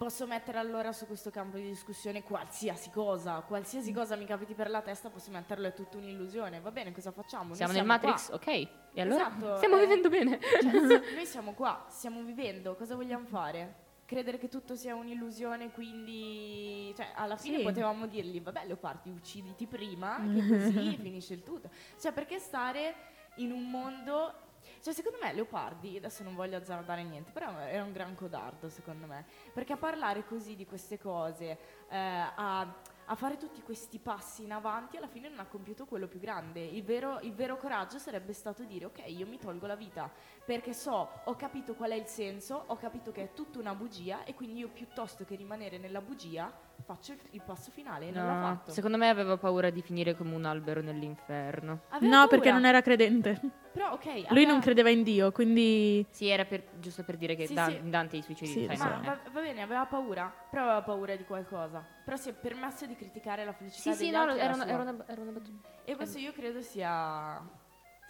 posso 0.02 0.26
mettere 0.26 0.58
allora 0.58 0.90
su 0.92 1.06
questo 1.06 1.30
campo 1.30 1.58
di 1.58 1.62
discussione 1.62 2.24
qualsiasi 2.24 2.90
cosa, 2.90 3.40
qualsiasi 3.46 3.92
cosa 3.92 4.16
mi 4.16 4.24
capiti 4.24 4.52
per 4.52 4.68
la 4.68 4.82
testa 4.82 5.10
posso 5.10 5.30
metterlo, 5.30 5.68
è 5.68 5.72
tutta 5.74 5.96
un'illusione. 5.96 6.58
Va 6.60 6.72
bene, 6.72 6.90
cosa 6.92 7.12
facciamo? 7.12 7.48
Noi 7.48 7.56
Siamo 7.56 7.72
nel 7.72 7.84
qua. 7.84 7.92
Matrix? 7.92 8.30
Ok. 8.32 8.46
E 8.48 9.00
allora 9.00 9.28
Esatto, 9.28 9.56
stiamo 9.62 9.76
eh, 9.76 9.80
vivendo 9.80 10.08
bene. 10.08 10.40
cioè, 10.60 10.72
noi 11.14 11.24
siamo 11.24 11.52
qua, 11.52 11.86
stiamo 11.88 12.20
vivendo, 12.22 12.74
cosa 12.74 12.96
vogliamo 12.96 13.26
fare? 13.26 13.76
Credere 14.04 14.38
che 14.38 14.48
tutto 14.48 14.74
sia 14.74 14.96
un'illusione, 14.96 15.70
quindi 15.70 16.92
cioè, 16.96 17.12
alla 17.14 17.36
fine 17.36 17.58
Sì. 17.58 17.62
potevamo 17.62 18.08
dirgli, 18.08 18.42
vabbè 18.42 18.66
Leopardi, 18.66 19.08
ucciditi 19.08 19.68
prima, 19.68 20.16
che 20.20 20.48
così 20.48 20.96
finisce 21.00 21.34
il 21.34 21.44
tutto. 21.44 21.70
Cioè, 22.00 22.10
perché 22.12 22.40
stare 22.40 22.94
in 23.36 23.52
un 23.52 23.70
mondo... 23.70 24.50
Cioè, 24.82 24.92
secondo 24.92 25.18
me 25.22 25.32
Leopardi, 25.32 25.96
adesso 25.96 26.24
non 26.24 26.34
voglio 26.34 26.56
azzardare 26.56 27.04
niente, 27.04 27.30
però 27.30 27.56
era 27.56 27.84
un 27.84 27.92
gran 27.92 28.16
codardo, 28.16 28.68
secondo 28.68 29.06
me. 29.06 29.26
Perché 29.52 29.74
a 29.74 29.76
parlare 29.76 30.24
così 30.24 30.56
di 30.56 30.66
queste 30.66 30.98
cose, 30.98 31.56
eh, 31.88 31.96
a, 31.96 32.60
a 33.04 33.14
fare 33.14 33.36
tutti 33.36 33.62
questi 33.62 34.00
passi 34.00 34.42
in 34.42 34.50
avanti, 34.50 34.96
alla 34.96 35.06
fine 35.06 35.28
non 35.28 35.38
ha 35.38 35.46
compiuto 35.46 35.86
quello 35.86 36.08
più 36.08 36.18
grande. 36.18 36.64
Il 36.64 36.82
vero, 36.82 37.20
il 37.20 37.32
vero 37.32 37.58
coraggio 37.58 37.98
sarebbe 37.98 38.32
stato 38.32 38.64
dire, 38.64 38.86
ok, 38.86 39.04
io 39.06 39.24
mi 39.24 39.38
tolgo 39.38 39.68
la 39.68 39.76
vita, 39.76 40.10
perché 40.44 40.72
so, 40.72 41.08
ho 41.26 41.36
capito 41.36 41.74
qual 41.74 41.92
è 41.92 41.94
il 41.94 42.06
senso, 42.06 42.64
ho 42.66 42.76
capito 42.76 43.12
che 43.12 43.22
è 43.22 43.32
tutta 43.34 43.60
una 43.60 43.76
bugia, 43.76 44.24
e 44.24 44.34
quindi 44.34 44.58
io 44.58 44.68
piuttosto 44.68 45.24
che 45.24 45.36
rimanere 45.36 45.78
nella 45.78 46.00
bugia, 46.00 46.52
faccio 46.84 47.12
il, 47.12 47.18
il 47.30 47.42
passo 47.44 47.70
finale, 47.70 48.08
e 48.08 48.10
non 48.10 48.26
l'ha 48.26 48.34
No, 48.34 48.40
fatto. 48.56 48.70
secondo 48.72 48.96
me 48.96 49.08
aveva 49.08 49.36
paura 49.36 49.70
di 49.70 49.82
finire 49.82 50.14
come 50.16 50.34
un 50.34 50.44
albero 50.44 50.80
nell'inferno. 50.80 51.82
Aveva 51.90 52.16
No, 52.22 52.26
perché 52.28 52.48
paura. 52.48 52.58
non 52.58 52.66
era 52.66 52.80
credente. 52.82 53.40
Però, 53.72 53.92
ok, 53.92 54.04
Lui 54.04 54.24
aveva- 54.26 54.50
non 54.52 54.60
credeva 54.60 54.90
in 54.90 55.02
Dio, 55.02 55.32
quindi 55.32 56.04
Sì, 56.10 56.26
era 56.28 56.44
per- 56.44 56.64
giusto 56.78 57.04
per 57.04 57.16
dire 57.16 57.34
che 57.36 57.46
Sì, 57.46 57.54
Dan- 57.54 57.70
sì. 57.70 57.88
Dante 57.90 58.16
i 58.18 58.22
suicidi 58.22 58.50
Sì, 58.50 58.76
so. 58.76 58.84
Ma 58.84 59.00
va, 59.02 59.18
va 59.30 59.40
bene, 59.40 59.62
aveva 59.62 59.86
paura, 59.86 60.30
però 60.50 60.64
aveva 60.64 60.82
paura 60.82 61.16
di 61.16 61.24
qualcosa. 61.24 61.82
Però 62.04 62.16
si 62.16 62.28
è 62.28 62.32
permesso 62.34 62.84
di 62.84 62.94
criticare 62.96 63.44
la 63.46 63.52
felicità 63.52 63.90
Sì, 63.92 63.96
sì, 63.96 64.04
degli 64.10 64.14
no, 64.14 64.22
altri 64.22 64.38
e 64.38 64.42
era 64.42 64.48
la 64.50 64.54
una, 64.56 64.64
sua. 64.64 64.72
era 64.74 64.82
una- 64.90 65.04
era 65.06 65.20
una 65.22 65.30
battuta. 65.30 65.68
E 65.84 65.96
questo 65.96 66.18
io 66.18 66.32
credo 66.32 66.60
sia, 66.60 67.40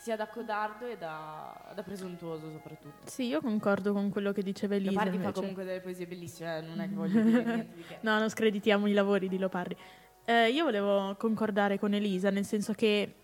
sia 0.03 0.17
da 0.17 0.27
codardo 0.27 0.87
e 0.87 0.97
da, 0.97 1.73
da 1.77 1.83
presuntuoso 1.85 2.51
soprattutto. 2.51 3.09
sì, 3.09 3.27
io 3.27 3.41
concordo 3.41 3.93
con 3.93 4.11
quello 4.11 4.33
che 4.33 4.43
diceva 4.43 4.75
Elisa. 4.75 4.91
Leopardi 4.91 5.17
fa 5.17 5.23
invece. 5.23 5.41
comunque 5.41 5.65
delle 5.65 5.81
poesie 5.81 6.07
bellissime, 6.09 6.59
eh, 6.59 6.61
non 6.61 6.81
è 6.81 6.89
che 6.89 6.95
voglio 6.95 7.23
dire 7.23 7.45
niente 7.45 7.75
di 7.77 7.83
che. 7.85 7.99
No, 8.03 8.19
non 8.19 8.29
screditiamo 8.29 8.89
i 8.89 8.93
lavori 8.95 9.29
di 9.29 9.39
Leopardi. 9.39 9.77
Eh, 10.25 10.51
io 10.51 10.65
volevo 10.65 11.15
concordare 11.17 11.79
con 11.79 11.95
Elisa, 11.95 12.31
nel 12.31 12.45
senso 12.45 12.73
che... 12.73 13.15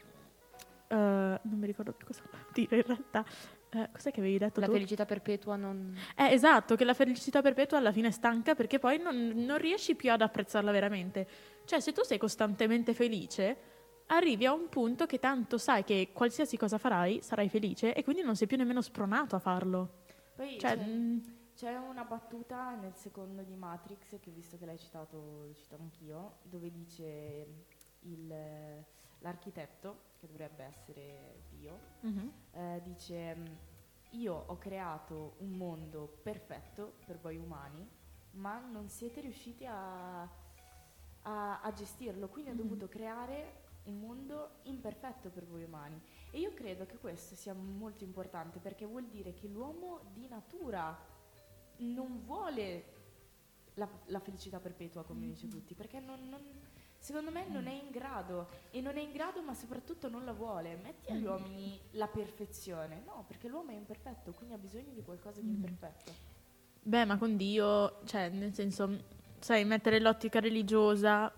eh, 0.86 0.94
non 0.94 1.40
mi 1.58 1.66
ricordo 1.66 1.92
più 1.92 2.06
cosa 2.06 2.22
dire 2.52 2.76
in 2.76 2.82
realtà. 2.86 3.24
Eh, 3.70 3.88
cos'è 3.92 4.12
che 4.12 4.20
avevi 4.20 4.38
detto 4.38 4.60
La 4.60 4.66
tu? 4.66 4.72
felicità 4.72 5.04
perpetua 5.04 5.56
non... 5.56 5.94
Eh, 6.16 6.32
esatto, 6.32 6.76
che 6.76 6.84
la 6.84 6.94
felicità 6.94 7.42
perpetua 7.42 7.78
alla 7.78 7.92
fine 7.92 8.10
stanca 8.12 8.54
perché 8.54 8.78
poi 8.78 8.98
non, 8.98 9.32
non 9.34 9.58
riesci 9.58 9.94
più 9.96 10.12
ad 10.12 10.22
apprezzarla 10.22 10.70
veramente. 10.70 11.26
Cioè, 11.64 11.80
se 11.80 11.92
tu 11.92 12.02
sei 12.04 12.18
costantemente 12.18 12.94
felice, 12.94 13.56
arrivi 14.08 14.46
a 14.46 14.52
un 14.52 14.68
punto 14.68 15.06
che 15.06 15.18
tanto 15.18 15.58
sai 15.58 15.84
che 15.84 16.10
qualsiasi 16.12 16.56
cosa 16.56 16.78
farai 16.78 17.22
sarai 17.22 17.48
felice 17.48 17.94
e 17.94 18.04
quindi 18.04 18.22
non 18.22 18.36
sei 18.36 18.46
più 18.46 18.56
nemmeno 18.56 18.80
spronato 18.80 19.36
a 19.36 19.38
farlo. 19.38 20.04
Poi 20.34 20.58
Cioè, 20.58 20.76
c'è, 20.76 20.84
mm, 20.84 21.18
c'è 21.54 21.76
una 21.76 22.04
battuta 22.04 22.74
nel 22.74 22.94
secondo 22.94 23.42
di 23.42 23.54
Matrix, 23.54 24.20
che 24.20 24.30
visto 24.30 24.56
che 24.58 24.66
l'hai 24.66 24.78
citato, 24.78 25.44
lo 25.46 25.54
cito 25.54 25.76
anch'io, 25.78 26.36
dove 26.42 26.70
dice 26.70 27.46
il, 28.00 28.34
l'architetto, 29.18 30.06
che 30.18 30.26
dovrebbe 30.26 30.64
essere 30.64 31.42
Dio, 31.48 31.78
mhm. 32.00 32.32
eh, 32.52 32.80
dice 32.84 33.34
mm, 33.34 33.46
io 34.12 34.44
ho 34.46 34.56
creato 34.58 35.34
un 35.38 35.50
mondo 35.50 36.18
perfetto 36.22 36.94
per 37.04 37.18
voi 37.18 37.36
umani 37.36 37.86
ma 38.32 38.58
non 38.58 38.88
siete 38.88 39.20
riusciti 39.20 39.66
a, 39.66 40.22
a- 41.22 41.60
a 41.60 41.72
gestirlo 41.72 42.28
quindi 42.28 42.50
ho 42.50 42.54
dovuto 42.54 42.88
creare 42.88 43.57
un 43.84 43.98
mondo 43.98 44.58
imperfetto 44.64 45.30
per 45.30 45.46
voi 45.46 45.62
umani. 45.64 46.00
E 46.30 46.38
io 46.40 46.52
credo 46.52 46.84
che 46.86 46.98
questo 46.98 47.34
sia 47.34 47.54
molto 47.54 48.04
importante 48.04 48.58
perché 48.58 48.84
vuol 48.84 49.06
dire 49.06 49.32
che 49.34 49.48
l'uomo 49.48 50.00
di 50.12 50.26
natura 50.28 50.96
non 51.78 52.20
vuole 52.24 52.84
la, 53.74 53.88
la 54.06 54.18
felicità 54.20 54.58
perpetua 54.58 55.04
come 55.04 55.26
dice 55.26 55.46
tutti 55.48 55.74
perché 55.74 56.00
non- 56.00 56.28
non- 56.28 56.42
secondo 56.98 57.30
me 57.30 57.46
non 57.48 57.68
è 57.68 57.72
in 57.72 57.90
grado 57.90 58.48
e 58.72 58.80
non 58.80 58.96
è 58.96 59.00
in 59.00 59.12
grado 59.12 59.40
ma 59.42 59.54
soprattutto 59.54 60.08
non 60.08 60.24
la 60.24 60.32
vuole. 60.32 60.76
Metti 60.76 61.10
agli 61.12 61.24
uomini 61.24 61.80
la 61.92 62.08
perfezione. 62.08 63.02
No 63.06 63.24
perché 63.26 63.48
l'uomo 63.48 63.70
è 63.70 63.74
imperfetto 63.74 64.32
quindi 64.32 64.54
ha 64.54 64.58
bisogno 64.58 64.92
di 64.92 65.02
qualcosa 65.02 65.40
di 65.40 65.48
imperfetto. 65.48 66.12
Beh, 66.82 67.04
ma 67.04 67.18
con 67.18 67.36
Dio, 67.36 68.00
cioè, 68.06 68.30
nel 68.30 68.54
senso, 68.54 68.88
sai, 69.40 69.64
mettere 69.66 70.00
l'ottica 70.00 70.40
religiosa, 70.40 71.30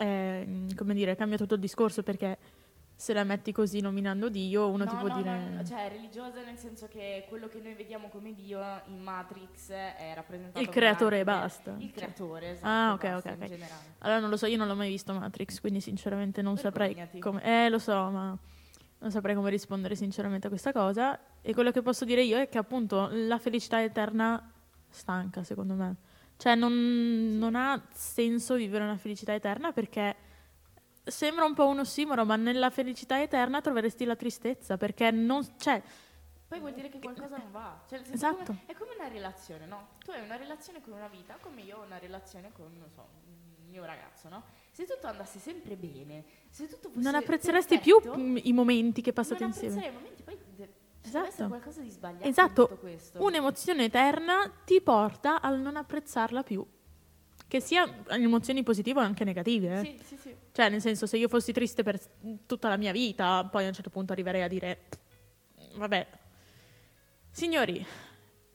eh, 0.00 0.66
come 0.76 0.94
dire, 0.94 1.14
cambia 1.16 1.36
tutto 1.36 1.54
il 1.54 1.60
discorso 1.60 2.02
perché 2.02 2.38
se 3.00 3.14
la 3.14 3.24
metti 3.24 3.50
così 3.50 3.80
nominando 3.80 4.28
Dio, 4.28 4.68
uno 4.68 4.84
no, 4.84 4.90
ti 4.90 4.96
può 4.96 5.08
no, 5.08 5.16
dire... 5.16 5.48
no, 5.48 5.64
cioè 5.64 5.88
religiosa 5.88 6.42
nel 6.44 6.58
senso 6.58 6.86
che 6.86 7.24
quello 7.30 7.48
che 7.48 7.58
noi 7.58 7.72
vediamo 7.72 8.08
come 8.08 8.34
Dio 8.34 8.60
in 8.88 9.00
Matrix 9.02 9.70
è 9.70 10.12
rappresentato 10.14 10.60
Il 10.60 10.68
creatore 10.68 11.20
e 11.20 11.24
basta. 11.24 11.74
il 11.78 11.90
creatore 11.92 12.50
esatto, 12.50 12.66
Ah, 12.68 12.92
ok, 12.92 13.02
basta, 13.10 13.30
ok, 13.30 13.36
in 13.36 13.42
ok. 13.42 13.48
generale. 13.48 13.94
Allora 14.00 14.20
non 14.20 14.28
lo 14.28 14.36
so, 14.36 14.44
io 14.44 14.58
non 14.58 14.66
l'ho 14.66 14.74
mai 14.74 14.90
visto 14.90 15.14
Matrix, 15.14 15.60
quindi 15.60 15.80
sinceramente 15.80 16.42
non 16.42 16.58
saprei 16.58 16.94
come... 17.20 17.42
Eh, 17.42 17.70
lo 17.70 17.78
so, 17.78 17.94
ma 18.10 18.36
non 18.98 19.10
saprei 19.10 19.34
come 19.34 19.48
rispondere 19.48 19.94
sinceramente 19.94 20.48
a 20.48 20.50
questa 20.50 20.72
cosa. 20.72 21.18
E 21.40 21.54
quello 21.54 21.70
che 21.70 21.80
posso 21.80 22.04
dire 22.04 22.22
io 22.22 22.36
è 22.36 22.50
che 22.50 22.58
appunto 22.58 23.08
la 23.10 23.38
felicità 23.38 23.82
eterna 23.82 24.52
stanca, 24.90 25.42
secondo 25.42 25.72
me. 25.72 25.96
Cioè 26.40 26.54
non, 26.54 27.36
non 27.38 27.54
ha 27.54 27.86
senso 27.92 28.54
vivere 28.54 28.82
una 28.84 28.96
felicità 28.96 29.34
eterna 29.34 29.72
perché 29.72 30.16
sembra 31.04 31.44
un 31.44 31.52
po' 31.52 31.66
un 31.66 31.80
ossimoro, 31.80 32.24
ma 32.24 32.36
nella 32.36 32.70
felicità 32.70 33.20
eterna 33.20 33.60
troveresti 33.60 34.06
la 34.06 34.16
tristezza 34.16 34.78
perché 34.78 35.10
non... 35.10 35.46
Cioè, 35.58 35.82
Poi 36.48 36.58
vuol 36.60 36.72
dire 36.72 36.88
che 36.88 36.98
qualcosa 36.98 37.36
non 37.36 37.50
va. 37.50 37.84
Cioè, 37.86 38.00
Esatto. 38.10 38.44
come- 38.44 38.62
è 38.64 38.72
come 38.74 38.94
una 38.98 39.08
relazione, 39.08 39.66
no? 39.66 39.88
Tu 40.02 40.12
hai 40.12 40.22
una 40.22 40.36
relazione 40.36 40.80
con 40.80 40.94
una 40.94 41.08
vita, 41.08 41.36
come 41.42 41.60
io 41.60 41.76
ho 41.78 41.82
una 41.84 41.98
relazione 41.98 42.50
con, 42.52 42.74
non 42.78 42.90
so, 42.90 43.06
il 43.26 43.68
mio 43.68 43.84
ragazzo, 43.84 44.30
no? 44.30 44.42
Se 44.70 44.86
tutto 44.86 45.08
andasse 45.08 45.38
sempre 45.38 45.76
bene, 45.76 46.24
se 46.48 46.68
tutto 46.68 46.88
fosse 46.88 47.02
non 47.02 47.14
apprezzeresti 47.16 47.78
più 47.80 48.00
perfetto, 48.00 48.18
mm, 48.18 48.36
i 48.44 48.52
momenti 48.54 49.02
che 49.02 49.12
passate 49.12 49.40
non 49.40 49.48
insieme. 49.48 49.74
apprezzerei 49.74 49.94
i 49.94 50.00
momenti, 50.00 50.22
poi 50.22 50.38
Esatto. 51.02 51.48
qualcosa 51.48 51.80
di 51.80 51.90
sbagliato 51.90 52.28
Esatto, 52.28 52.78
un'emozione 53.18 53.84
eterna 53.84 54.50
ti 54.64 54.80
porta 54.80 55.40
al 55.40 55.58
non 55.60 55.76
apprezzarla 55.76 56.42
più. 56.42 56.64
che 57.48 57.60
sia 57.60 58.04
emozioni 58.10 58.62
positive 58.62 59.00
o 59.00 59.02
anche 59.02 59.24
negative. 59.24 59.80
eh. 59.80 59.84
Sì, 59.84 60.04
sì, 60.04 60.16
sì. 60.16 60.36
Cioè, 60.52 60.68
nel 60.68 60.80
senso, 60.80 61.06
se 61.06 61.16
io 61.16 61.26
fossi 61.28 61.52
triste 61.52 61.82
per 61.82 61.98
tutta 62.46 62.68
la 62.68 62.76
mia 62.76 62.92
vita, 62.92 63.44
poi 63.44 63.64
a 63.64 63.68
un 63.68 63.72
certo 63.72 63.90
punto 63.90 64.12
arriverei 64.12 64.42
a 64.42 64.48
dire, 64.48 64.82
vabbè. 65.74 66.06
Signori, 67.30 67.84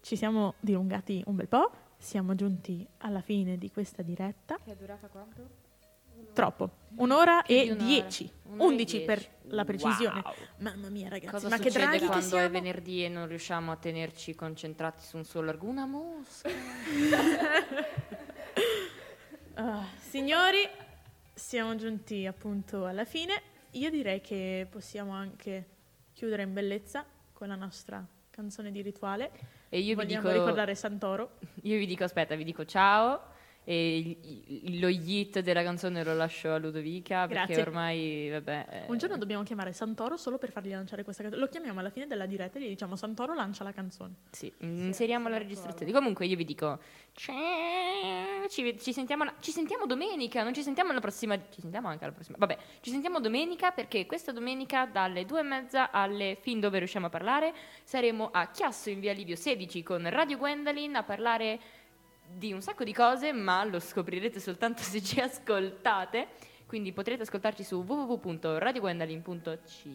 ci 0.01 0.15
siamo 0.15 0.53
dilungati 0.61 1.23
un 1.25 1.35
bel 1.35 1.47
po', 1.49 1.71
siamo 1.97 2.35
giunti 2.35 2.87
alla 2.99 3.21
fine 3.21 3.57
di 3.57 3.69
questa 3.71 4.01
diretta. 4.01 4.57
Che 4.63 4.71
è 4.71 4.75
durata 4.75 5.07
quanto? 5.07 5.63
Troppo. 6.35 6.69
Un'ora 6.97 7.43
e 7.45 7.71
un'ora. 7.71 7.83
dieci. 7.83 8.31
Un'ora 8.43 8.63
e 8.63 8.65
Undici 8.67 8.97
dieci. 8.97 9.05
per 9.05 9.27
la 9.53 9.65
precisione. 9.65 10.21
Wow. 10.23 10.33
Mamma 10.59 10.89
mia, 10.89 11.09
ragazzi, 11.09 11.31
Cosa 11.31 11.49
ma 11.49 11.57
che 11.57 11.69
draghi 11.71 11.99
che 11.99 12.05
quando 12.05 12.25
è 12.25 12.29
siamo? 12.29 12.49
venerdì 12.49 13.03
e 13.05 13.09
non 13.09 13.27
riusciamo 13.27 13.71
a 13.71 13.75
tenerci 13.75 14.35
concentrati 14.35 15.03
su 15.03 15.17
un 15.17 15.23
solo 15.25 15.49
argomento? 15.49 15.81
Una 15.81 15.85
mosca. 15.87 16.49
Ah, 19.57 19.85
signori, 19.97 20.67
siamo 21.33 21.75
giunti 21.75 22.25
appunto 22.25 22.85
alla 22.85 23.05
fine. 23.05 23.41
Io 23.71 23.89
direi 23.89 24.19
che 24.19 24.67
possiamo 24.69 25.13
anche 25.13 25.65
chiudere 26.13 26.43
in 26.43 26.51
bellezza 26.53 27.05
con 27.31 27.47
la 27.47 27.55
nostra 27.55 28.05
canzone 28.29 28.69
di 28.71 28.81
rituale. 28.81 29.31
E 29.69 29.79
io 29.79 29.95
vi 29.95 30.03
Vogliamo 30.03 30.27
dico- 30.27 30.37
ricordare 30.39 30.75
Santoro. 30.75 31.37
Io 31.63 31.77
vi 31.77 31.85
dico, 31.85 32.03
aspetta, 32.03 32.35
vi 32.35 32.43
dico 32.43 32.65
ciao. 32.65 33.33
E 33.67 34.17
lo 34.79 34.87
hit 34.89 35.39
della 35.39 35.63
canzone 35.63 36.03
lo 36.03 36.13
lascio 36.13 36.53
a 36.53 36.57
Ludovica 36.57 37.25
perché 37.25 37.53
Grazie. 37.53 37.61
ormai, 37.63 38.29
vabbè. 38.29 38.65
eh, 38.69 38.83
Un 38.87 38.97
giorno 38.99 39.17
dobbiamo 39.17 39.41
chiamare 39.41 39.73
Santoro 39.73 40.17
solo 40.17 40.37
per 40.37 40.51
fargli 40.51 40.69
lanciare 40.69 41.03
questa 41.03 41.23
canzone. 41.23 41.43
Lo 41.43 41.49
chiamiamo 41.49 41.79
alla 41.79 41.89
fine 41.89 42.05
della 42.05 42.27
diretta 42.27 42.59
e 42.59 42.61
gli 42.61 42.67
diciamo 42.67 42.95
Santoro 42.95 43.33
lancia 43.33 43.63
la 43.63 43.71
canzone. 43.71 44.13
Sì, 44.29 44.53
inseriamo 44.59 45.29
la 45.29 45.39
registrazione. 45.39 45.91
Comunque 45.91 46.27
io 46.27 46.35
vi 46.35 46.45
dico, 46.45 46.79
ciao, 47.13 48.47
ci, 48.49 48.77
ci 48.79 48.93
sentiamo, 48.93 49.25
ci 49.39 49.49
sentiamo 49.49 49.87
domenica, 49.87 50.43
non 50.43 50.53
ci 50.53 50.61
sentiamo 50.61 50.93
la 50.93 50.99
prossima, 50.99 51.35
ci 51.49 51.61
sentiamo 51.61 51.87
anche 51.87 52.05
la 52.05 52.11
prossima, 52.11 52.37
vabbè, 52.39 52.57
ci 52.81 52.91
sentiamo 52.91 53.19
domenica 53.19 53.71
perché 53.71 54.05
questa 54.05 54.31
domenica 54.31 54.85
dalle 54.85 55.25
due 55.25 55.39
e 55.39 55.43
mezza 55.43 55.89
alle 55.89 56.37
fin 56.39 56.59
dove 56.59 56.77
riusciamo 56.77 57.07
a 57.07 57.09
parlare 57.09 57.53
saremo 57.83 58.29
a 58.31 58.51
Chiasso 58.51 58.91
in 58.91 58.99
via 58.99 59.13
Livio 59.13 59.35
16 59.35 59.81
con 59.81 60.07
Radio 60.09 60.37
Gwendolyn 60.37 60.95
a 60.95 61.03
parlare 61.03 61.59
di 62.27 62.53
un 62.53 62.61
sacco 62.61 62.83
di 62.83 62.93
cose, 62.93 63.33
ma 63.33 63.63
lo 63.63 63.79
scoprirete 63.79 64.39
soltanto 64.39 64.83
se 64.83 65.01
ci 65.01 65.19
ascoltate. 65.19 66.27
Quindi 66.65 66.93
potrete 66.93 67.23
ascoltarci 67.23 67.63
su 67.63 67.83
www.radiogwendolyn.ch 67.83 69.87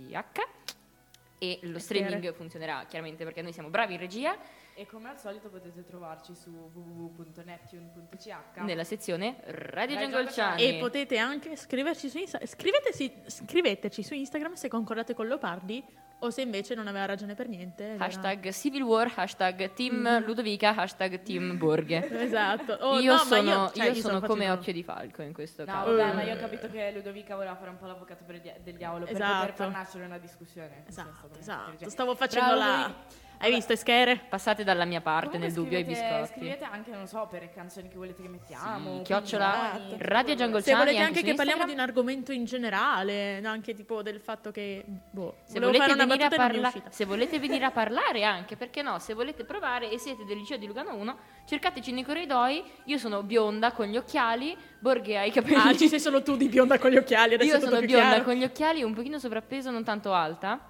e 1.43 1.59
lo 1.63 1.79
streaming 1.79 2.35
funzionerà 2.35 2.85
chiaramente 2.87 3.25
perché 3.25 3.41
noi 3.41 3.55
siamo 3.55 3.71
bravi 3.71 3.95
in 3.95 4.01
regia 4.01 4.37
E 4.75 4.87
come 4.87 5.09
al 5.09 5.19
solito 5.19 5.49
potete 5.49 5.85
trovarci 5.85 6.35
su 6.35 6.51
www.neptune.ch 6.51 8.61
nella 8.61 8.85
sezione 8.85 9.37
Radio 9.45 9.97
Radio 9.97 9.97
Jungle 9.97 10.25
Jungle 10.25 10.33
Channel. 10.33 10.75
E 10.75 10.79
potete 10.79 11.19
anche 11.19 11.57
scriverci 11.57 12.09
su 12.09 12.19
Instagram. 12.19 12.49
Scriveteci, 12.49 13.13
scriveteci 13.27 14.03
su 14.03 14.15
Instagram 14.15 14.55
se 14.55 14.69
concordate 14.69 15.15
con 15.15 15.27
Leopardi 15.27 15.85
o 16.23 16.31
se 16.31 16.43
invece 16.43 16.75
non 16.75 16.87
aveva 16.87 17.07
ragione 17.07 17.35
per 17.35 17.49
niente. 17.49 17.85
ed 17.85 17.95
era- 17.95 18.05
Hashtag 18.05 18.51
Civil 18.51 18.83
War, 18.83 19.11
hashtag 19.17 19.73
Team 19.73 20.25
Ludovica, 20.25 20.75
hashtag 20.75 21.23
Team 21.23 21.57
Borghe. 21.59 22.09
Esatto. 22.23 22.73
Oh, 22.81 22.99
io, 22.99 23.13
no, 23.13 23.19
ma 23.19 23.25
sono, 23.25 23.51
io- 23.51 23.71
cioè, 23.75 23.85
io 23.87 23.93
io 23.93 24.01
sono 24.01 24.17
stavo 24.19 24.27
come 24.33 24.51
occhio 24.51 24.73
di 24.73 24.83
falco 24.83 25.23
in 25.23 25.33
questo 25.33 25.65
No, 25.65 25.73
caso. 25.73 25.95
vabbè, 25.95 26.13
ma 26.15 26.23
io 26.23 26.35
ho 26.35 26.39
capito 26.39 26.69
che 26.69 26.93
Ludovica 26.95 27.35
voleva 27.35 27.55
fare 27.57 27.71
un 27.71 27.79
po' 27.79 27.87
l'avvocato 27.87 28.25
per 28.25 28.35
il 28.37 28.41
dia- 28.43 28.57
del 28.63 28.77
diavolo 28.77 29.05
per 29.07 29.15
Esatto. 29.15 29.39
poter 29.41 29.55
far 29.55 29.71
nascere 29.71 30.05
una 30.05 30.19
discussione. 30.19 30.85
Esatto, 30.87 31.31
esatto. 31.39 31.89
Stavo 31.91 32.15
facendo 32.15 32.55
Bravo, 32.55 32.61
la... 32.61 32.77
Ludovica. 32.87 33.29
Hai 33.43 33.51
visto, 33.55 33.73
Eschere? 33.73 34.21
Passate 34.29 34.65
dalla 34.65 34.85
mia 34.85 35.01
parte 35.01 35.31
Comunque 35.31 35.47
nel 35.47 35.57
dubbio 35.57 35.79
ai 35.79 35.85
biscotti. 35.85 36.35
Scrivete 36.35 36.65
anche, 36.65 36.91
non 36.91 37.07
so, 37.07 37.27
per 37.31 37.49
canzoni 37.51 37.89
che 37.89 37.97
volete 37.97 38.21
che 38.21 38.29
mettiamo. 38.29 38.99
Sì, 38.99 39.03
chiocciola 39.05 39.71
opinioni, 39.77 39.97
Radio 39.99 40.35
Jungle 40.35 40.61
Se 40.61 40.75
volete 40.75 40.99
anche 40.99 41.23
che 41.23 41.33
parliamo 41.33 41.65
di 41.65 41.73
un 41.73 41.79
argomento 41.79 42.33
in 42.33 42.45
generale, 42.45 43.41
anche 43.43 43.73
tipo 43.73 44.03
del 44.03 44.21
fatto 44.21 44.51
che... 44.51 44.85
Boh, 45.11 45.37
Se 45.45 45.59
volete, 45.59 45.79
fare 45.79 45.93
una 45.95 46.05
venire 46.05 46.25
a 46.27 46.29
parla- 46.29 46.73
se 46.91 47.05
volete 47.07 47.39
venire 47.39 47.65
a 47.65 47.71
parlare 47.71 48.25
anche, 48.25 48.57
perché 48.57 48.83
no? 48.83 48.99
Se 48.99 49.15
volete 49.15 49.45
provare 49.45 49.91
e 49.91 49.99
siete 49.99 50.27
del 50.27 50.37
liceo 50.37 50.59
di 50.59 50.67
Lugano 50.67 50.95
1, 50.97 51.19
cercateci 51.47 51.93
nei 51.93 52.05
corridoi. 52.05 52.63
Io 52.85 52.99
sono 52.99 53.23
bionda 53.23 53.73
con 53.73 53.87
gli 53.87 53.97
occhiali, 53.97 54.55
Borghe 54.79 55.17
ha 55.17 55.25
i 55.25 55.31
capelli. 55.31 55.57
Ah, 55.71 55.75
ci 55.75 55.89
sei 55.89 55.99
solo 55.99 56.23
tu 56.23 56.37
di 56.37 56.49
bionda 56.51 56.79
con 56.79 56.91
gli 56.91 56.97
occhiali, 56.99 57.33
adesso 57.35 57.55
Io 57.55 57.61
sono 57.61 57.81
bionda 57.81 58.09
chiaro. 58.09 58.25
con 58.25 58.35
gli 58.35 58.45
occhiali, 58.45 58.83
un 58.83 58.93
pochino 58.93 59.19
sovrappeso, 59.19 59.71
non 59.71 59.83
tanto 59.83 60.13
alta. 60.13 60.61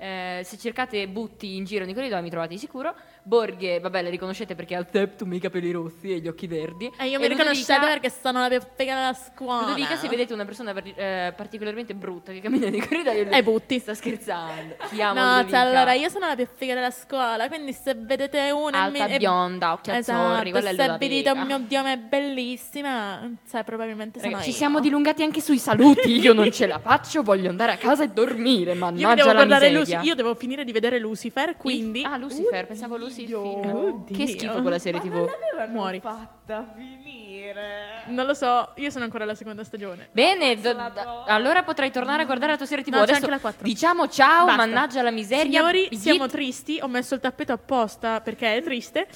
Eh, 0.00 0.42
se 0.44 0.56
cercate 0.56 1.08
butti 1.08 1.56
in 1.56 1.64
giro 1.64 1.84
nei 1.84 1.92
corridoi 1.92 2.22
mi 2.22 2.30
trovate 2.30 2.54
di 2.54 2.58
sicuro. 2.58 2.94
Borghe, 3.28 3.78
vabbè, 3.78 4.00
le 4.02 4.08
riconoscete 4.08 4.54
perché 4.54 4.74
ha 4.74 4.78
il 4.78 4.86
septum, 4.90 5.30
i 5.34 5.38
capelli 5.38 5.70
rossi 5.70 6.10
e 6.12 6.18
gli 6.18 6.28
occhi 6.28 6.46
verdi. 6.46 6.90
E 6.98 7.08
io 7.08 7.18
mi 7.20 7.28
riconoscete 7.28 7.78
perché 7.86 8.08
sono 8.10 8.40
la 8.40 8.48
più 8.48 8.58
figa 8.74 8.94
della 8.94 9.12
scuola. 9.12 9.66
Ludovica, 9.66 9.96
se 9.96 10.08
vedete 10.08 10.32
una 10.32 10.46
persona 10.46 10.72
eh, 10.74 11.34
particolarmente 11.36 11.94
brutta 11.94 12.32
che 12.32 12.40
cammina 12.40 12.70
nei 12.70 12.80
corridoi, 12.80 13.28
E 13.30 13.42
butti. 13.42 13.78
sta 13.80 13.92
scherzando. 13.92 14.76
Amo, 14.98 15.20
No, 15.20 15.46
cioè, 15.46 15.58
allora 15.58 15.92
io 15.92 16.08
sono 16.08 16.26
la 16.26 16.34
più 16.36 16.46
figa 16.54 16.72
della 16.72 16.90
scuola, 16.90 17.48
quindi 17.48 17.74
se 17.74 17.94
vedete 17.94 18.50
una 18.50 18.84
Alta, 18.84 19.06
mi- 19.06 19.18
bionda, 19.18 19.72
occhi 19.74 19.90
azzurri, 19.90 20.48
esatto, 20.48 20.50
quella 20.50 20.70
è 20.70 20.74
se 20.74 20.96
vedete 20.98 21.30
un 21.30 21.40
mio 21.42 21.58
dio 21.58 21.82
ma 21.82 21.92
è 21.92 21.98
bellissima, 21.98 23.30
cioè 23.50 23.62
probabilmente 23.62 24.20
Raga, 24.20 24.30
sono 24.30 24.42
ci 24.42 24.50
io. 24.50 24.54
siamo 24.56 24.80
dilungati 24.80 25.22
anche 25.22 25.40
sui 25.42 25.58
saluti. 25.58 26.18
Io 26.18 26.32
non 26.32 26.50
ce 26.50 26.66
la 26.66 26.78
faccio, 26.78 27.22
voglio 27.22 27.50
andare 27.50 27.72
a 27.72 27.76
casa 27.76 28.04
e 28.04 28.08
dormire. 28.08 28.70
Io 28.70 28.74
mi 28.74 28.78
Mannaggia 28.80 29.14
devo 29.14 29.32
la 29.32 29.44
miseria. 29.44 29.78
Luci- 29.78 29.96
io 30.06 30.14
devo 30.14 30.34
finire 30.34 30.64
di 30.64 30.72
vedere 30.72 30.98
Lucifer, 30.98 31.56
quindi 31.58 32.02
Ah, 32.04 32.16
Lucifer, 32.16 32.66
pensavo 32.66 32.96
Lucifer. 32.96 33.16
Oddio. 33.24 34.04
Che 34.16 34.26
schifo 34.26 34.60
quella 34.62 34.78
serie 34.78 35.00
TV. 35.00 35.26
muori. 35.70 36.00
fatta 36.00 36.72
finire. 36.74 38.02
Non 38.06 38.26
lo 38.26 38.34
so, 38.34 38.70
io 38.76 38.90
sono 38.90 39.04
ancora 39.04 39.24
alla 39.24 39.34
seconda 39.34 39.64
stagione. 39.64 40.08
Bene, 40.12 40.60
do- 40.60 40.72
da- 40.72 41.24
allora 41.26 41.62
potrai 41.62 41.90
tornare 41.90 42.22
a 42.22 42.24
guardare 42.26 42.52
la 42.52 42.56
tua 42.56 42.66
serie 42.66 42.84
TV. 42.84 42.90
No, 42.92 42.98
c'è 42.98 43.02
Adesso 43.04 43.16
anche 43.18 43.30
la 43.30 43.40
4. 43.40 43.62
diciamo 43.66 44.08
ciao, 44.08 44.46
Basta. 44.46 44.66
mannaggia 44.66 45.02
la 45.02 45.10
miseria. 45.10 45.44
Signori, 45.44 45.88
Git- 45.90 46.00
siamo 46.00 46.26
tristi, 46.26 46.78
ho 46.80 46.88
messo 46.88 47.14
il 47.14 47.20
tappeto 47.20 47.52
apposta 47.52 48.20
perché 48.20 48.56
è 48.56 48.62
triste. 48.62 49.06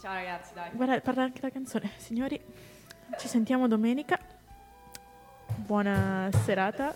Ciao 0.00 0.12
ragazzi, 0.14 0.52
dai. 0.54 0.70
Guarda, 0.72 1.00
parla 1.00 1.22
anche 1.22 1.40
la 1.42 1.50
canzone. 1.50 1.90
Signori, 1.96 2.40
ci 3.18 3.28
sentiamo 3.28 3.66
domenica. 3.68 4.18
Buona 5.56 6.28
serata. 6.44 6.94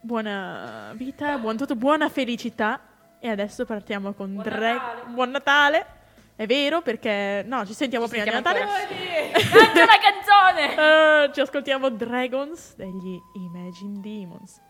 Buona 0.00 0.92
vita, 0.94 1.38
buon 1.38 1.56
tutto, 1.56 1.74
buona 1.76 2.08
felicità. 2.08 2.80
E 3.24 3.28
adesso 3.28 3.64
partiamo 3.64 4.14
con 4.14 4.32
Buon 4.32 4.42
Dre- 4.42 4.72
Natale. 4.72 5.02
Buon 5.06 5.30
Natale. 5.30 5.86
È 6.34 6.44
vero 6.44 6.82
perché 6.82 7.44
no, 7.46 7.64
ci 7.64 7.72
sentiamo 7.72 8.08
prima 8.08 8.24
sentiamo 8.24 8.48
di 8.52 8.58
Natale. 8.58 9.32
Canta 9.32 9.84
la 9.84 9.98
canzone! 10.00 11.20
Eh, 11.22 11.30
ci 11.32 11.40
ascoltiamo 11.40 11.88
Dragons 11.90 12.74
degli 12.74 13.16
Imagine 13.34 14.00
Demons. 14.00 14.60